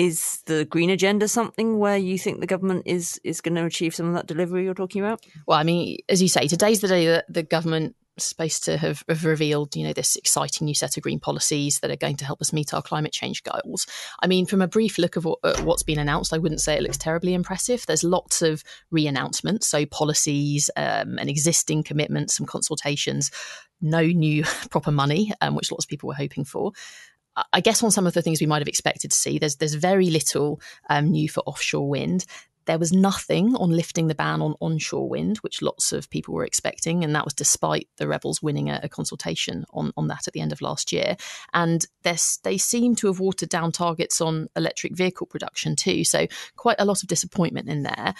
Is 0.00 0.40
the 0.46 0.64
green 0.64 0.88
agenda 0.88 1.28
something 1.28 1.78
where 1.78 1.98
you 1.98 2.18
think 2.18 2.40
the 2.40 2.46
government 2.46 2.84
is 2.86 3.20
is 3.22 3.42
going 3.42 3.56
to 3.56 3.66
achieve 3.66 3.94
some 3.94 4.06
of 4.06 4.14
that 4.14 4.26
delivery 4.26 4.64
you're 4.64 4.72
talking 4.72 5.02
about? 5.02 5.26
Well, 5.46 5.58
I 5.58 5.62
mean, 5.62 5.98
as 6.08 6.22
you 6.22 6.28
say, 6.28 6.46
today's 6.46 6.80
the 6.80 6.88
day 6.88 7.06
that 7.06 7.26
the 7.28 7.42
government 7.42 7.96
supposed 8.16 8.64
to 8.64 8.78
have, 8.78 9.04
have, 9.10 9.26
revealed, 9.26 9.76
you 9.76 9.86
know, 9.86 9.92
this 9.92 10.16
exciting 10.16 10.64
new 10.64 10.74
set 10.74 10.96
of 10.96 11.02
green 11.02 11.20
policies 11.20 11.80
that 11.80 11.90
are 11.90 11.96
going 11.96 12.16
to 12.16 12.24
help 12.24 12.40
us 12.40 12.50
meet 12.50 12.72
our 12.72 12.80
climate 12.80 13.12
change 13.12 13.42
goals. 13.42 13.86
I 14.22 14.26
mean, 14.26 14.46
from 14.46 14.62
a 14.62 14.68
brief 14.68 14.96
look 14.96 15.16
of 15.16 15.26
what, 15.26 15.38
uh, 15.42 15.60
what's 15.64 15.82
been 15.82 15.98
announced, 15.98 16.32
I 16.32 16.38
wouldn't 16.38 16.62
say 16.62 16.74
it 16.74 16.82
looks 16.82 16.96
terribly 16.96 17.34
impressive. 17.34 17.84
There's 17.84 18.02
lots 18.02 18.40
of 18.40 18.64
re-announcements, 18.90 19.66
so 19.66 19.84
policies 19.84 20.70
um, 20.76 21.18
and 21.18 21.28
existing 21.28 21.82
commitments, 21.82 22.36
some 22.36 22.46
consultations, 22.46 23.30
no 23.82 24.02
new 24.02 24.44
proper 24.70 24.90
money, 24.90 25.32
um, 25.42 25.54
which 25.54 25.70
lots 25.70 25.84
of 25.84 25.90
people 25.90 26.08
were 26.08 26.14
hoping 26.14 26.44
for. 26.44 26.72
I 27.52 27.60
guess 27.60 27.82
on 27.82 27.90
some 27.90 28.06
of 28.06 28.14
the 28.14 28.22
things 28.22 28.40
we 28.40 28.46
might 28.46 28.60
have 28.60 28.68
expected 28.68 29.10
to 29.10 29.16
see, 29.16 29.38
there's 29.38 29.56
there's 29.56 29.74
very 29.74 30.10
little 30.10 30.60
um, 30.88 31.10
new 31.10 31.28
for 31.28 31.40
offshore 31.40 31.88
wind. 31.88 32.24
There 32.66 32.78
was 32.78 32.92
nothing 32.92 33.56
on 33.56 33.70
lifting 33.70 34.06
the 34.06 34.14
ban 34.14 34.42
on 34.42 34.54
onshore 34.60 35.08
wind, 35.08 35.38
which 35.38 35.62
lots 35.62 35.92
of 35.92 36.10
people 36.10 36.34
were 36.34 36.44
expecting, 36.44 37.02
and 37.02 37.14
that 37.14 37.24
was 37.24 37.34
despite 37.34 37.88
the 37.96 38.06
rebels 38.06 38.42
winning 38.42 38.70
a, 38.70 38.80
a 38.82 38.88
consultation 38.88 39.64
on, 39.72 39.92
on 39.96 40.06
that 40.08 40.28
at 40.28 40.34
the 40.34 40.40
end 40.40 40.52
of 40.52 40.60
last 40.60 40.92
year. 40.92 41.16
And 41.52 41.84
they 42.02 42.58
seem 42.58 42.94
to 42.96 43.06
have 43.08 43.18
watered 43.18 43.48
down 43.48 43.72
targets 43.72 44.20
on 44.20 44.48
electric 44.54 44.94
vehicle 44.94 45.26
production 45.26 45.74
too, 45.74 46.04
so 46.04 46.26
quite 46.56 46.76
a 46.78 46.84
lot 46.84 47.02
of 47.02 47.08
disappointment 47.08 47.68
in 47.68 47.82
there. 47.82 48.14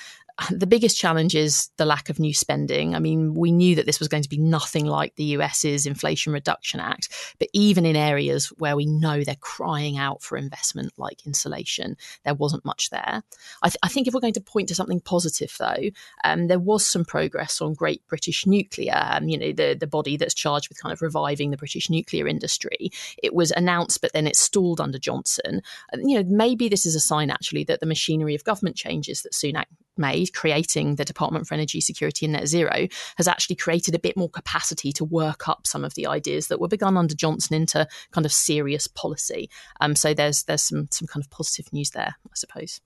The 0.51 0.67
biggest 0.67 0.99
challenge 0.99 1.35
is 1.35 1.71
the 1.77 1.85
lack 1.85 2.09
of 2.09 2.19
new 2.19 2.33
spending. 2.33 2.95
I 2.95 2.99
mean, 2.99 3.35
we 3.35 3.53
knew 3.53 3.75
that 3.75 3.87
this 3.87 3.99
was 3.99 4.09
going 4.09 4.23
to 4.23 4.29
be 4.29 4.39
nothing 4.39 4.87
like 4.87 5.17
the 5.17 5.25
US's 5.25 5.87
Inflation 5.87 6.33
Reduction 6.33 6.81
Act, 6.81 7.35
but 7.39 7.49
even 7.53 7.85
in 7.85 7.97
areas 7.97 8.47
where 8.59 8.77
we 8.77 8.87
know 8.87 9.23
they're 9.23 9.35
crying 9.37 9.99
out 9.99 10.23
for 10.23 10.39
investment, 10.39 10.93
like 10.97 11.27
insulation, 11.27 11.97
there 12.25 12.35
wasn't 12.35 12.65
much 12.65 12.91
there. 12.91 13.23
I, 13.63 13.69
th- 13.69 13.79
I 13.83 13.89
think 13.89 14.07
if 14.07 14.15
we're 14.15 14.21
going 14.21 14.33
to 14.35 14.41
point 14.41 14.69
to 14.69 14.75
something 14.75 15.01
positive, 15.01 15.55
though, 15.59 15.91
um, 16.25 16.47
there 16.47 16.59
was 16.59 16.87
some 16.87 17.05
progress 17.05 17.61
on 17.61 17.75
Great 17.75 18.07
British 18.09 18.47
Nuclear, 18.47 18.99
um, 19.11 19.29
you 19.29 19.39
know, 19.39 19.53
the, 19.53 19.77
the 19.79 19.87
body 19.87 20.17
that's 20.17 20.35
charged 20.35 20.69
with 20.69 20.81
kind 20.81 20.93
of 20.93 21.03
reviving 21.03 21.51
the 21.51 21.57
British 21.57 21.91
nuclear 21.91 22.27
industry. 22.27 22.91
It 23.23 23.35
was 23.35 23.51
announced, 23.51 24.01
but 24.01 24.13
then 24.13 24.27
it 24.27 24.37
stalled 24.37 24.81
under 24.81 24.99
Johnson. 24.99 25.63
And, 25.93 26.11
you 26.11 26.17
know, 26.17 26.29
maybe 26.29 26.69
this 26.69 26.87
is 26.87 26.95
a 26.95 27.01
sign 27.01 27.31
actually 27.31 27.65
that 27.65 27.81
the 27.81 27.87
machinery 27.87 28.35
of 28.35 28.45
government 28.45 28.77
changes 28.77 29.23
that 29.23 29.33
Sunak 29.33 29.67
made, 30.01 30.33
creating 30.33 30.97
the 30.97 31.05
Department 31.05 31.47
for 31.47 31.55
Energy 31.55 31.81
Security 31.81 32.27
and 32.27 32.33
Net 32.33 32.49
Zero, 32.49 32.89
has 33.17 33.29
actually 33.29 33.57
created 33.57 33.95
a 33.95 34.01
bit 34.01 34.17
more 34.17 34.31
capacity 34.31 34.93
to 34.95 35.05
work 35.05 35.49
up 35.49 35.67
some 35.67 35.85
of 35.85 35.95
the 35.95 36.07
ideas 36.07 36.49
that 36.49 36.61
were 36.61 36.69
begun 36.69 36.97
under 36.97 37.15
Johnson 37.15 37.55
into 37.55 37.87
kind 38.11 38.27
of 38.27 38.33
serious 38.33 38.89
policy. 38.89 39.49
Um, 39.81 39.95
so 39.95 40.15
there's 40.15 40.45
there's 40.45 40.63
some 40.63 40.89
some 40.91 41.07
kind 41.07 41.25
of 41.25 41.31
positive 41.31 41.73
news 41.73 41.91
there, 41.91 42.17
I 42.25 42.35
suppose. 42.35 42.81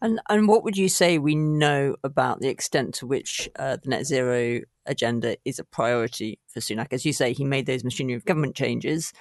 And 0.00 0.20
and 0.28 0.48
what 0.48 0.64
would 0.64 0.76
you 0.76 0.88
say 0.88 1.18
we 1.18 1.34
know 1.34 1.96
about 2.04 2.40
the 2.40 2.48
extent 2.48 2.94
to 2.96 3.06
which 3.06 3.48
uh, 3.56 3.78
the 3.82 3.90
net 3.90 4.06
zero 4.06 4.60
agenda 4.86 5.36
is 5.44 5.58
a 5.58 5.64
priority 5.64 6.38
for 6.46 6.60
Sunak? 6.60 6.92
As 6.92 7.04
you 7.04 7.12
say, 7.12 7.32
he 7.32 7.44
made 7.44 7.66
those 7.66 7.84
machinery 7.84 8.14
of 8.14 8.24
government 8.24 8.54
changes, 8.54 9.12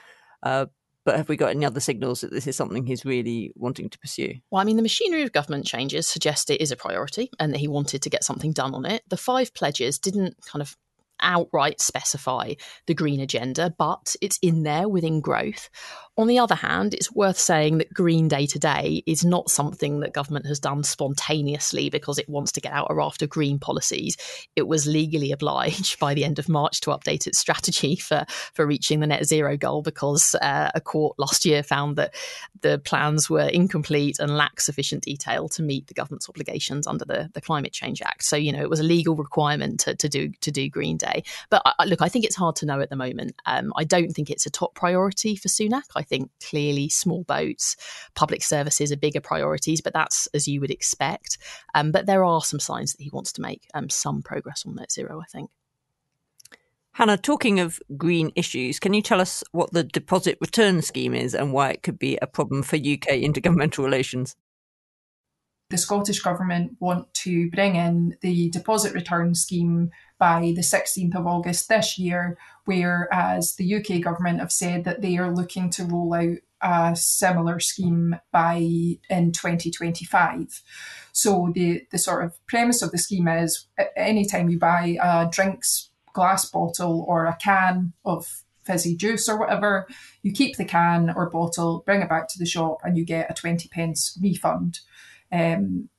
uh, 0.43 0.67
but 1.07 1.15
have 1.15 1.29
we 1.29 1.37
got 1.37 1.51
any 1.51 1.65
other 1.65 1.79
signals 1.79 2.19
that 2.19 2.31
this 2.31 2.47
is 2.47 2.57
something 2.57 2.85
he's 2.85 3.05
really 3.05 3.53
wanting 3.55 3.89
to 3.89 3.97
pursue? 3.97 4.33
Well, 4.51 4.61
I 4.61 4.65
mean, 4.65 4.75
the 4.75 4.81
machinery 4.81 5.23
of 5.23 5.31
government 5.31 5.65
changes 5.65 6.05
suggest 6.05 6.49
it 6.49 6.59
is 6.59 6.69
a 6.69 6.75
priority 6.75 7.31
and 7.39 7.53
that 7.53 7.59
he 7.59 7.69
wanted 7.69 8.01
to 8.01 8.09
get 8.09 8.25
something 8.25 8.51
done 8.51 8.75
on 8.75 8.85
it. 8.85 9.03
The 9.07 9.15
five 9.15 9.53
pledges 9.53 9.99
didn't 9.99 10.35
kind 10.45 10.61
of 10.61 10.75
outright 11.21 11.79
specify 11.79 12.55
the 12.87 12.93
green 12.93 13.21
agenda, 13.21 13.73
but 13.77 14.17
it's 14.21 14.37
in 14.41 14.63
there 14.63 14.89
within 14.89 15.21
growth. 15.21 15.69
On 16.17 16.25
the 16.25 16.39
other 16.39 16.55
hand, 16.55 16.95
it's 16.95 17.11
worth 17.11 17.37
saying 17.37 17.77
that 17.77 17.93
green 17.93 18.27
day 18.27 18.47
to 18.47 18.57
day 18.57 19.03
is 19.05 19.23
not 19.23 19.51
something 19.51 19.99
that 19.99 20.13
government 20.13 20.47
has 20.47 20.59
done 20.59 20.83
spontaneously 20.83 21.91
because 21.91 22.17
it 22.17 22.27
wants 22.27 22.51
to 22.53 22.61
get 22.61 22.73
out 22.73 22.87
a 22.89 22.95
raft 22.95 23.21
of 23.21 23.29
green 23.29 23.59
policies. 23.59 24.17
It 24.55 24.67
was 24.67 24.87
legally 24.87 25.31
obliged 25.31 25.99
by 25.99 26.15
the 26.15 26.23
end 26.23 26.39
of 26.39 26.49
March 26.49 26.81
to 26.81 26.89
update 26.89 27.27
its 27.27 27.37
strategy 27.37 27.97
for, 27.97 28.25
for 28.55 28.65
reaching 28.65 28.99
the 28.99 29.05
net 29.05 29.25
zero 29.25 29.57
goal 29.57 29.83
because 29.83 30.33
uh, 30.41 30.71
a 30.73 30.81
court 30.81 31.19
last 31.19 31.45
year 31.45 31.61
found 31.61 31.97
that 31.97 32.15
the 32.61 32.79
plans 32.79 33.29
were 33.29 33.47
incomplete 33.47 34.17
and 34.17 34.35
lack 34.35 34.59
sufficient 34.59 35.03
detail 35.03 35.47
to 35.49 35.61
meet 35.61 35.85
the 35.85 35.93
government's 35.93 36.27
obligations 36.27 36.87
under 36.87 37.05
the, 37.05 37.29
the 37.33 37.41
Climate 37.41 37.73
Change 37.73 38.01
Act. 38.01 38.23
So, 38.23 38.35
you 38.35 38.51
know, 38.51 38.61
it 38.61 38.71
was 38.71 38.79
a 38.79 38.83
legal 38.83 39.15
requirement 39.15 39.79
to, 39.81 39.95
to 39.95 40.09
do 40.09 40.29
to 40.41 40.49
do 40.49 40.67
Green 40.67 40.97
Day. 40.97 41.23
But 41.51 41.61
uh, 41.63 41.73
look, 41.85 42.01
I 42.01 42.09
think 42.09 42.25
it's 42.25 42.35
hard 42.35 42.55
to 42.57 42.65
know 42.65 42.81
at 42.81 42.89
the 42.89 42.95
moment. 42.95 43.35
Um, 43.45 43.71
I 43.75 43.83
don't 43.83 44.11
think 44.11 44.31
it's 44.31 44.47
a 44.47 44.49
top 44.49 44.73
priority 44.73 45.35
for 45.35 45.47
Sunak. 45.47 45.83
I 45.95 46.06
think 46.07 46.31
clearly 46.43 46.89
small 46.89 47.23
boats, 47.23 47.75
public 48.15 48.43
services 48.43 48.91
are 48.91 48.97
bigger 48.97 49.21
priorities, 49.21 49.81
but 49.81 49.93
that's 49.93 50.27
as 50.33 50.47
you 50.47 50.61
would 50.61 50.71
expect. 50.71 51.37
Um, 51.75 51.91
but 51.91 52.05
there 52.05 52.23
are 52.23 52.41
some 52.41 52.59
signs 52.59 52.93
that 52.93 53.03
he 53.03 53.09
wants 53.11 53.31
to 53.33 53.41
make 53.41 53.67
um, 53.73 53.89
some 53.89 54.21
progress 54.21 54.63
on 54.65 54.75
net 54.75 54.91
zero, 54.91 55.21
I 55.21 55.25
think. 55.31 55.49
Hannah, 56.97 57.15
talking 57.15 57.59
of 57.59 57.79
green 57.95 58.31
issues, 58.35 58.79
can 58.79 58.95
you 58.95 59.03
tell 59.03 59.21
us 59.21 59.43
what 59.51 59.71
the 59.71 59.83
deposit 59.83 60.39
return 60.41 60.81
scheme 60.81 61.13
is 61.13 61.35
and 61.35 61.53
why 61.53 61.69
it 61.69 61.83
could 61.83 61.99
be 61.99 62.17
a 62.23 62.25
problem 62.25 62.63
for 62.63 62.75
UK 62.75 63.21
intergovernmental 63.21 63.83
relations? 63.83 64.35
The 65.69 65.77
Scottish 65.77 66.21
Government 66.21 66.77
want 66.79 67.13
to 67.15 67.51
bring 67.51 67.75
in 67.75 68.17
the 68.21 68.49
deposit 68.49 68.93
return 68.93 69.35
scheme 69.35 69.91
by 70.19 70.53
the 70.55 70.61
16th 70.61 71.15
of 71.15 71.27
August 71.27 71.69
this 71.69 71.97
year, 71.97 72.37
whereas 72.65 73.55
the 73.55 73.75
UK 73.75 74.01
government 74.01 74.39
have 74.39 74.51
said 74.51 74.83
that 74.83 75.01
they 75.01 75.17
are 75.17 75.33
looking 75.33 75.69
to 75.71 75.85
roll 75.85 76.13
out 76.13 76.37
a 76.61 76.95
similar 76.95 77.59
scheme 77.59 78.15
by 78.31 78.55
in 79.09 79.31
2025. 79.31 80.63
So 81.11 81.51
the 81.53 81.83
the 81.91 81.97
sort 81.97 82.25
of 82.25 82.45
premise 82.47 82.81
of 82.81 82.91
the 82.91 82.97
scheme 82.97 83.27
is 83.27 83.67
anytime 83.95 84.49
you 84.49 84.57
buy 84.57 84.97
a 85.01 85.29
drinks 85.29 85.91
glass 86.13 86.49
bottle 86.49 87.05
or 87.07 87.25
a 87.25 87.35
can 87.35 87.93
of 88.03 88.43
fizzy 88.63 88.95
juice 88.95 89.29
or 89.29 89.39
whatever, 89.39 89.87
you 90.23 90.31
keep 90.31 90.57
the 90.57 90.65
can 90.65 91.09
or 91.15 91.29
bottle, 91.29 91.83
bring 91.85 92.01
it 92.01 92.09
back 92.09 92.27
to 92.27 92.39
the 92.39 92.45
shop, 92.45 92.79
and 92.83 92.97
you 92.97 93.05
get 93.05 93.31
a 93.31 93.33
20 93.33 93.69
pence 93.69 94.17
refund. 94.21 94.79
Um, 95.31 95.89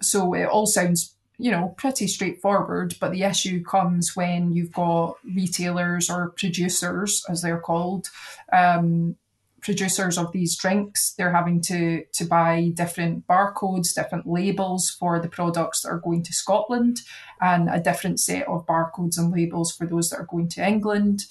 so 0.00 0.32
it 0.34 0.44
all 0.44 0.66
sounds 0.66 1.16
you 1.38 1.50
know, 1.50 1.74
pretty 1.76 2.08
straightforward. 2.08 2.96
But 3.00 3.12
the 3.12 3.22
issue 3.22 3.62
comes 3.62 4.16
when 4.16 4.52
you've 4.52 4.72
got 4.72 5.16
retailers 5.24 6.10
or 6.10 6.30
producers, 6.30 7.24
as 7.28 7.42
they're 7.42 7.60
called, 7.60 8.08
um, 8.52 9.16
producers 9.60 10.18
of 10.18 10.32
these 10.32 10.56
drinks. 10.56 11.14
They're 11.16 11.32
having 11.32 11.60
to 11.62 12.04
to 12.12 12.24
buy 12.24 12.72
different 12.74 13.26
barcodes, 13.26 13.94
different 13.94 14.26
labels 14.26 14.90
for 14.90 15.20
the 15.20 15.28
products 15.28 15.82
that 15.82 15.90
are 15.90 16.00
going 16.00 16.22
to 16.24 16.32
Scotland, 16.32 17.00
and 17.40 17.68
a 17.68 17.80
different 17.80 18.20
set 18.20 18.46
of 18.48 18.66
barcodes 18.66 19.18
and 19.18 19.32
labels 19.32 19.72
for 19.72 19.86
those 19.86 20.10
that 20.10 20.18
are 20.18 20.26
going 20.30 20.48
to 20.50 20.66
England. 20.66 21.24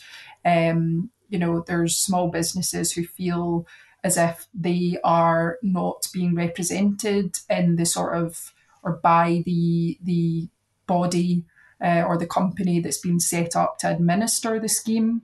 Um, 0.45 1.09
you 1.29 1.39
know, 1.39 1.63
there's 1.67 1.97
small 1.97 2.29
businesses 2.29 2.93
who 2.93 3.03
feel 3.05 3.67
as 4.03 4.17
if 4.17 4.47
they 4.53 4.97
are 5.03 5.57
not 5.61 6.07
being 6.13 6.35
represented 6.35 7.39
in 7.49 7.75
the 7.75 7.85
sort 7.85 8.15
of 8.15 8.53
or 8.87 8.99
by 9.03 9.43
the 9.45 9.97
the 10.01 10.47
body 10.87 11.43
uh, 11.83 12.03
or 12.07 12.17
the 12.17 12.25
company 12.25 12.79
that's 12.79 12.99
been 12.99 13.19
set 13.19 13.55
up 13.55 13.77
to 13.79 13.91
administer 13.91 14.59
the 14.59 14.69
scheme. 14.69 15.21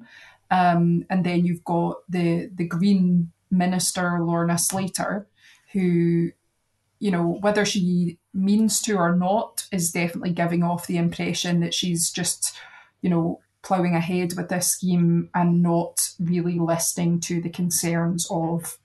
Um, 0.51 1.05
and 1.09 1.23
then 1.23 1.45
you've 1.45 1.63
got 1.63 1.95
the 2.09 2.51
the 2.53 2.67
Green 2.67 3.31
Minister 3.49 4.19
Lorna 4.19 4.57
Slater, 4.57 5.27
who, 5.71 6.31
you 6.99 7.11
know, 7.11 7.37
whether 7.41 7.65
she 7.65 8.17
means 8.33 8.81
to 8.81 8.97
or 8.97 9.15
not, 9.15 9.67
is 9.71 9.91
definitely 9.91 10.31
giving 10.31 10.63
off 10.63 10.87
the 10.87 10.97
impression 10.97 11.61
that 11.61 11.73
she's 11.73 12.11
just, 12.11 12.53
you 13.01 13.09
know, 13.09 13.39
ploughing 13.61 13.95
ahead 13.95 14.33
with 14.35 14.49
this 14.49 14.67
scheme 14.67 15.29
and 15.33 15.63
not 15.63 16.09
really 16.19 16.59
listening 16.59 17.19
to 17.21 17.41
the 17.41 17.49
concerns 17.49 18.27
of, 18.29 18.77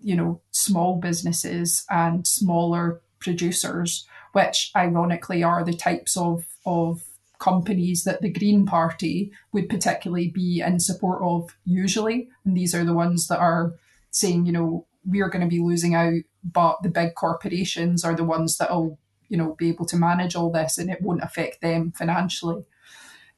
you 0.00 0.16
know, 0.16 0.40
small 0.50 0.96
businesses 0.96 1.84
and 1.90 2.26
smaller 2.26 3.00
producers, 3.26 4.06
which 4.32 4.70
ironically 4.76 5.42
are 5.42 5.64
the 5.64 5.74
types 5.74 6.16
of, 6.16 6.46
of 6.64 7.02
companies 7.38 8.04
that 8.04 8.22
the 8.22 8.30
Green 8.30 8.64
Party 8.64 9.32
would 9.52 9.68
particularly 9.68 10.28
be 10.28 10.62
in 10.64 10.80
support 10.80 11.20
of 11.22 11.50
usually. 11.64 12.28
And 12.44 12.56
these 12.56 12.74
are 12.74 12.84
the 12.84 12.94
ones 12.94 13.28
that 13.28 13.38
are 13.38 13.74
saying, 14.10 14.46
you 14.46 14.52
know, 14.52 14.86
we're 15.04 15.28
going 15.28 15.44
to 15.44 15.50
be 15.50 15.60
losing 15.60 15.94
out, 15.94 16.22
but 16.42 16.82
the 16.82 16.88
big 16.88 17.14
corporations 17.14 18.04
are 18.04 18.14
the 18.14 18.24
ones 18.24 18.56
that 18.58 18.70
will, 18.70 18.98
you 19.28 19.36
know, 19.36 19.54
be 19.58 19.68
able 19.68 19.86
to 19.86 19.96
manage 19.96 20.34
all 20.34 20.50
this 20.50 20.78
and 20.78 20.90
it 20.90 21.02
won't 21.02 21.22
affect 21.22 21.60
them 21.60 21.92
financially. 21.92 22.64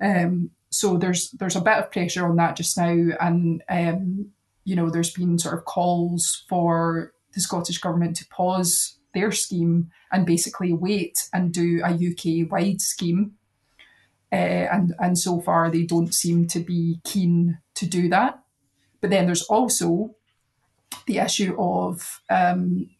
Um, 0.00 0.50
so 0.70 0.96
there's 0.96 1.30
there's 1.32 1.56
a 1.56 1.62
bit 1.62 1.78
of 1.78 1.90
pressure 1.90 2.26
on 2.26 2.36
that 2.36 2.56
just 2.56 2.76
now, 2.76 3.16
and 3.20 3.62
um, 3.70 4.30
you 4.64 4.76
know, 4.76 4.90
there's 4.90 5.12
been 5.12 5.38
sort 5.38 5.56
of 5.56 5.64
calls 5.64 6.44
for 6.48 7.14
the 7.32 7.40
Scottish 7.40 7.78
government 7.78 8.16
to 8.18 8.26
pause 8.28 8.97
their 9.14 9.32
scheme 9.32 9.90
and 10.12 10.26
basically 10.26 10.72
wait 10.72 11.28
and 11.32 11.52
do 11.52 11.80
a 11.84 11.90
UK 11.90 12.50
wide 12.50 12.80
scheme. 12.80 13.34
Uh, 14.30 14.68
and 14.70 14.94
and 14.98 15.18
so 15.18 15.40
far 15.40 15.70
they 15.70 15.84
don't 15.84 16.12
seem 16.12 16.46
to 16.46 16.60
be 16.60 17.00
keen 17.04 17.58
to 17.74 17.86
do 17.86 18.08
that. 18.08 18.42
But 19.00 19.10
then 19.10 19.26
there's 19.26 19.44
also 19.44 20.14
the 21.06 21.18
issue 21.18 21.56
of 21.58 22.20
um, 22.28 22.90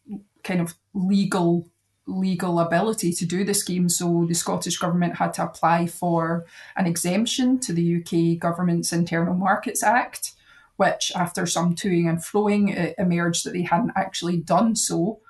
kind 0.42 0.60
of 0.60 0.74
legal 0.94 1.68
legal 2.08 2.58
ability 2.58 3.12
to 3.12 3.26
do 3.26 3.44
the 3.44 3.54
scheme. 3.54 3.88
So 3.88 4.24
the 4.26 4.34
Scottish 4.34 4.78
government 4.78 5.16
had 5.16 5.34
to 5.34 5.44
apply 5.44 5.86
for 5.86 6.46
an 6.76 6.86
exemption 6.86 7.60
to 7.60 7.72
the 7.72 7.96
UK 7.96 8.40
government's 8.40 8.92
Internal 8.92 9.34
Markets 9.34 9.82
Act, 9.82 10.32
which 10.76 11.12
after 11.14 11.44
some 11.44 11.74
toing 11.74 12.08
and 12.08 12.18
froing, 12.18 12.74
it 12.74 12.94
emerged 12.98 13.44
that 13.44 13.52
they 13.52 13.62
hadn't 13.62 13.92
actually 13.94 14.38
done 14.38 14.74
so. 14.74 15.20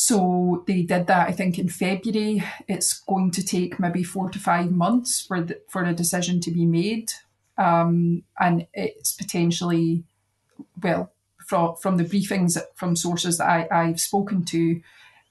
So 0.00 0.62
they 0.68 0.82
did 0.82 1.08
that, 1.08 1.26
I 1.26 1.32
think, 1.32 1.58
in 1.58 1.68
February. 1.68 2.44
It's 2.68 3.00
going 3.00 3.32
to 3.32 3.44
take 3.44 3.80
maybe 3.80 4.04
four 4.04 4.30
to 4.30 4.38
five 4.38 4.70
months 4.70 5.20
for 5.20 5.40
the, 5.40 5.60
for 5.68 5.82
a 5.82 5.92
decision 5.92 6.38
to 6.42 6.52
be 6.52 6.66
made, 6.66 7.10
um, 7.56 8.22
and 8.38 8.68
it's 8.72 9.12
potentially, 9.12 10.04
well, 10.80 11.10
from 11.44 11.74
from 11.74 11.96
the 11.96 12.04
briefings 12.04 12.56
from 12.76 12.94
sources 12.94 13.38
that 13.38 13.48
I, 13.48 13.66
I've 13.72 14.00
spoken 14.00 14.44
to, 14.44 14.80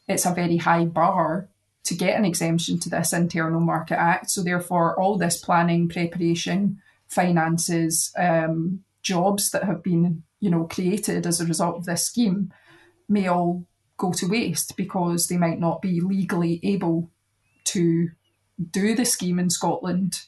it's 0.06 0.26
a 0.26 0.34
very 0.34 0.58
high 0.58 0.84
bar 0.84 1.48
to 1.86 1.96
get 1.96 2.20
an 2.20 2.26
exemption 2.26 2.78
to 2.80 2.90
this 2.90 3.14
Internal 3.14 3.62
Market 3.62 3.98
Act. 3.98 4.30
So 4.30 4.44
therefore, 4.44 5.00
all 5.00 5.18
this 5.18 5.38
planning, 5.38 5.88
preparation, 5.88 6.82
finances, 7.08 8.12
um, 8.18 8.84
jobs 9.02 9.52
that 9.52 9.64
have 9.64 9.82
been 9.82 10.24
you 10.42 10.50
know 10.50 10.66
created 10.66 11.26
as 11.26 11.40
a 11.40 11.46
result 11.46 11.78
of 11.78 11.86
this 11.86 12.04
scheme 12.04 12.52
may 13.08 13.28
all 13.28 13.66
go 13.98 14.12
to 14.14 14.28
waste 14.28 14.78
because 14.78 15.28
they 15.28 15.38
might 15.38 15.60
not 15.60 15.82
be 15.82 16.00
legally 16.02 16.60
able 16.64 17.10
to 17.66 18.10
do 18.72 18.96
the 18.96 19.06
scheme 19.06 19.40
in 19.40 19.50
Scotland 19.50 20.22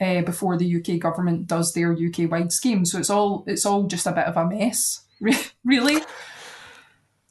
uh, 0.00 0.22
before 0.22 0.56
the 0.56 0.76
UK 0.76 1.00
government 1.00 1.46
does 1.46 1.72
their 1.72 1.92
UK 1.92 2.30
wide 2.30 2.52
scheme. 2.52 2.84
So 2.84 2.98
it's 2.98 3.10
all 3.10 3.44
it's 3.46 3.66
all 3.66 3.84
just 3.84 4.06
a 4.06 4.12
bit 4.12 4.26
of 4.26 4.36
a 4.36 4.46
mess, 4.46 5.02
really. 5.64 6.02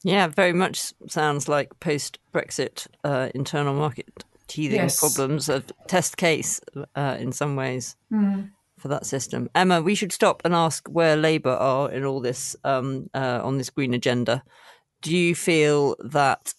Yeah, 0.04 0.28
very 0.28 0.52
much 0.52 0.92
sounds 1.08 1.48
like 1.48 1.78
post 1.80 2.18
Brexit 2.32 2.86
uh, 3.02 3.30
internal 3.34 3.74
market 3.74 4.24
teething 4.46 4.76
yes. 4.76 4.98
problems 4.98 5.48
of 5.48 5.70
test 5.88 6.16
case 6.16 6.60
uh, 6.94 7.16
in 7.18 7.32
some 7.32 7.56
ways. 7.56 7.96
Mm 8.12 8.50
for 8.78 8.88
that 8.88 9.06
system. 9.06 9.50
Emma, 9.54 9.82
we 9.82 9.94
should 9.94 10.12
stop 10.12 10.40
and 10.44 10.54
ask 10.54 10.88
where 10.88 11.16
Labour 11.16 11.50
are 11.50 11.90
in 11.90 12.04
all 12.04 12.20
this 12.20 12.56
um, 12.64 13.10
uh, 13.12 13.40
on 13.42 13.58
this 13.58 13.70
green 13.70 13.92
agenda. 13.92 14.42
Do 15.00 15.16
you 15.16 15.34
feel 15.34 15.96
that 16.00 16.54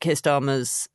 Keir 0.00 0.14
Starmer's 0.14 0.88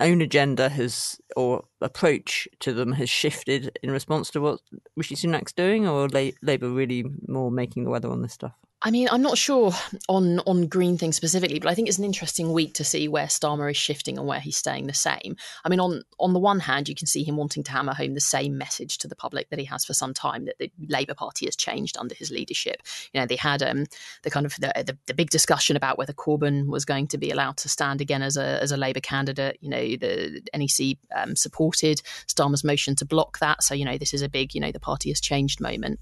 own 0.00 0.20
agenda 0.20 0.68
has 0.68 1.18
or 1.34 1.64
approach 1.80 2.46
to 2.60 2.72
them 2.72 2.92
has 2.92 3.08
shifted 3.08 3.78
in 3.82 3.90
response 3.90 4.30
to 4.30 4.40
what 4.40 4.60
Rishi 4.96 5.16
Sunak's 5.16 5.52
doing, 5.52 5.86
or 5.86 6.08
Labour 6.08 6.70
really 6.70 7.04
more 7.26 7.50
making 7.50 7.84
the 7.84 7.90
weather 7.90 8.10
on 8.10 8.22
this 8.22 8.34
stuff? 8.34 8.54
I 8.84 8.90
mean, 8.90 9.08
I'm 9.12 9.22
not 9.22 9.38
sure 9.38 9.72
on 10.08 10.40
on 10.40 10.66
green 10.66 10.98
things 10.98 11.16
specifically, 11.16 11.60
but 11.60 11.68
I 11.68 11.74
think 11.74 11.88
it's 11.88 11.98
an 11.98 12.04
interesting 12.04 12.52
week 12.52 12.74
to 12.74 12.84
see 12.84 13.06
where 13.06 13.26
Starmer 13.26 13.70
is 13.70 13.76
shifting 13.76 14.18
and 14.18 14.26
where 14.26 14.40
he's 14.40 14.56
staying 14.56 14.88
the 14.88 14.94
same. 14.94 15.36
I 15.64 15.68
mean, 15.68 15.78
on 15.78 16.02
on 16.18 16.32
the 16.32 16.40
one 16.40 16.58
hand, 16.58 16.88
you 16.88 16.94
can 16.96 17.06
see 17.06 17.22
him 17.22 17.36
wanting 17.36 17.62
to 17.62 17.70
hammer 17.70 17.94
home 17.94 18.14
the 18.14 18.20
same 18.20 18.58
message 18.58 18.98
to 18.98 19.08
the 19.08 19.14
public 19.14 19.50
that 19.50 19.60
he 19.60 19.64
has 19.66 19.84
for 19.84 19.94
some 19.94 20.12
time 20.12 20.46
that 20.46 20.58
the 20.58 20.70
Labour 20.88 21.14
Party 21.14 21.46
has 21.46 21.54
changed 21.54 21.96
under 21.96 22.14
his 22.14 22.32
leadership. 22.32 22.82
You 23.12 23.20
know, 23.20 23.26
they 23.26 23.36
had 23.36 23.62
um, 23.62 23.86
the 24.24 24.30
kind 24.30 24.46
of 24.46 24.56
the, 24.56 24.72
the, 24.84 24.98
the 25.06 25.14
big 25.14 25.30
discussion 25.30 25.76
about 25.76 25.96
whether 25.96 26.12
Corbyn 26.12 26.66
was 26.66 26.84
going 26.84 27.06
to 27.08 27.18
be 27.18 27.30
allowed 27.30 27.58
to 27.58 27.68
stand 27.68 28.00
again 28.00 28.22
as 28.22 28.36
a 28.36 28.60
as 28.60 28.72
a 28.72 28.76
Labour 28.76 29.00
candidate. 29.00 29.58
You 29.60 29.70
know, 29.70 29.96
the 29.96 30.42
NEC 30.54 30.98
um, 31.16 31.36
supported 31.36 32.02
Starmer's 32.26 32.64
motion 32.64 32.96
to 32.96 33.04
block 33.04 33.38
that. 33.38 33.62
So 33.62 33.74
you 33.74 33.84
know, 33.84 33.96
this 33.96 34.12
is 34.12 34.22
a 34.22 34.28
big 34.28 34.56
you 34.56 34.60
know 34.60 34.72
the 34.72 34.80
party 34.80 35.10
has 35.10 35.20
changed 35.20 35.60
moment. 35.60 36.00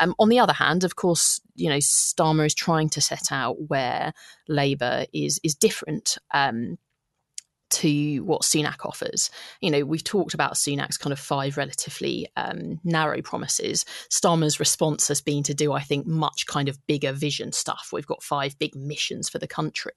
Um, 0.00 0.14
on 0.18 0.28
the 0.28 0.40
other 0.40 0.52
hand, 0.52 0.82
of 0.82 0.96
course, 0.96 1.40
you 1.56 1.68
know. 1.68 1.78
Starmer 1.78 2.46
is 2.46 2.54
trying 2.54 2.88
to 2.90 3.00
set 3.00 3.30
out 3.30 3.56
where 3.68 4.12
Labour 4.48 5.06
is 5.12 5.40
is 5.42 5.54
different. 5.54 6.18
Um, 6.32 6.78
to 7.68 8.20
what 8.20 8.42
Sunak 8.42 8.84
offers. 8.84 9.30
You 9.60 9.70
know, 9.70 9.84
we've 9.84 10.04
talked 10.04 10.34
about 10.34 10.54
Sunak's 10.54 10.96
kind 10.96 11.12
of 11.12 11.18
five 11.18 11.56
relatively 11.56 12.28
um, 12.36 12.80
narrow 12.84 13.20
promises. 13.22 13.84
Starmer's 14.12 14.60
response 14.60 15.08
has 15.08 15.20
been 15.20 15.42
to 15.44 15.54
do, 15.54 15.72
I 15.72 15.82
think, 15.82 16.06
much 16.06 16.46
kind 16.46 16.68
of 16.68 16.78
bigger 16.86 17.12
vision 17.12 17.52
stuff. 17.52 17.90
We've 17.92 18.06
got 18.06 18.22
five 18.22 18.58
big 18.58 18.74
missions 18.76 19.28
for 19.28 19.38
the 19.38 19.48
country. 19.48 19.92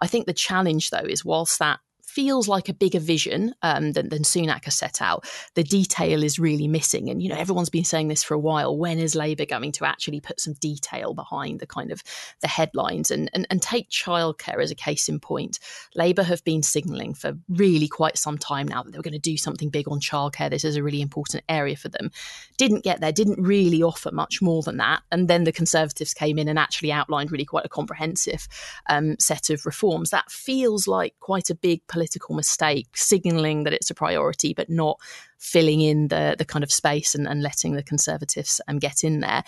I 0.00 0.06
think 0.06 0.26
the 0.26 0.32
challenge, 0.32 0.90
though, 0.90 0.98
is 0.98 1.24
whilst 1.24 1.58
that 1.58 1.80
feels 2.18 2.48
like 2.48 2.68
a 2.68 2.74
bigger 2.74 2.98
vision 2.98 3.54
um, 3.62 3.92
than, 3.92 4.08
than 4.08 4.24
Sunak 4.24 4.64
has 4.64 4.74
set 4.74 5.00
out, 5.00 5.24
the 5.54 5.62
detail 5.62 6.24
is 6.24 6.36
really 6.36 6.66
missing. 6.66 7.08
And, 7.08 7.22
you 7.22 7.28
know, 7.28 7.36
everyone's 7.36 7.70
been 7.70 7.84
saying 7.84 8.08
this 8.08 8.24
for 8.24 8.34
a 8.34 8.40
while. 8.40 8.76
When 8.76 8.98
is 8.98 9.14
Labour 9.14 9.46
going 9.46 9.70
to 9.70 9.84
actually 9.84 10.18
put 10.18 10.40
some 10.40 10.54
detail 10.54 11.14
behind 11.14 11.60
the 11.60 11.66
kind 11.68 11.92
of 11.92 12.02
the 12.40 12.48
headlines 12.48 13.12
and, 13.12 13.30
and, 13.34 13.46
and 13.50 13.62
take 13.62 13.88
childcare 13.88 14.60
as 14.60 14.72
a 14.72 14.74
case 14.74 15.08
in 15.08 15.20
point? 15.20 15.60
Labour 15.94 16.24
have 16.24 16.42
been 16.42 16.64
signalling 16.64 17.14
for 17.14 17.38
really 17.48 17.86
quite 17.86 18.18
some 18.18 18.36
time 18.36 18.66
now 18.66 18.82
that 18.82 18.90
they 18.90 18.98
were 18.98 19.04
going 19.04 19.12
to 19.12 19.20
do 19.20 19.36
something 19.36 19.70
big 19.70 19.86
on 19.86 20.00
childcare. 20.00 20.50
This 20.50 20.64
is 20.64 20.74
a 20.74 20.82
really 20.82 21.00
important 21.00 21.44
area 21.48 21.76
for 21.76 21.88
them. 21.88 22.10
Didn't 22.56 22.82
get 22.82 23.00
there, 23.00 23.12
didn't 23.12 23.40
really 23.40 23.80
offer 23.80 24.10
much 24.10 24.42
more 24.42 24.64
than 24.64 24.78
that. 24.78 25.02
And 25.12 25.28
then 25.28 25.44
the 25.44 25.52
Conservatives 25.52 26.14
came 26.14 26.36
in 26.36 26.48
and 26.48 26.58
actually 26.58 26.90
outlined 26.90 27.30
really 27.30 27.44
quite 27.44 27.64
a 27.64 27.68
comprehensive 27.68 28.48
um, 28.88 29.14
set 29.20 29.50
of 29.50 29.64
reforms. 29.64 30.10
That 30.10 30.32
feels 30.32 30.88
like 30.88 31.14
quite 31.20 31.48
a 31.48 31.54
big 31.54 31.86
political 31.86 32.07
political 32.08 32.34
mistake, 32.34 32.88
signalling 32.94 33.64
that 33.64 33.72
it's 33.72 33.90
a 33.90 33.94
priority, 33.94 34.54
but 34.54 34.70
not 34.70 34.98
filling 35.38 35.80
in 35.80 36.08
the 36.08 36.34
the 36.38 36.44
kind 36.44 36.62
of 36.64 36.72
space 36.72 37.14
and, 37.14 37.26
and 37.26 37.42
letting 37.42 37.74
the 37.74 37.82
Conservatives 37.82 38.60
um, 38.68 38.78
get 38.78 39.04
in 39.04 39.20
there 39.20 39.44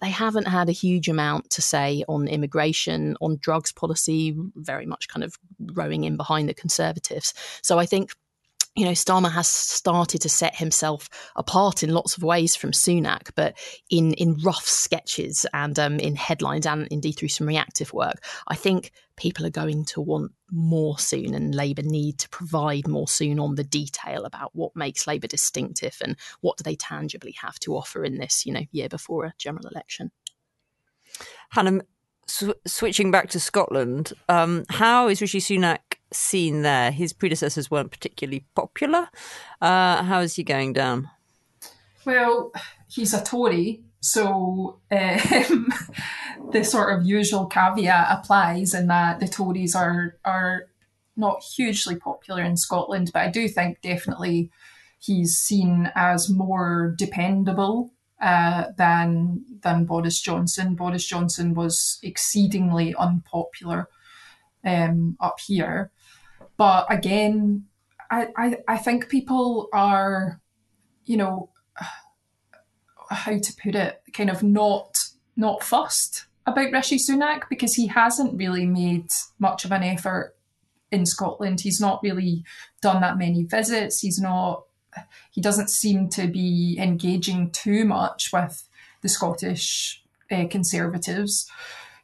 they 0.00 0.10
haven't 0.10 0.48
had 0.48 0.68
a 0.68 0.72
huge 0.72 1.08
amount 1.08 1.50
to 1.50 1.62
say 1.62 2.04
on 2.08 2.26
immigration, 2.26 3.16
on 3.20 3.36
drugs 3.40 3.70
policy, 3.70 4.34
very 4.56 4.86
much 4.86 5.08
kind 5.08 5.22
of 5.22 5.38
rowing 5.74 6.04
in 6.04 6.16
behind 6.16 6.48
the 6.48 6.54
Conservatives. 6.54 7.34
So 7.62 7.78
I 7.78 7.86
think 7.86 8.12
you 8.76 8.84
know, 8.84 8.92
Starmer 8.92 9.32
has 9.32 9.48
started 9.48 10.20
to 10.22 10.28
set 10.28 10.54
himself 10.54 11.08
apart 11.34 11.82
in 11.82 11.92
lots 11.92 12.16
of 12.16 12.22
ways 12.22 12.54
from 12.54 12.70
Sunak, 12.70 13.30
but 13.34 13.58
in 13.90 14.12
in 14.14 14.38
rough 14.44 14.64
sketches 14.64 15.44
and 15.52 15.78
um, 15.78 15.98
in 15.98 16.14
headlines 16.14 16.66
and 16.66 16.86
indeed 16.88 17.12
through 17.12 17.28
some 17.28 17.48
reactive 17.48 17.92
work, 17.92 18.22
I 18.46 18.54
think 18.54 18.92
people 19.16 19.44
are 19.44 19.50
going 19.50 19.84
to 19.86 20.00
want 20.00 20.32
more 20.52 20.98
soon, 20.98 21.34
and 21.34 21.54
Labour 21.54 21.82
need 21.82 22.18
to 22.20 22.28
provide 22.28 22.86
more 22.86 23.08
soon 23.08 23.40
on 23.40 23.56
the 23.56 23.64
detail 23.64 24.24
about 24.24 24.54
what 24.54 24.76
makes 24.76 25.06
Labour 25.06 25.26
distinctive 25.26 25.98
and 26.02 26.16
what 26.40 26.56
do 26.56 26.62
they 26.62 26.76
tangibly 26.76 27.34
have 27.42 27.58
to 27.60 27.76
offer 27.76 28.04
in 28.04 28.18
this, 28.18 28.46
you 28.46 28.52
know, 28.52 28.64
year 28.70 28.88
before 28.88 29.24
a 29.24 29.34
general 29.36 29.66
election. 29.66 30.12
Hannah, 31.50 31.80
sw- 32.26 32.60
switching 32.66 33.10
back 33.10 33.30
to 33.30 33.40
Scotland, 33.40 34.12
um, 34.28 34.64
how 34.70 35.08
is 35.08 35.20
Rishi 35.20 35.40
Sunak 35.40 35.98
seen 36.12 36.62
there. 36.62 36.90
His 36.90 37.12
predecessors 37.12 37.70
weren't 37.70 37.90
particularly 37.90 38.44
popular. 38.54 39.08
Uh, 39.60 40.02
how 40.02 40.20
is 40.20 40.36
he 40.36 40.42
going 40.42 40.72
down? 40.72 41.10
Well, 42.04 42.52
he's 42.88 43.14
a 43.14 43.22
Tory, 43.22 43.82
so 44.00 44.80
um, 44.90 45.68
the 46.52 46.64
sort 46.64 46.98
of 46.98 47.06
usual 47.06 47.46
caveat 47.46 48.08
applies 48.10 48.74
in 48.74 48.86
that 48.86 49.20
the 49.20 49.28
Tories 49.28 49.74
are 49.74 50.16
are 50.24 50.66
not 51.16 51.42
hugely 51.42 51.96
popular 51.96 52.42
in 52.42 52.56
Scotland, 52.56 53.10
but 53.12 53.22
I 53.22 53.30
do 53.30 53.48
think 53.48 53.82
definitely 53.82 54.50
he's 54.98 55.36
seen 55.36 55.90
as 55.94 56.30
more 56.30 56.94
dependable 56.96 57.92
uh, 58.20 58.64
than 58.76 59.44
than 59.62 59.84
Boris 59.84 60.20
Johnson. 60.20 60.74
Boris 60.74 61.04
Johnson 61.04 61.54
was 61.54 61.98
exceedingly 62.02 62.94
unpopular 62.94 63.88
um, 64.64 65.16
up 65.20 65.40
here. 65.40 65.90
But 66.60 66.84
again, 66.90 67.64
I, 68.10 68.28
I, 68.36 68.58
I 68.68 68.76
think 68.76 69.08
people 69.08 69.70
are, 69.72 70.42
you 71.06 71.16
know, 71.16 71.48
how 73.08 73.38
to 73.38 73.52
put 73.64 73.74
it, 73.74 74.02
kind 74.12 74.28
of 74.28 74.42
not 74.42 74.98
not 75.36 75.62
fussed 75.62 76.26
about 76.44 76.70
Rishi 76.70 76.98
Sunak 76.98 77.44
because 77.48 77.76
he 77.76 77.86
hasn't 77.86 78.36
really 78.36 78.66
made 78.66 79.08
much 79.38 79.64
of 79.64 79.72
an 79.72 79.82
effort 79.82 80.36
in 80.92 81.06
Scotland. 81.06 81.62
He's 81.62 81.80
not 81.80 82.02
really 82.02 82.44
done 82.82 83.00
that 83.00 83.16
many 83.16 83.44
visits. 83.44 84.00
He's 84.00 84.20
not. 84.20 84.64
He 85.30 85.40
doesn't 85.40 85.70
seem 85.70 86.10
to 86.10 86.26
be 86.26 86.76
engaging 86.78 87.52
too 87.52 87.86
much 87.86 88.34
with 88.34 88.68
the 89.00 89.08
Scottish 89.08 90.04
uh, 90.30 90.44
Conservatives 90.50 91.50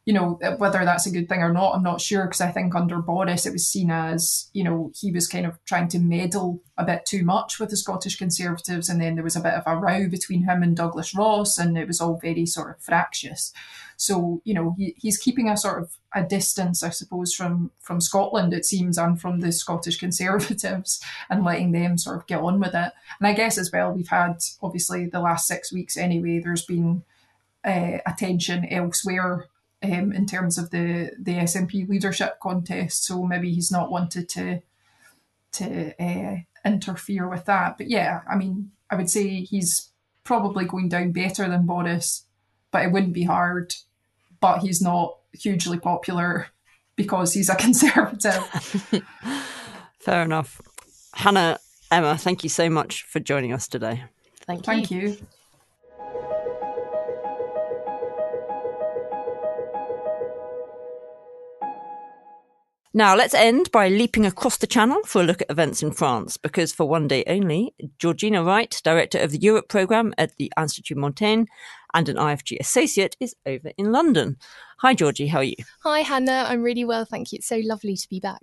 you 0.06 0.12
know, 0.12 0.38
whether 0.58 0.84
that's 0.84 1.06
a 1.06 1.10
good 1.10 1.28
thing 1.28 1.42
or 1.42 1.52
not, 1.52 1.74
I'm 1.74 1.82
not 1.82 2.00
sure 2.00 2.26
because 2.26 2.40
I 2.40 2.52
think 2.52 2.76
under 2.76 3.02
Boris 3.02 3.44
it 3.44 3.52
was 3.52 3.66
seen 3.66 3.90
as, 3.90 4.48
you 4.52 4.62
know, 4.62 4.92
he 4.98 5.10
was 5.10 5.26
kind 5.26 5.44
of 5.44 5.58
trying 5.64 5.88
to 5.88 5.98
meddle 5.98 6.62
a 6.78 6.84
bit 6.84 7.04
too 7.04 7.24
much 7.24 7.58
with 7.58 7.70
the 7.70 7.76
Scottish 7.76 8.16
Conservatives. 8.16 8.88
And 8.88 9.00
then 9.00 9.16
there 9.16 9.24
was 9.24 9.34
a 9.34 9.40
bit 9.40 9.54
of 9.54 9.64
a 9.66 9.76
row 9.76 10.08
between 10.08 10.44
him 10.44 10.62
and 10.62 10.76
Douglas 10.76 11.12
Ross, 11.12 11.58
and 11.58 11.76
it 11.76 11.88
was 11.88 12.00
all 12.00 12.20
very 12.22 12.46
sort 12.46 12.70
of 12.70 12.80
fractious. 12.80 13.52
So, 13.96 14.42
you 14.44 14.54
know, 14.54 14.76
he, 14.78 14.94
he's 14.96 15.18
keeping 15.18 15.48
a 15.48 15.56
sort 15.56 15.82
of 15.82 15.96
a 16.14 16.22
distance, 16.22 16.84
I 16.84 16.90
suppose, 16.90 17.34
from, 17.34 17.72
from 17.80 18.00
Scotland, 18.00 18.54
it 18.54 18.64
seems, 18.64 18.98
and 18.98 19.20
from 19.20 19.40
the 19.40 19.50
Scottish 19.50 19.96
Conservatives 19.98 21.02
and 21.28 21.44
letting 21.44 21.72
them 21.72 21.98
sort 21.98 22.18
of 22.18 22.28
get 22.28 22.42
on 22.42 22.60
with 22.60 22.76
it. 22.76 22.92
And 23.18 23.26
I 23.26 23.32
guess 23.32 23.58
as 23.58 23.72
well, 23.72 23.90
we've 23.90 24.06
had 24.06 24.36
obviously 24.62 25.06
the 25.06 25.20
last 25.20 25.48
six 25.48 25.72
weeks 25.72 25.96
anyway, 25.96 26.38
there's 26.38 26.64
been 26.64 27.02
uh, 27.64 27.98
attention 28.06 28.66
elsewhere 28.70 29.46
um, 29.82 30.12
in 30.12 30.26
terms 30.26 30.58
of 30.58 30.70
the 30.70 31.10
the 31.18 31.34
SNP 31.34 31.88
leadership 31.88 32.38
contest. 32.40 33.04
So 33.04 33.24
maybe 33.24 33.52
he's 33.52 33.70
not 33.70 33.90
wanted 33.90 34.28
to 34.30 34.60
to 35.52 36.02
uh, 36.02 36.36
interfere 36.64 37.28
with 37.28 37.44
that. 37.46 37.78
But 37.78 37.88
yeah, 37.88 38.20
I 38.28 38.36
mean, 38.36 38.72
I 38.90 38.96
would 38.96 39.10
say 39.10 39.42
he's 39.42 39.90
probably 40.24 40.64
going 40.64 40.88
down 40.88 41.12
better 41.12 41.48
than 41.48 41.66
Boris, 41.66 42.24
but 42.70 42.82
it 42.84 42.92
wouldn't 42.92 43.14
be 43.14 43.24
hard. 43.24 43.74
But 44.40 44.58
he's 44.58 44.82
not 44.82 45.18
hugely 45.32 45.78
popular 45.78 46.48
because 46.96 47.32
he's 47.32 47.48
a 47.48 47.56
conservative. 47.56 48.44
Fair 50.00 50.22
enough. 50.22 50.60
Hannah, 51.14 51.58
Emma, 51.90 52.16
thank 52.16 52.42
you 52.44 52.50
so 52.50 52.68
much 52.68 53.02
for 53.04 53.20
joining 53.20 53.52
us 53.52 53.66
today. 53.66 54.04
Thank 54.46 54.60
you. 54.60 54.64
Thank 54.64 54.90
you. 54.90 55.16
Now, 62.96 63.14
let's 63.14 63.34
end 63.34 63.70
by 63.72 63.90
leaping 63.90 64.24
across 64.24 64.56
the 64.56 64.66
channel 64.66 65.02
for 65.04 65.20
a 65.20 65.24
look 65.24 65.42
at 65.42 65.50
events 65.50 65.82
in 65.82 65.90
France, 65.90 66.38
because 66.38 66.72
for 66.72 66.88
one 66.88 67.06
day 67.06 67.24
only, 67.26 67.74
Georgina 67.98 68.42
Wright, 68.42 68.80
director 68.82 69.18
of 69.18 69.32
the 69.32 69.38
Europe 69.38 69.68
programme 69.68 70.14
at 70.16 70.34
the 70.38 70.50
Institut 70.58 70.96
Montaigne 70.96 71.44
and 71.92 72.08
an 72.08 72.16
IFG 72.16 72.58
associate, 72.58 73.14
is 73.20 73.36
over 73.44 73.70
in 73.76 73.92
London. 73.92 74.38
Hi, 74.78 74.94
Georgie, 74.94 75.26
how 75.26 75.40
are 75.40 75.44
you? 75.44 75.56
Hi, 75.82 76.00
Hannah. 76.00 76.46
I'm 76.48 76.62
really 76.62 76.86
well, 76.86 77.04
thank 77.04 77.32
you. 77.32 77.36
It's 77.36 77.48
so 77.48 77.60
lovely 77.62 77.96
to 77.96 78.08
be 78.08 78.18
back. 78.18 78.40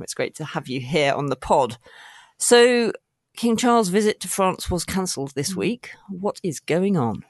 It's 0.00 0.14
great 0.14 0.34
to 0.36 0.46
have 0.46 0.66
you 0.66 0.80
here 0.80 1.12
on 1.12 1.26
the 1.26 1.36
pod. 1.36 1.76
So, 2.38 2.90
King 3.36 3.58
Charles' 3.58 3.90
visit 3.90 4.18
to 4.20 4.28
France 4.28 4.70
was 4.70 4.86
cancelled 4.86 5.34
this 5.34 5.52
mm. 5.52 5.56
week. 5.56 5.90
What 6.08 6.40
is 6.42 6.58
going 6.58 6.96
on? 6.96 7.22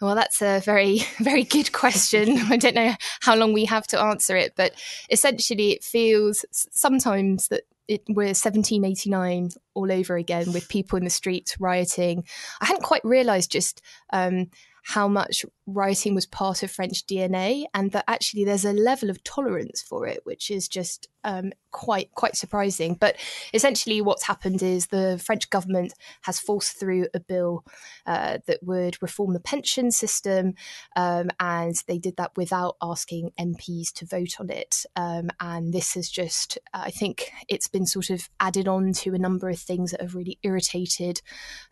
Well, 0.00 0.14
that's 0.14 0.42
a 0.42 0.60
very, 0.60 1.00
very 1.18 1.44
good 1.44 1.72
question. 1.72 2.38
I 2.50 2.56
don't 2.56 2.74
know 2.74 2.94
how 3.20 3.34
long 3.34 3.52
we 3.52 3.64
have 3.64 3.86
to 3.88 4.00
answer 4.00 4.36
it, 4.36 4.52
but 4.56 4.72
essentially, 5.10 5.72
it 5.72 5.84
feels 5.84 6.44
sometimes 6.50 7.48
that 7.48 7.62
it, 7.88 8.02
we're 8.08 8.26
1789 8.26 9.50
all 9.74 9.92
over 9.92 10.16
again 10.16 10.52
with 10.52 10.68
people 10.68 10.96
in 10.96 11.04
the 11.04 11.10
streets 11.10 11.58
rioting. 11.60 12.24
I 12.60 12.66
hadn't 12.66 12.82
quite 12.82 13.04
realised 13.04 13.52
just 13.52 13.80
um, 14.12 14.50
how 14.82 15.08
much 15.08 15.44
writing 15.66 16.14
was 16.14 16.26
part 16.26 16.62
of 16.62 16.70
French 16.70 17.06
DNA, 17.06 17.64
and 17.74 17.90
that 17.92 18.04
actually 18.06 18.44
there's 18.44 18.64
a 18.64 18.72
level 18.72 19.10
of 19.10 19.22
tolerance 19.24 19.82
for 19.82 20.06
it, 20.06 20.20
which 20.24 20.50
is 20.50 20.68
just 20.68 21.08
um, 21.24 21.52
quite 21.72 22.12
quite 22.14 22.36
surprising. 22.36 22.94
But 22.94 23.16
essentially, 23.52 24.00
what's 24.00 24.22
happened 24.22 24.62
is 24.62 24.86
the 24.86 25.20
French 25.22 25.50
government 25.50 25.92
has 26.22 26.38
forced 26.38 26.78
through 26.78 27.08
a 27.14 27.20
bill 27.20 27.64
uh, 28.06 28.38
that 28.46 28.60
would 28.62 29.02
reform 29.02 29.32
the 29.32 29.40
pension 29.40 29.90
system, 29.90 30.54
um, 30.94 31.30
and 31.40 31.74
they 31.88 31.98
did 31.98 32.16
that 32.16 32.32
without 32.36 32.76
asking 32.80 33.32
MPs 33.38 33.92
to 33.94 34.06
vote 34.06 34.36
on 34.40 34.50
it. 34.50 34.86
Um, 34.94 35.28
and 35.40 35.72
this 35.72 35.94
has 35.94 36.08
just, 36.08 36.58
I 36.72 36.90
think, 36.90 37.32
it's 37.48 37.68
been 37.68 37.86
sort 37.86 38.10
of 38.10 38.28
added 38.38 38.68
on 38.68 38.92
to 38.94 39.14
a 39.14 39.18
number 39.18 39.50
of 39.50 39.58
things 39.58 39.90
that 39.90 40.00
have 40.00 40.14
really 40.14 40.38
irritated 40.44 41.20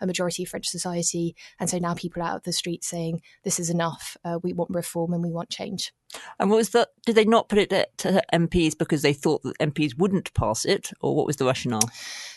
a 0.00 0.06
majority 0.06 0.42
of 0.42 0.48
French 0.48 0.66
society, 0.66 1.36
and 1.60 1.70
so 1.70 1.78
now 1.78 1.94
people 1.94 2.22
are 2.22 2.26
out 2.26 2.36
of 2.38 2.42
the 2.42 2.52
street 2.52 2.82
saying 2.82 3.22
this 3.44 3.60
is 3.60 3.70
enough 3.70 3.83
enough. 3.84 4.16
Uh, 4.24 4.38
we 4.42 4.52
want 4.52 4.70
reform 4.70 5.12
and 5.12 5.22
we 5.22 5.30
want 5.30 5.50
change. 5.50 5.92
And 6.38 6.48
what 6.48 6.56
was 6.56 6.70
that? 6.70 6.90
Did 7.06 7.16
they 7.16 7.24
not 7.24 7.48
put 7.48 7.58
it 7.58 7.70
to 7.98 8.22
MPs 8.32 8.78
because 8.78 9.02
they 9.02 9.12
thought 9.12 9.42
that 9.42 9.58
MPs 9.58 9.98
wouldn't 9.98 10.32
pass 10.34 10.64
it, 10.64 10.90
or 11.00 11.16
what 11.16 11.26
was 11.26 11.36
the 11.36 11.44
rationale? 11.44 11.90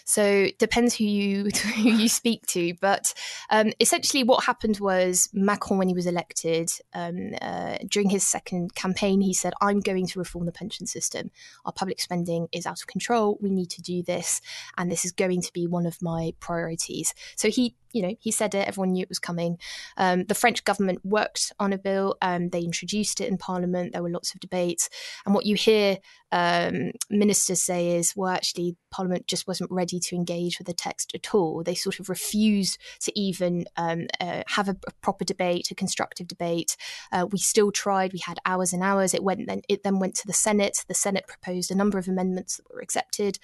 So 0.04 0.48
depends 0.58 0.96
who 0.96 1.04
you 1.04 1.50
who 1.76 1.90
you 1.90 2.10
speak 2.10 2.46
to, 2.48 2.74
but 2.82 3.14
um, 3.52 3.72
essentially 3.80 4.24
what 4.24 4.46
happened 4.46 4.80
was 4.80 5.30
Macron, 5.34 5.78
when 5.78 5.90
he 5.90 5.94
was 5.94 6.08
elected 6.08 6.72
um, 6.94 7.34
uh, 7.42 7.78
during 7.88 8.10
his 8.10 8.26
second 8.26 8.74
campaign, 8.74 9.22
he 9.22 9.34
said, 9.34 9.54
"I'm 9.62 9.80
going 9.80 10.08
to 10.08 10.20
reform 10.20 10.46
the 10.46 10.52
pension 10.52 10.88
system. 10.88 11.30
Our 11.66 11.74
public 11.74 12.02
spending 12.02 12.48
is 12.52 12.66
out 12.66 12.82
of 12.82 12.88
control. 12.88 13.38
We 13.42 13.52
need 13.52 13.70
to 13.72 13.82
do 13.82 14.02
this, 14.02 14.42
and 14.78 14.92
this 14.92 15.06
is 15.06 15.12
going 15.12 15.42
to 15.44 15.54
be 15.54 15.68
one 15.68 15.86
of 15.86 16.02
my 16.02 16.34
priorities." 16.40 17.14
So 17.36 17.50
he 17.50 17.76
you 17.98 18.04
know, 18.04 18.16
he 18.20 18.32
said 18.32 18.54
it, 18.54 18.68
everyone 18.68 18.92
knew 18.92 19.02
it 19.02 19.10
was 19.10 19.20
coming. 19.20 19.58
Um, 19.98 20.26
the 20.26 20.36
French 20.36 20.64
government 20.64 21.04
worked 21.04 21.52
on 21.60 21.74
a 21.74 21.78
bill, 21.80 22.16
um, 22.22 22.50
they 22.50 22.62
introduced 22.62 23.20
it 23.20 23.28
in 23.28 23.38
Parliament, 23.38 23.94
there 23.94 24.04
were 24.04 24.10
lots 24.10 24.34
of 24.36 24.40
debates. 24.40 24.88
And 25.26 25.34
what 25.34 25.48
you 25.48 25.56
hear 25.56 25.98
um, 26.32 26.92
ministers 27.10 27.62
say 27.62 27.96
is, 27.96 28.14
well, 28.16 28.32
actually, 28.32 28.76
Parliament 28.92 29.28
just 29.28 29.48
wasn't 29.48 29.72
ready 29.72 30.00
to 30.00 30.16
engage 30.16 30.58
with 30.58 30.68
the 30.68 30.74
text 30.74 31.12
at 31.16 31.34
all. 31.34 31.64
They 31.64 31.76
sort 31.76 32.00
of 32.00 32.10
refused 32.10 32.78
to 33.02 33.18
even 33.20 33.66
um, 33.78 34.08
uh, 34.20 34.44
have 34.48 34.68
a, 34.68 34.76
a, 34.88 34.92
proper 35.02 35.24
debate, 35.24 35.72
a 35.72 35.76
constructive 35.76 36.28
debate. 36.28 36.76
Uh, 37.12 37.28
we 37.32 37.38
still 37.38 37.72
tried. 37.72 38.14
We 38.14 38.20
had 38.20 38.40
hours 38.46 38.74
and 38.74 38.84
hours. 38.84 39.14
It 39.14 39.24
went 39.24 39.48
then. 39.48 39.62
It 39.70 39.84
then 39.84 40.00
went 40.00 40.16
to 40.16 40.28
the 40.28 40.34
Senate. 40.34 40.84
The 40.88 40.94
Senate 40.94 41.28
proposed 41.28 41.72
a 41.72 41.76
number 41.76 41.98
of 41.98 42.08
amendments 42.08 42.58
that 42.58 42.74
were 42.74 42.82
accepted, 42.82 43.40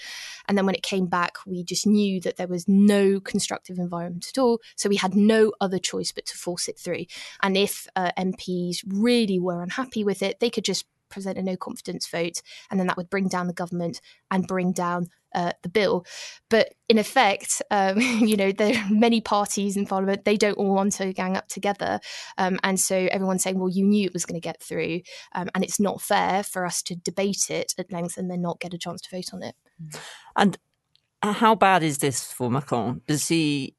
and 0.48 0.58
then 0.58 0.66
when 0.66 0.76
it 0.76 0.84
came 0.84 1.06
back, 1.06 1.38
we 1.46 1.63
just 1.63 1.88
knew 1.88 2.20
that 2.22 2.38
there 2.38 2.48
was 2.48 2.68
no 2.68 3.20
constructive 3.20 3.78
environment 3.80 4.28
at 4.30 4.38
all. 4.38 4.43
So 4.76 4.90
we 4.90 4.98
had 4.98 5.16
no 5.16 5.52
other 5.60 5.80
choice 5.80 6.12
but 6.12 6.26
to 6.28 6.38
force 6.38 6.68
it 6.68 6.80
through. 6.80 7.06
And 7.42 7.58
if 7.58 7.88
uh, 7.96 8.12
MPs 8.18 8.84
really 8.88 9.40
were 9.40 9.62
unhappy 9.62 10.04
with 10.04 10.22
it, 10.22 10.40
they 10.40 10.50
could 10.50 10.66
just 10.66 10.86
present 11.14 11.38
a 11.38 11.44
no 11.44 11.56
confidence 11.56 12.08
vote, 12.08 12.42
and 12.70 12.80
then 12.80 12.88
that 12.88 12.98
would 12.98 13.10
bring 13.10 13.28
down 13.28 13.48
the 13.48 13.54
government 13.54 14.02
and 14.32 14.48
bring 14.48 14.72
down 14.72 15.10
uh, 15.36 15.52
the 15.62 15.70
bill. 15.70 16.06
But 16.50 16.74
in 16.90 16.98
effect, 16.98 17.62
um, 17.70 18.00
you 18.02 18.36
know, 18.36 18.52
there 18.52 18.76
are 18.76 18.90
many 18.90 19.22
parties 19.22 19.78
in 19.78 19.86
Parliament. 19.86 20.26
They 20.26 20.38
don't 20.38 20.58
all 20.58 20.74
want 20.74 20.94
to 20.94 21.14
gang 21.14 21.38
up 21.38 21.48
together, 21.48 22.00
um, 22.38 22.60
and 22.64 22.80
so 22.80 23.08
everyone's 23.12 23.44
saying, 23.44 23.60
"Well, 23.60 23.70
you 23.70 23.86
knew 23.86 24.08
it 24.08 24.14
was 24.14 24.26
going 24.26 24.42
to 24.42 24.48
get 24.48 24.62
through, 24.62 25.02
um, 25.34 25.50
and 25.54 25.64
it's 25.64 25.80
not 25.80 26.02
fair 26.02 26.44
for 26.44 26.66
us 26.66 26.82
to 26.84 26.96
debate 26.96 27.50
it 27.50 27.74
at 27.78 27.92
length 27.92 28.18
and 28.18 28.30
then 28.30 28.42
not 28.42 28.60
get 28.60 28.74
a 28.74 28.78
chance 28.78 29.02
to 29.02 29.16
vote 29.16 29.34
on 29.34 29.44
it." 29.44 29.56
And 30.36 30.58
how 31.22 31.56
bad 31.56 31.84
is 31.84 32.00
this 32.00 32.32
for 32.32 32.50
Macron? 32.50 33.02
Does 33.08 33.28
he 33.28 33.76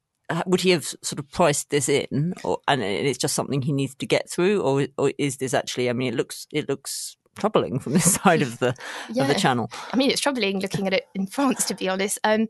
would 0.46 0.60
he 0.62 0.70
have 0.70 0.87
sort 1.02 1.18
of 1.18 1.30
priced 1.30 1.70
this 1.70 1.88
in, 1.88 2.34
or 2.42 2.58
and 2.66 2.82
it's 2.82 3.18
just 3.18 3.34
something 3.34 3.62
he 3.62 3.72
needs 3.72 3.94
to 3.96 4.06
get 4.06 4.30
through, 4.30 4.62
or 4.62 4.87
or 4.96 5.12
is 5.18 5.37
this 5.38 5.54
actually? 5.54 5.90
I 5.90 5.92
mean, 5.92 6.12
it 6.12 6.16
looks 6.16 6.46
it 6.50 6.68
looks 6.68 7.16
troubling 7.37 7.78
from 7.78 7.92
this 7.92 8.14
side 8.22 8.42
of 8.42 8.58
the 8.58 8.74
yeah. 9.12 9.22
of 9.22 9.28
the 9.28 9.34
channel. 9.34 9.70
I 9.92 9.96
mean, 9.96 10.10
it's 10.10 10.20
troubling 10.20 10.60
looking 10.60 10.87
at 10.87 10.92
it 10.92 11.06
in 11.14 11.26
France, 11.26 11.64
to 11.66 11.74
be 11.74 11.88
honest. 11.88 12.18
Um, 12.24 12.48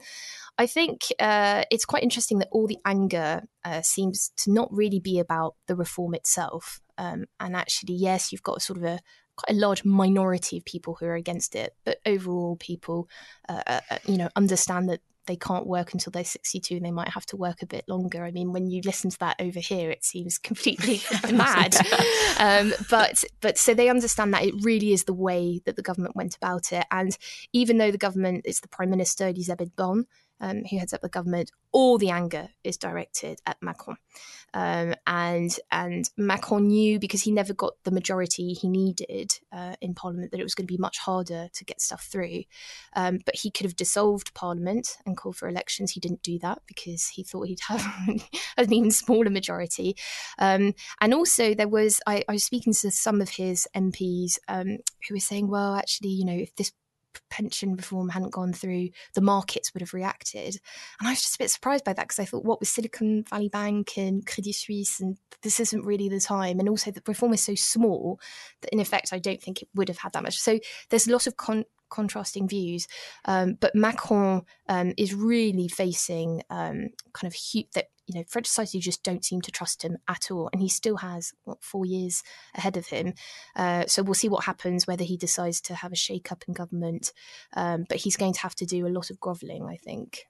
I 0.56 0.66
think 0.66 1.00
uh, 1.18 1.64
it's 1.70 1.84
quite 1.84 2.04
interesting 2.04 2.38
that 2.38 2.48
all 2.52 2.68
the 2.68 2.78
anger 2.84 3.42
uh, 3.64 3.82
seems 3.82 4.30
to 4.38 4.52
not 4.52 4.68
really 4.72 5.00
be 5.00 5.18
about 5.18 5.56
the 5.66 5.74
reform 5.74 6.14
itself. 6.14 6.80
Um, 6.96 7.24
and 7.40 7.56
actually, 7.56 7.94
yes, 7.94 8.30
you've 8.30 8.44
got 8.44 8.58
a 8.58 8.60
sort 8.60 8.78
of 8.78 8.84
a 8.84 9.00
quite 9.36 9.56
a 9.56 9.58
large 9.58 9.84
minority 9.84 10.58
of 10.58 10.64
people 10.64 10.96
who 10.98 11.06
are 11.06 11.16
against 11.16 11.56
it, 11.56 11.74
but 11.84 11.98
overall, 12.06 12.56
people, 12.56 13.08
uh, 13.48 13.62
uh, 13.66 13.80
uh 13.90 13.98
you 14.06 14.16
know, 14.16 14.28
understand 14.36 14.88
that 14.88 15.00
they 15.26 15.36
can't 15.36 15.66
work 15.66 15.92
until 15.92 16.10
they're 16.10 16.24
62 16.24 16.76
and 16.76 16.84
they 16.84 16.90
might 16.90 17.08
have 17.08 17.26
to 17.26 17.36
work 17.36 17.62
a 17.62 17.66
bit 17.66 17.84
longer. 17.88 18.24
I 18.24 18.30
mean, 18.30 18.52
when 18.52 18.70
you 18.70 18.82
listen 18.84 19.10
to 19.10 19.18
that 19.20 19.36
over 19.40 19.60
here, 19.60 19.90
it 19.90 20.04
seems 20.04 20.38
completely 20.50 21.00
mad. 21.32 21.74
Um, 22.36 22.74
but 22.90 23.22
but 23.40 23.56
so 23.56 23.74
they 23.74 23.88
understand 23.88 24.34
that 24.34 24.42
it 24.42 24.54
really 24.62 24.92
is 24.92 25.04
the 25.04 25.14
way 25.14 25.60
that 25.66 25.76
the 25.76 25.82
government 25.82 26.16
went 26.16 26.36
about 26.36 26.72
it. 26.72 26.84
And 26.90 27.16
even 27.52 27.78
though 27.78 27.92
the 27.92 27.98
government 27.98 28.44
is 28.44 28.58
the 28.58 28.66
prime 28.66 28.90
minister, 28.90 29.28
Elisabeth 29.28 29.74
Borne, 29.76 30.06
um, 30.44 30.62
who 30.64 30.78
heads 30.78 30.92
up 30.92 31.00
the 31.00 31.08
government, 31.08 31.50
all 31.72 31.96
the 31.96 32.10
anger 32.10 32.50
is 32.62 32.76
directed 32.76 33.40
at 33.46 33.56
Macron. 33.62 33.96
Um, 34.52 34.94
and 35.06 35.58
and 35.72 36.08
Macron 36.16 36.68
knew 36.68 37.00
because 37.00 37.22
he 37.22 37.32
never 37.32 37.54
got 37.54 37.72
the 37.82 37.90
majority 37.90 38.52
he 38.52 38.68
needed 38.68 39.32
uh, 39.52 39.74
in 39.80 39.94
Parliament 39.94 40.30
that 40.30 40.38
it 40.38 40.44
was 40.44 40.54
going 40.54 40.66
to 40.66 40.72
be 40.72 40.78
much 40.78 40.98
harder 40.98 41.48
to 41.52 41.64
get 41.64 41.80
stuff 41.80 42.04
through. 42.04 42.42
Um, 42.94 43.18
but 43.24 43.36
he 43.36 43.50
could 43.50 43.64
have 43.64 43.74
dissolved 43.74 44.34
Parliament 44.34 44.98
and 45.06 45.16
called 45.16 45.36
for 45.36 45.48
elections. 45.48 45.92
He 45.92 46.00
didn't 46.00 46.22
do 46.22 46.38
that 46.40 46.60
because 46.66 47.08
he 47.08 47.24
thought 47.24 47.48
he'd 47.48 47.60
have 47.68 47.84
an 48.56 48.72
even 48.72 48.90
smaller 48.90 49.30
majority. 49.30 49.96
Um, 50.38 50.74
and 51.00 51.14
also, 51.14 51.54
there 51.54 51.68
was 51.68 52.00
I, 52.06 52.22
I, 52.28 52.32
was 52.32 52.44
speaking 52.44 52.74
to 52.74 52.90
some 52.90 53.22
of 53.22 53.30
his 53.30 53.66
MPs 53.74 54.38
um, 54.46 54.78
who 55.08 55.14
were 55.14 55.20
saying, 55.20 55.48
well, 55.48 55.74
actually, 55.74 56.10
you 56.10 56.26
know, 56.26 56.36
if 56.36 56.54
this 56.54 56.72
pension 57.30 57.74
reform 57.74 58.08
hadn't 58.08 58.32
gone 58.32 58.52
through, 58.52 58.90
the 59.14 59.20
markets 59.20 59.72
would 59.72 59.80
have 59.80 59.94
reacted. 59.94 60.58
And 60.98 61.08
I 61.08 61.12
was 61.12 61.22
just 61.22 61.36
a 61.36 61.38
bit 61.38 61.50
surprised 61.50 61.84
by 61.84 61.92
that 61.92 62.08
because 62.08 62.18
I 62.18 62.24
thought, 62.24 62.44
what 62.44 62.60
was 62.60 62.68
Silicon 62.68 63.24
Valley 63.28 63.48
Bank 63.48 63.96
and 63.96 64.26
Credit 64.26 64.54
Suisse? 64.54 65.00
And 65.00 65.16
this 65.42 65.60
isn't 65.60 65.84
really 65.84 66.08
the 66.08 66.20
time. 66.20 66.58
And 66.60 66.68
also, 66.68 66.90
the 66.90 67.02
reform 67.06 67.32
is 67.32 67.42
so 67.42 67.54
small 67.54 68.20
that, 68.62 68.72
in 68.72 68.80
effect, 68.80 69.12
I 69.12 69.18
don't 69.18 69.42
think 69.42 69.62
it 69.62 69.68
would 69.74 69.88
have 69.88 69.98
had 69.98 70.12
that 70.12 70.22
much. 70.22 70.38
So 70.38 70.58
there's 70.90 71.08
a 71.08 71.12
lot 71.12 71.26
of 71.26 71.36
con- 71.36 71.64
contrasting 71.90 72.48
views. 72.48 72.86
Um, 73.24 73.56
but 73.60 73.74
Macron 73.74 74.42
um, 74.68 74.92
is 74.96 75.14
really 75.14 75.68
facing 75.68 76.42
um, 76.50 76.88
kind 77.12 77.32
of 77.32 77.34
hu- 77.34 77.68
that 77.74 77.86
you 78.06 78.18
know 78.18 78.24
French 78.28 78.46
society 78.46 78.78
just 78.78 79.02
don't 79.02 79.24
seem 79.24 79.40
to 79.42 79.50
trust 79.50 79.82
him 79.82 79.98
at 80.08 80.30
all, 80.30 80.50
and 80.52 80.60
he 80.60 80.68
still 80.68 80.98
has 80.98 81.32
what 81.44 81.62
four 81.62 81.86
years 81.86 82.22
ahead 82.54 82.76
of 82.76 82.86
him. 82.86 83.14
Uh, 83.56 83.84
so 83.86 84.02
we'll 84.02 84.14
see 84.14 84.28
what 84.28 84.44
happens 84.44 84.86
whether 84.86 85.04
he 85.04 85.16
decides 85.16 85.60
to 85.62 85.74
have 85.74 85.92
a 85.92 85.96
shake 85.96 86.30
up 86.32 86.44
in 86.46 86.54
government. 86.54 87.12
Um, 87.54 87.84
but 87.88 87.98
he's 87.98 88.16
going 88.16 88.34
to 88.34 88.40
have 88.40 88.54
to 88.56 88.66
do 88.66 88.86
a 88.86 88.88
lot 88.88 89.10
of 89.10 89.20
grovelling, 89.20 89.64
I 89.64 89.76
think. 89.76 90.26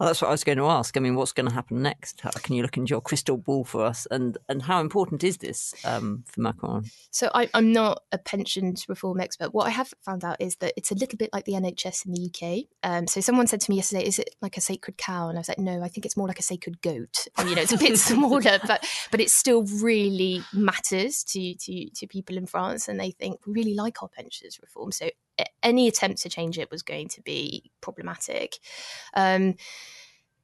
Oh, 0.00 0.06
that's 0.06 0.20
what 0.20 0.28
I 0.28 0.32
was 0.32 0.44
going 0.44 0.58
to 0.58 0.66
ask. 0.66 0.96
I 0.96 1.00
mean, 1.00 1.14
what's 1.14 1.32
going 1.32 1.48
to 1.48 1.54
happen 1.54 1.82
next? 1.82 2.20
How, 2.20 2.30
can 2.30 2.54
you 2.54 2.62
look 2.62 2.76
into 2.76 2.90
your 2.90 3.00
crystal 3.00 3.36
ball 3.36 3.64
for 3.64 3.84
us? 3.84 4.06
And 4.10 4.38
and 4.48 4.62
how 4.62 4.80
important 4.80 5.24
is 5.24 5.38
this 5.38 5.74
um, 5.84 6.24
for 6.26 6.40
Macron? 6.40 6.84
So 7.10 7.30
I, 7.34 7.48
am 7.54 7.72
not 7.72 8.02
a 8.12 8.18
pensions 8.18 8.88
reform 8.88 9.20
expert. 9.20 9.54
What 9.54 9.66
I 9.66 9.70
have 9.70 9.92
found 10.02 10.24
out 10.24 10.36
is 10.40 10.56
that 10.56 10.74
it's 10.76 10.90
a 10.90 10.94
little 10.94 11.16
bit 11.16 11.30
like 11.32 11.44
the 11.44 11.52
NHS 11.52 12.06
in 12.06 12.12
the 12.12 12.28
UK. 12.28 12.64
Um, 12.82 13.06
so 13.06 13.20
someone 13.20 13.46
said 13.46 13.60
to 13.62 13.70
me 13.70 13.76
yesterday, 13.76 14.06
"Is 14.06 14.18
it 14.18 14.34
like 14.40 14.56
a 14.56 14.60
sacred 14.60 14.96
cow?" 14.98 15.28
And 15.28 15.38
I 15.38 15.40
was 15.40 15.48
like, 15.48 15.58
"No, 15.58 15.82
I 15.82 15.88
think 15.88 16.06
it's 16.06 16.16
more 16.16 16.28
like 16.28 16.38
a 16.38 16.42
sacred 16.42 16.82
goat. 16.82 17.26
And, 17.38 17.48
you 17.48 17.56
know, 17.56 17.62
it's 17.62 17.72
a 17.72 17.78
bit 17.78 17.98
smaller, 18.10 18.58
but 18.66 18.86
but 19.10 19.20
it 19.20 19.30
still 19.30 19.64
really 19.64 20.42
matters 20.52 21.24
to 21.24 21.54
to 21.54 21.90
to 21.90 22.06
people 22.06 22.36
in 22.36 22.46
France, 22.46 22.88
and 22.88 22.98
they 22.98 23.10
think 23.10 23.46
we 23.46 23.52
really 23.52 23.74
like 23.74 24.02
our 24.02 24.08
pensions 24.08 24.58
reform. 24.60 24.92
So 24.92 25.10
any 25.62 25.88
attempt 25.88 26.22
to 26.22 26.28
change 26.28 26.58
it 26.58 26.70
was 26.70 26.82
going 26.82 27.08
to 27.08 27.22
be 27.22 27.70
problematic. 27.80 28.58
Um, 29.14 29.56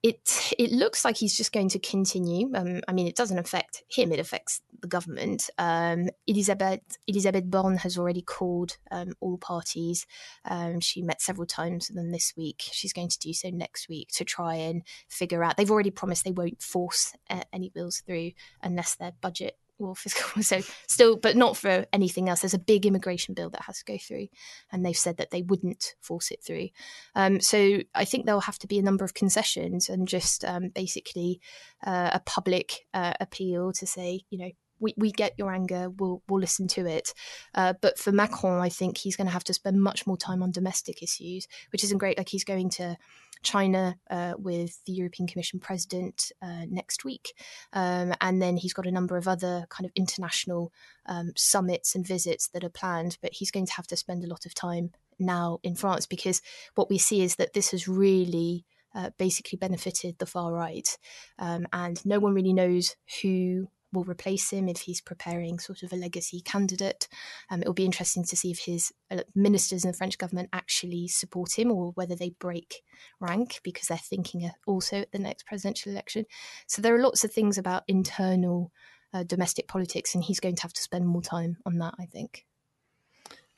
it 0.03 0.55
it 0.57 0.71
looks 0.71 1.05
like 1.05 1.17
he's 1.17 1.37
just 1.37 1.53
going 1.53 1.69
to 1.71 1.79
continue. 1.81 2.51
Um, 2.55 2.81
I 2.87 2.93
mean, 2.93 3.09
it 3.09 3.17
doesn't 3.17 3.39
affect 3.39 3.83
him; 3.91 4.13
it 4.13 4.21
affects 4.21 4.61
the 4.81 4.87
government. 4.87 5.51
Um, 5.59 6.09
Elisabeth 6.27 6.99
Elisabeth 7.09 7.51
Borne 7.51 7.79
has 7.79 7.99
already 7.99 8.23
called 8.23 8.77
um, 8.93 9.15
all 9.21 9.39
parties. 9.39 10.07
Um, 10.45 10.79
she 10.79 11.03
met 11.03 11.21
several 11.21 11.47
times 11.47 11.89
with 11.89 11.97
them 11.97 12.13
this 12.13 12.33
week. 12.37 12.63
She's 12.71 12.93
going 12.93 13.09
to 13.09 13.19
do 13.19 13.33
so 13.33 13.51
next 13.51 13.89
week 13.89 14.11
to 14.15 14.25
try 14.25 14.55
and 14.55 14.83
figure 15.09 15.43
out. 15.43 15.57
They've 15.57 15.71
already 15.71 15.91
promised 15.91 16.25
they 16.25 16.31
won't 16.31 16.63
force 16.63 17.17
uh, 17.29 17.43
any 17.53 17.69
bills 17.69 18.01
through 18.07 18.33
unless 18.63 18.95
their 18.95 19.13
budget 19.21 19.57
or 19.79 19.95
fiscal 19.95 20.43
so 20.43 20.61
still 20.87 21.17
but 21.17 21.37
not 21.37 21.57
for 21.57 21.87
anything 21.93 22.29
else 22.29 22.41
there's 22.41 22.55
a 22.55 22.59
big 22.59 22.87
immigration 22.87 23.35
bill 23.35 23.51
that 23.51 23.63
has 23.63 23.79
to 23.79 23.85
go 23.85 23.99
through 23.99 24.27
and 24.73 24.85
they've 24.85 24.97
said 24.97 25.17
that 25.17 25.31
they 25.31 25.43
wouldn't 25.43 25.95
force 26.01 26.31
it 26.31 26.43
through 26.45 26.69
um, 27.15 27.41
so 27.41 27.79
i 27.95 28.05
think 28.05 28.27
there'll 28.27 28.41
have 28.41 28.59
to 28.59 28.67
be 28.67 28.79
a 28.79 28.83
number 28.83 29.05
of 29.05 29.15
concessions 29.15 29.89
and 29.89 30.09
just 30.09 30.45
um, 30.45 30.69
basically 30.75 31.41
uh, 31.87 32.11
a 32.13 32.21
public 32.21 32.87
uh, 32.95 33.15
appeal 33.21 33.73
to 33.73 33.87
say 33.87 34.21
you 34.31 34.39
know 34.39 34.51
we, 34.81 34.95
we 34.97 35.13
get 35.13 35.35
your 35.37 35.53
anger, 35.53 35.91
we'll, 35.91 36.23
we'll 36.29 36.41
listen 36.41 36.69
to 36.69 36.87
it. 36.87 37.13
Uh, 37.55 37.75
but 37.81 37.99
for 37.99 38.13
Macron, 38.13 38.61
I 38.61 38.69
think 38.69 38.99
he's 38.99 39.17
going 39.17 39.27
to 39.27 39.33
have 39.33 39.45
to 39.45 39.55
spend 39.55 39.83
much 39.83 40.07
more 40.07 40.17
time 40.17 40.43
on 40.43 40.51
domestic 40.51 41.03
issues, 41.03 41.47
which 41.73 41.85
isn't 41.85 41.99
great. 41.99 42.19
Like 42.19 42.29
he's 42.29 42.45
going 42.45 42.71
to 42.71 42.97
China 43.43 43.97
uh, 44.11 44.35
with 44.37 44.83
the 44.85 44.93
European 44.93 45.27
Commission 45.27 45.61
president 45.61 46.33
uh, 46.43 46.65
next 46.69 47.05
week. 47.05 47.33
Um, 47.73 48.15
and 48.21 48.41
then 48.41 48.57
he's 48.57 48.73
got 48.73 48.87
a 48.87 48.93
number 48.93 49.17
of 49.17 49.29
other 49.29 49.67
kind 49.71 49.87
of 49.87 49.93
international 49.95 50.73
um, 51.07 51.33
summits 51.37 51.95
and 51.95 52.07
visits 52.07 52.49
that 52.49 52.65
are 52.65 52.71
planned. 52.71 53.19
But 53.23 53.33
he's 53.35 53.51
going 53.51 53.67
to 53.67 53.75
have 53.75 53.87
to 53.89 53.97
spend 53.97 54.25
a 54.25 54.29
lot 54.29 54.47
of 54.47 54.55
time 54.55 54.91
now 55.19 55.59
in 55.63 55.75
France 55.75 56.07
because 56.07 56.41
what 56.75 56.91
we 56.91 56.99
see 56.99 57.23
is 57.23 57.37
that 57.37 57.53
this 57.55 57.71
has 57.71 57.89
really. 57.89 58.65
Uh, 58.95 59.11
basically 59.19 59.59
benefited 59.59 60.19
the 60.19 60.25
far 60.25 60.51
right, 60.51 60.97
um, 61.39 61.69
and 61.75 62.05
no 62.07 62.19
one 62.19 62.33
really 62.33 62.55
knows 62.55 62.97
who 63.21 63.69
will 63.93 64.05
replace 64.05 64.51
him 64.51 64.69
if 64.69 64.83
he's 64.83 65.01
preparing 65.01 65.59
sort 65.59 65.83
of 65.83 65.93
a 65.93 65.97
legacy 65.97 66.41
candidate. 66.41 67.09
Um, 67.51 67.63
it 67.63 67.67
will 67.67 67.75
be 67.75 67.85
interesting 67.85 68.25
to 68.25 68.37
see 68.37 68.51
if 68.51 68.61
his 68.61 68.93
uh, 69.11 69.23
ministers 69.35 69.85
in 69.85 69.91
the 69.91 69.97
French 69.97 70.19
government 70.19 70.51
actually 70.53 71.09
support 71.09 71.59
him 71.59 71.71
or 71.71 71.93
whether 71.93 72.15
they 72.15 72.31
break 72.39 72.83
rank 73.21 73.61
because 73.63 73.89
they're 73.89 73.99
thinking 73.99 74.51
also 74.67 74.99
at 74.99 75.13
the 75.13 75.19
next 75.19 75.47
presidential 75.47 75.93
election. 75.93 76.27
So 76.67 76.83
there 76.83 76.95
are 76.95 77.03
lots 77.03 77.25
of 77.25 77.33
things 77.33 77.59
about 77.59 77.85
internal 77.89 78.73
uh, 79.13 79.23
domestic 79.23 79.69
politics, 79.69 80.15
and 80.15 80.23
he's 80.23 80.41
going 80.41 80.57
to 80.57 80.63
have 80.63 80.73
to 80.75 80.83
spend 80.83 81.07
more 81.07 81.23
time 81.23 81.57
on 81.65 81.79
that, 81.79 81.95
I 81.99 82.07
think. 82.07 82.45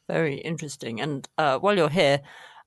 Very 0.08 0.36
interesting. 0.36 1.00
And 1.00 1.28
uh, 1.38 1.58
while 1.58 1.76
you're 1.76 1.88
here, 1.88 2.20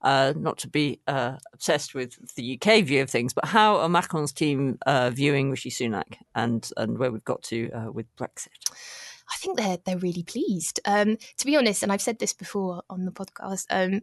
uh, 0.04 0.34
not 0.36 0.58
to 0.58 0.68
be 0.68 1.00
uh, 1.08 1.36
obsessed 1.52 1.94
with 1.94 2.34
the 2.36 2.60
UK 2.60 2.84
view 2.84 3.02
of 3.02 3.10
things, 3.10 3.32
but 3.32 3.46
how 3.46 3.76
are 3.76 3.88
Macron's 3.88 4.32
team 4.32 4.78
uh, 4.86 5.10
viewing 5.10 5.50
Rishi 5.50 5.70
Sunak 5.70 6.18
and 6.34 6.70
and 6.76 6.98
where 6.98 7.10
we've 7.10 7.24
got 7.24 7.42
to 7.44 7.70
uh, 7.72 7.90
with 7.90 8.06
Brexit? 8.16 8.48
I 9.32 9.36
think 9.38 9.58
they're 9.58 9.78
they're 9.84 9.98
really 9.98 10.22
pleased. 10.22 10.78
Um, 10.84 11.16
to 11.38 11.46
be 11.46 11.56
honest, 11.56 11.82
and 11.82 11.90
I've 11.90 12.02
said 12.02 12.18
this 12.18 12.34
before 12.34 12.82
on 12.90 13.06
the 13.06 13.12
podcast. 13.12 13.64
Um, 13.70 14.02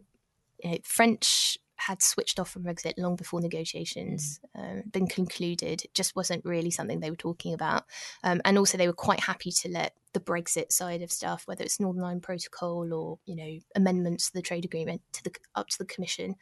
you 0.62 0.72
know, 0.72 0.78
French 0.84 1.58
had 1.86 2.02
switched 2.02 2.38
off 2.38 2.50
from 2.50 2.64
Brexit 2.64 2.94
long 2.96 3.16
before 3.16 3.40
negotiations 3.40 4.40
um, 4.56 4.82
been 4.90 5.06
concluded. 5.06 5.84
It 5.84 5.94
just 5.94 6.14
wasn't 6.14 6.44
really 6.44 6.70
something 6.70 7.00
they 7.00 7.10
were 7.10 7.16
talking 7.16 7.54
about. 7.54 7.84
Um, 8.22 8.40
and 8.44 8.58
also, 8.58 8.78
they 8.78 8.86
were 8.86 8.92
quite 8.92 9.20
happy 9.20 9.50
to 9.50 9.68
let 9.68 9.94
the 10.12 10.20
Brexit 10.20 10.70
side 10.70 11.02
of 11.02 11.10
stuff, 11.10 11.42
whether 11.46 11.64
it's 11.64 11.80
Northern 11.80 12.04
Ireland 12.04 12.22
Protocol 12.22 12.92
or 12.92 13.18
you 13.24 13.36
know 13.36 13.58
amendments 13.74 14.26
to 14.26 14.34
the 14.34 14.42
trade 14.42 14.64
agreement, 14.64 15.02
to 15.12 15.24
the 15.24 15.32
up 15.54 15.68
to 15.68 15.78
the 15.78 15.84
Commission. 15.84 16.36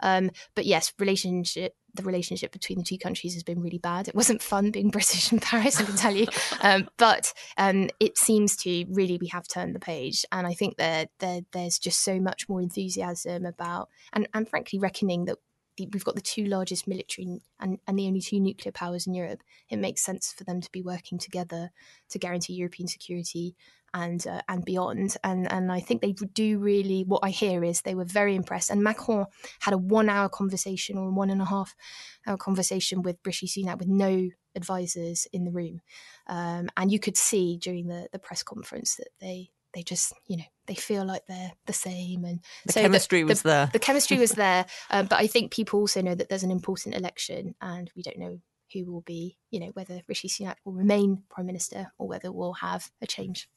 Um, 0.00 0.30
but 0.54 0.64
yes, 0.64 0.92
relationship 0.98 1.74
the 1.98 2.04
relationship 2.04 2.52
between 2.52 2.78
the 2.78 2.84
two 2.84 2.96
countries 2.98 3.34
has 3.34 3.42
been 3.42 3.60
really 3.60 3.78
bad. 3.78 4.08
It 4.08 4.14
wasn't 4.14 4.42
fun 4.42 4.70
being 4.70 4.88
British 4.90 5.32
in 5.32 5.40
Paris, 5.40 5.78
I 5.78 5.84
can 5.84 5.96
tell 5.96 6.14
you. 6.14 6.26
Um, 6.60 6.88
but 6.96 7.32
um, 7.56 7.88
it 8.00 8.18
seems 8.18 8.56
to 8.56 8.84
really 8.90 9.18
we 9.20 9.28
have 9.28 9.46
turned 9.46 9.74
the 9.74 9.80
page, 9.80 10.24
and 10.32 10.46
I 10.46 10.54
think 10.54 10.76
that 10.78 11.10
there, 11.18 11.42
there's 11.52 11.78
just 11.78 12.02
so 12.02 12.18
much 12.18 12.48
more 12.48 12.60
enthusiasm 12.60 13.46
about, 13.46 13.88
and, 14.12 14.28
and 14.34 14.48
frankly 14.48 14.78
reckoning 14.78 15.26
that 15.26 15.36
we've 15.78 16.04
got 16.04 16.14
the 16.14 16.20
two 16.20 16.44
largest 16.44 16.88
military 16.88 17.40
and, 17.60 17.78
and 17.86 17.98
the 17.98 18.06
only 18.06 18.20
two 18.20 18.40
nuclear 18.40 18.72
powers 18.72 19.06
in 19.06 19.14
Europe. 19.14 19.42
It 19.68 19.78
makes 19.78 20.04
sense 20.04 20.32
for 20.32 20.44
them 20.44 20.60
to 20.60 20.72
be 20.72 20.82
working 20.82 21.18
together 21.18 21.70
to 22.10 22.18
guarantee 22.18 22.54
European 22.54 22.88
security 22.88 23.54
and 23.94 24.26
uh, 24.26 24.42
and 24.48 24.64
beyond. 24.64 25.16
And 25.24 25.50
and 25.50 25.70
I 25.72 25.80
think 25.80 26.02
they 26.02 26.12
do 26.12 26.58
really. 26.58 27.04
What 27.04 27.20
I 27.22 27.30
hear 27.30 27.64
is 27.64 27.82
they 27.82 27.94
were 27.94 28.04
very 28.04 28.34
impressed. 28.34 28.70
And 28.70 28.82
Macron 28.82 29.26
had 29.60 29.74
a 29.74 29.78
one-hour 29.78 30.28
conversation 30.28 30.98
or 30.98 31.10
one 31.10 31.30
and 31.30 31.42
a 31.42 31.46
half 31.46 31.74
hour 32.26 32.36
conversation 32.36 33.02
with 33.02 33.16
Rishi 33.24 33.46
Sunak 33.46 33.78
with 33.78 33.88
no 33.88 34.28
advisors 34.54 35.26
in 35.32 35.44
the 35.44 35.52
room, 35.52 35.80
um, 36.26 36.68
and 36.76 36.90
you 36.90 36.98
could 36.98 37.16
see 37.16 37.56
during 37.56 37.88
the 37.88 38.08
the 38.12 38.18
press 38.18 38.42
conference 38.42 38.96
that 38.96 39.08
they 39.20 39.50
they 39.74 39.82
just 39.82 40.12
you 40.26 40.36
know 40.36 40.44
they 40.66 40.74
feel 40.74 41.04
like 41.04 41.26
they're 41.26 41.52
the 41.66 41.72
same 41.72 42.24
and 42.24 42.40
the 42.66 42.72
so 42.72 42.80
chemistry 42.80 43.20
the, 43.20 43.26
was 43.26 43.42
the, 43.42 43.48
there 43.48 43.70
the 43.72 43.78
chemistry 43.78 44.18
was 44.18 44.32
there 44.44 44.66
um, 44.90 45.06
but 45.06 45.18
i 45.18 45.26
think 45.26 45.52
people 45.52 45.80
also 45.80 46.00
know 46.00 46.14
that 46.14 46.28
there's 46.28 46.42
an 46.42 46.50
important 46.50 46.94
election 46.94 47.54
and 47.60 47.90
we 47.94 48.02
don't 48.02 48.18
know 48.18 48.38
who 48.72 48.90
will 48.90 49.02
be 49.02 49.36
you 49.50 49.60
know 49.60 49.70
whether 49.74 50.02
rishi 50.08 50.28
sunak 50.28 50.56
will 50.64 50.72
remain 50.72 51.22
prime 51.30 51.46
minister 51.46 51.92
or 51.98 52.08
whether 52.08 52.32
we'll 52.32 52.54
have 52.54 52.90
a 53.02 53.06
change 53.06 53.48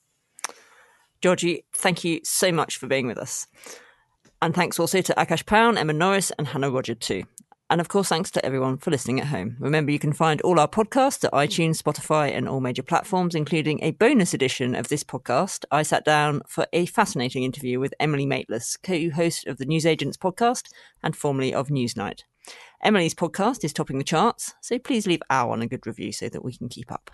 georgie 1.22 1.64
thank 1.74 2.04
you 2.04 2.20
so 2.24 2.52
much 2.52 2.78
for 2.78 2.88
being 2.88 3.08
with 3.08 3.18
us 3.18 3.48
and 4.42 4.56
thanks 4.56 4.80
also 4.80 5.02
to 5.02 5.14
Akash 5.14 5.46
Paun, 5.46 5.78
Emma 5.78 5.94
Norris, 5.94 6.32
and 6.32 6.48
Hannah 6.48 6.72
Rodger 6.72 6.96
too. 6.96 7.24
And 7.70 7.80
of 7.80 7.88
course, 7.88 8.10
thanks 8.10 8.32
to 8.32 8.46
everyone 8.46 8.80
for 8.80 8.92
listening 8.92 9.22
at 9.22 9.28
home. 9.28 9.56
Remember, 9.60 9.92
you 9.92 10.00
can 10.00 10.12
find 10.12 10.42
all 10.42 10.60
our 10.60 10.68
podcasts 10.68 11.24
at 11.24 11.32
iTunes, 11.32 11.82
Spotify, 11.82 12.36
and 12.36 12.50
all 12.50 12.60
major 12.60 12.84
platforms, 12.84 13.34
including 13.34 13.82
a 13.82 13.92
bonus 13.92 14.34
edition 14.34 14.76
of 14.76 14.90
this 14.90 15.04
podcast. 15.06 15.64
I 15.72 15.84
sat 15.84 16.04
down 16.04 16.42
for 16.48 16.66
a 16.74 16.86
fascinating 16.88 17.44
interview 17.44 17.80
with 17.80 17.94
Emily 18.00 18.26
Maitlis, 18.26 18.78
co 18.84 19.16
host 19.16 19.48
of 19.48 19.58
the 19.58 19.66
Newsagents 19.66 20.18
podcast 20.18 20.70
and 21.02 21.16
formerly 21.16 21.54
of 21.54 21.70
Newsnight. 21.70 22.24
Emily's 22.84 23.14
podcast 23.14 23.64
is 23.64 23.72
topping 23.72 24.00
the 24.00 24.04
charts, 24.04 24.54
so 24.60 24.80
please 24.80 25.08
leave 25.08 25.22
our 25.30 25.50
one 25.50 25.62
a 25.62 25.68
good 25.68 25.86
review 25.86 26.12
so 26.12 26.28
that 26.28 26.44
we 26.44 26.58
can 26.58 26.68
keep 26.68 26.92
up. 26.92 27.12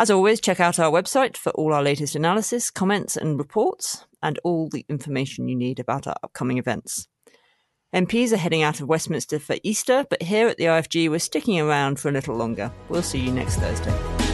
As 0.00 0.10
always, 0.10 0.40
check 0.40 0.60
out 0.60 0.78
our 0.78 0.90
website 0.90 1.36
for 1.36 1.50
all 1.50 1.74
our 1.74 1.82
latest 1.82 2.16
analysis, 2.16 2.70
comments, 2.70 3.18
and 3.18 3.38
reports, 3.38 4.06
and 4.22 4.40
all 4.42 4.70
the 4.70 4.86
information 4.88 5.46
you 5.46 5.54
need 5.54 5.78
about 5.78 6.06
our 6.06 6.16
upcoming 6.22 6.56
events. 6.56 7.06
MPs 7.94 8.32
are 8.32 8.38
heading 8.38 8.62
out 8.62 8.80
of 8.80 8.88
Westminster 8.88 9.38
for 9.38 9.56
Easter, 9.62 10.06
but 10.08 10.22
here 10.22 10.48
at 10.48 10.56
the 10.56 10.64
IFG, 10.64 11.10
we're 11.10 11.18
sticking 11.18 11.60
around 11.60 12.00
for 12.00 12.08
a 12.08 12.12
little 12.12 12.34
longer. 12.34 12.72
We'll 12.88 13.02
see 13.02 13.18
you 13.18 13.30
next 13.30 13.56
Thursday. 13.56 14.29